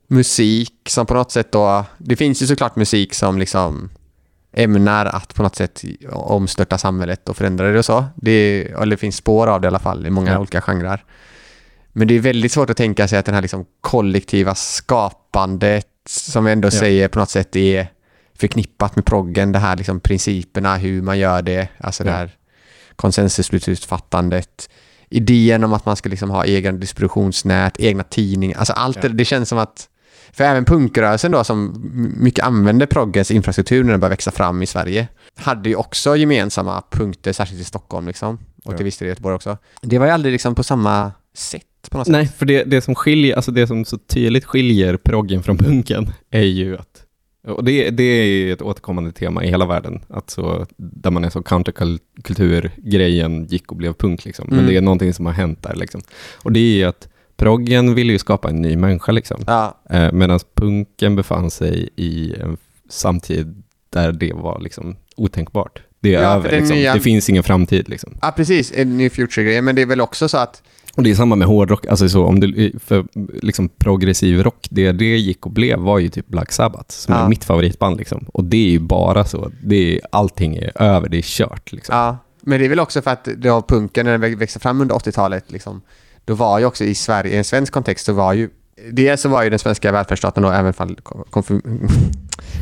musik 0.08 0.72
som 0.88 1.06
på 1.06 1.14
något 1.14 1.30
sätt 1.32 1.52
då... 1.52 1.84
Det 1.98 2.16
finns 2.16 2.42
ju 2.42 2.46
såklart 2.46 2.76
musik 2.76 3.14
som 3.14 3.38
liksom 3.38 3.90
ämnar 4.52 5.06
att 5.06 5.34
på 5.34 5.42
något 5.42 5.56
sätt 5.56 5.82
omstörta 6.12 6.78
samhället 6.78 7.28
och 7.28 7.36
förändra 7.36 7.72
det 7.72 7.78
och 7.78 7.84
så. 7.84 8.04
Det, 8.16 8.30
är, 8.30 8.64
eller 8.82 8.90
det 8.90 8.96
finns 8.96 9.16
spår 9.16 9.46
av 9.46 9.60
det 9.60 9.66
i 9.66 9.68
alla 9.68 9.78
fall 9.78 10.06
i 10.06 10.10
många 10.10 10.32
Ja. 10.32 10.38
olika 10.38 10.60
genrer. 10.60 11.04
Men 11.92 12.08
det 12.08 12.14
är 12.14 12.20
väldigt 12.20 12.52
svårt 12.52 12.70
att 12.70 12.76
tänka 12.76 13.08
sig 13.08 13.18
att 13.18 13.26
den 13.26 13.34
här 13.34 13.42
liksom 13.42 13.64
kollektiva 13.80 14.54
skapandet 14.54 15.86
som 16.08 16.44
vi 16.44 16.52
ändå 16.52 16.66
Ja. 16.66 16.70
säger 16.70 17.08
på 17.08 17.18
något 17.18 17.30
sätt 17.30 17.56
är 17.56 17.86
förknippat 18.38 18.96
med 18.96 19.04
proggen, 19.04 19.52
det 19.52 19.58
här 19.58 19.76
liksom 19.76 20.00
principerna, 20.00 20.76
hur 20.76 21.02
man 21.02 21.18
gör 21.18 21.42
det, 21.42 21.68
alltså 21.78 22.04
det 22.04 22.10
Ja. 22.10 22.16
här 22.16 22.30
konsensusbeslutsfattandet, 22.96 24.70
idén 25.10 25.64
om 25.64 25.72
att 25.72 25.86
man 25.86 25.96
ska 25.96 26.08
liksom 26.08 26.30
ha 26.30 26.44
egen 26.44 26.80
distributionsnät, 26.80 27.80
egna 27.80 28.02
tidningar, 28.02 28.58
alltså 28.58 28.72
allt 28.72 28.96
Ja. 28.96 29.02
det, 29.02 29.08
det 29.08 29.24
känns 29.24 29.48
som 29.48 29.58
att 29.58 29.88
för 30.32 30.44
även 30.44 30.64
punkrörelsen 30.64 31.32
då 31.32 31.44
som 31.44 31.74
mycket 32.18 32.44
använde 32.44 32.86
proggens 32.86 33.30
infrastruktur 33.30 33.84
när 33.84 33.90
den 33.90 34.00
började 34.00 34.12
växa 34.12 34.30
fram 34.30 34.62
i 34.62 34.66
Sverige 34.66 35.08
hade 35.34 35.68
ju 35.68 35.74
också 35.76 36.16
gemensamma 36.16 36.82
punkter, 36.90 37.32
särskilt 37.32 37.60
i 37.60 37.64
Stockholm 37.64 38.06
liksom. 38.06 38.38
Och 38.64 38.72
Ja. 38.72 38.76
till 38.76 38.84
viss 38.84 38.98
del 38.98 39.06
i 39.06 39.08
Göteborg 39.08 39.34
också. 39.34 39.58
Det 39.82 39.98
var 39.98 40.06
ju 40.06 40.12
aldrig 40.12 40.32
liksom 40.32 40.54
på 40.54 40.62
samma 40.62 41.12
sätt 41.34 41.62
på 41.90 41.98
något 41.98 42.06
sätt. 42.06 42.12
Nej, 42.12 42.26
för 42.26 42.46
det, 42.46 42.64
det 42.64 42.80
som 42.80 42.94
skiljer, 42.94 43.36
alltså 43.36 43.50
det 43.50 43.66
som 43.66 43.84
så 43.84 43.98
tydligt 43.98 44.44
skiljer 44.44 44.96
proggen 44.96 45.42
från 45.42 45.58
punken 45.58 46.12
är 46.30 46.42
ju 46.42 46.76
att 46.78 46.98
och 47.46 47.64
det, 47.64 47.90
det 47.90 48.02
är 48.02 48.24
ju 48.24 48.52
ett 48.52 48.62
återkommande 48.62 49.12
tema 49.12 49.44
i 49.44 49.48
hela 49.48 49.66
världen, 49.66 50.00
att 50.08 50.30
så, 50.30 50.66
där 50.76 51.10
man 51.10 51.24
är 51.24 51.30
så 51.30 51.42
counterkultur-grejen 51.42 53.44
gick 53.46 53.70
och 53.70 53.76
blev 53.76 53.92
punk 53.92 54.24
liksom. 54.24 54.46
Men 54.48 54.58
Mm. 54.58 54.70
det 54.70 54.76
är 54.76 54.80
någonting 54.80 55.14
som 55.14 55.26
har 55.26 55.32
hänt 55.32 55.62
där 55.62 55.74
liksom. 55.74 56.00
Och 56.42 56.52
det 56.52 56.60
är 56.60 56.76
ju 56.76 56.84
att 56.84 57.08
proggen 57.42 57.94
ville 57.94 58.12
ju 58.12 58.18
skapa 58.18 58.48
en 58.50 58.62
ny 58.62 58.76
människa 58.76 59.12
liksom. 59.12 59.40
Ja, 59.46 59.78
Eh, 59.90 60.12
Medan 60.12 60.40
punken 60.54 61.16
befann 61.16 61.50
sig 61.50 61.88
i 61.96 62.34
en 62.40 62.56
samtid 62.88 63.62
där 63.90 64.12
det 64.12 64.32
var 64.32 64.60
liksom 64.60 64.96
otänkbart. 65.16 65.82
Det 66.00 66.14
är 66.14 66.22
Ja, 66.22 66.28
över 66.28 66.50
den 66.50 66.58
liksom. 66.58 66.76
nya- 66.76 66.94
Det 66.94 67.00
finns 67.00 67.30
ingen 67.30 67.42
framtid 67.42 67.88
liksom. 67.88 68.14
ja 68.22 68.32
precis. 68.36 68.72
En 68.76 68.96
ny 68.96 69.10
future-grej. 69.10 69.62
Men 69.62 69.74
det 69.76 69.82
är 69.82 69.86
väl 69.86 70.00
också 70.00 70.28
så 70.28 70.38
att 70.38 70.62
Och 70.96 71.02
det 71.02 71.10
är 71.10 71.14
samma 71.14 71.36
med 71.36 71.48
hårdrock, 71.48 71.86
alltså 71.86 72.08
så 72.08 72.24
om 72.24 72.40
du, 72.40 72.72
för 72.84 73.04
liksom 73.42 73.68
progressiv 73.68 74.42
rock, 74.42 74.66
det 74.70 74.92
det 74.92 75.04
gick 75.16 75.46
och 75.46 75.52
blev 75.52 75.78
var 75.78 75.98
ju 75.98 76.08
typ 76.08 76.26
Black 76.28 76.52
Sabbath, 76.52 76.90
som 76.94 77.14
Ja. 77.14 77.20
är 77.24 77.28
mitt 77.28 77.44
favoritband 77.44 77.96
liksom. 77.98 78.24
Och 78.32 78.44
det 78.44 78.56
är 78.66 78.70
ju 78.70 78.78
bara 78.78 79.24
så, 79.24 79.50
det 79.64 79.94
är, 79.96 80.00
allting 80.12 80.56
är 80.56 80.82
över, 80.82 81.08
det 81.08 81.18
är 81.18 81.22
kört 81.22 81.72
liksom. 81.72 81.96
Ja, 81.96 82.18
men 82.40 82.58
det 82.60 82.64
är 82.64 82.68
väl 82.68 82.80
också 82.80 83.02
för 83.02 83.10
att 83.10 83.24
då 83.24 83.62
punken, 83.62 84.06
när 84.06 84.18
den 84.18 84.22
vä- 84.24 84.36
växte 84.38 84.58
fram 84.60 84.80
under 84.80 84.94
80-talet, 84.94 85.44
liksom, 85.52 85.80
då 86.24 86.34
var 86.34 86.58
ju 86.58 86.64
också 86.64 86.84
i 86.84 86.94
Sverige, 86.94 87.34
i 87.34 87.38
en 87.38 87.44
svensk 87.44 87.72
kontext, 87.72 88.06
så 88.06 88.12
var 88.12 88.32
ju 88.32 88.50
Dels 88.90 89.20
så 89.20 89.28
var 89.28 89.42
ju 89.42 89.50
den 89.50 89.58
svenska 89.58 89.92
välfärdsstaten 89.92 90.42
då, 90.42 90.50
även 90.50 90.74
om 90.78 90.96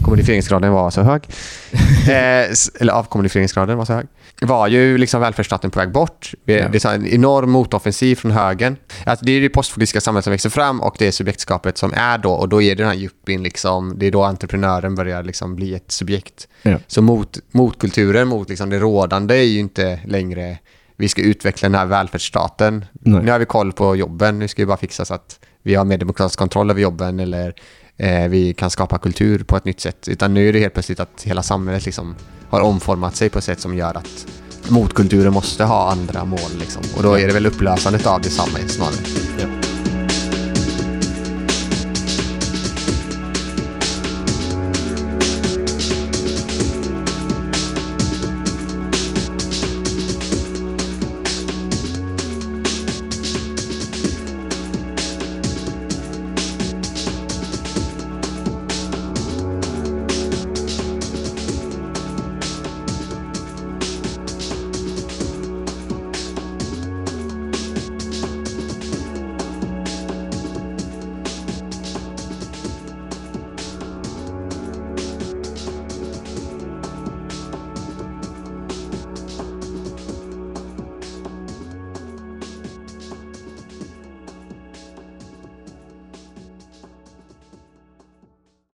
kommunifieringsgraden 0.03 0.73
var 0.73 0.91
så 0.91 1.03
hög, 1.03 1.23
eh, 2.09 2.81
eller 2.81 2.93
avkommunifieringsgraden 2.93 3.79
var 3.79 3.85
så 3.85 3.93
hög, 3.93 4.07
var 4.41 4.69
ju 4.69 4.99
liksom 4.99 5.21
välfärdsstaten 5.21 5.71
på 5.71 5.79
väg 5.79 5.93
bort. 5.93 6.35
Det 6.45 6.85
är 6.85 6.95
en 6.95 7.07
enorm 7.07 7.51
motoffensiv 7.51 8.17
från 8.17 8.31
högern. 8.31 8.77
Alltså 9.07 9.25
det 9.25 9.33
är 9.33 9.41
det 9.41 9.49
postpolitiska 9.49 10.01
samhället 10.01 10.25
som 10.25 10.31
växer 10.31 10.51
fram 10.51 10.81
och 10.81 10.97
det 10.99 11.07
är 11.07 11.11
subjektskapet 11.11 11.79
som 11.79 11.93
är 11.97 12.19
då, 12.19 12.33
och 12.33 12.49
då 12.49 12.63
är 12.63 12.77
det 12.77 12.83
den 12.83 12.93
här 12.93 12.99
yuppien, 12.99 13.43
liksom, 13.43 13.95
det 13.99 14.07
är 14.07 14.11
då 14.11 14.25
entreprenören 14.25 14.95
börjar 14.95 15.23
liksom 15.23 15.57
bli 15.57 15.75
ett 15.75 15.91
subjekt. 15.91 16.49
Ja. 16.63 16.79
Så 16.87 17.03
mot, 17.03 17.39
motkulturen 17.53 18.29
mot 18.29 18.49
liksom 18.49 18.71
det 18.71 18.79
rådande 18.79 19.35
är 19.35 19.43
ju 19.43 19.59
inte 19.59 20.01
längre 20.07 20.59
vi 21.01 21.09
ska 21.09 21.23
utveckla 21.23 21.69
den 21.69 21.79
här 21.79 21.87
välfärdsstaten. 21.87 22.85
Nej. 22.93 23.23
Nu 23.23 23.31
har 23.31 23.39
vi 23.39 23.45
koll 23.45 23.73
på 23.73 23.97
jobben, 23.97 24.39
nu 24.39 24.49
ska 24.49 24.63
vi 24.63 24.67
bara 24.67 24.77
fixa 24.77 25.05
så 25.05 25.15
att 25.15 25.41
vi 25.63 25.75
har 25.75 25.85
mer 25.85 25.99
demokratisk 25.99 26.39
kontroll 26.39 26.71
över 26.71 26.81
jobben 26.81 27.21
eller 27.21 27.55
eh, 27.97 28.29
vi 28.29 28.55
kan 28.55 28.71
skapa 28.71 28.99
kultur 28.99 29.45
på 29.45 29.57
ett 29.57 29.65
nytt 29.65 29.81
sätt. 29.81 30.09
Utan 30.09 30.35
nu 30.35 30.49
är 30.49 30.53
det 30.53 30.59
helt 30.59 30.75
plötsligt 30.75 31.01
att 31.01 31.23
hela 31.23 31.43
samhället 31.43 31.87
liksom 31.87 32.17
har 32.51 32.61
omformat 32.61 33.17
sig 33.17 33.31
på 33.31 33.39
ett 33.39 33.45
sätt 33.45 33.61
som 33.61 33.77
gör 33.77 33.95
att 33.95 34.27
motkulturen 34.69 35.33
måste 35.33 35.65
ha 35.65 35.91
andra 35.91 36.25
mål. 36.25 36.51
Liksom. 36.59 36.83
Och 36.97 37.03
då 37.03 37.19
är 37.19 37.27
det 37.27 37.33
väl 37.33 37.47
upplösandet 37.47 38.07
av 38.07 38.21
detsamma 38.21 38.59
snarare. 38.69 38.95
Ja. 39.41 39.70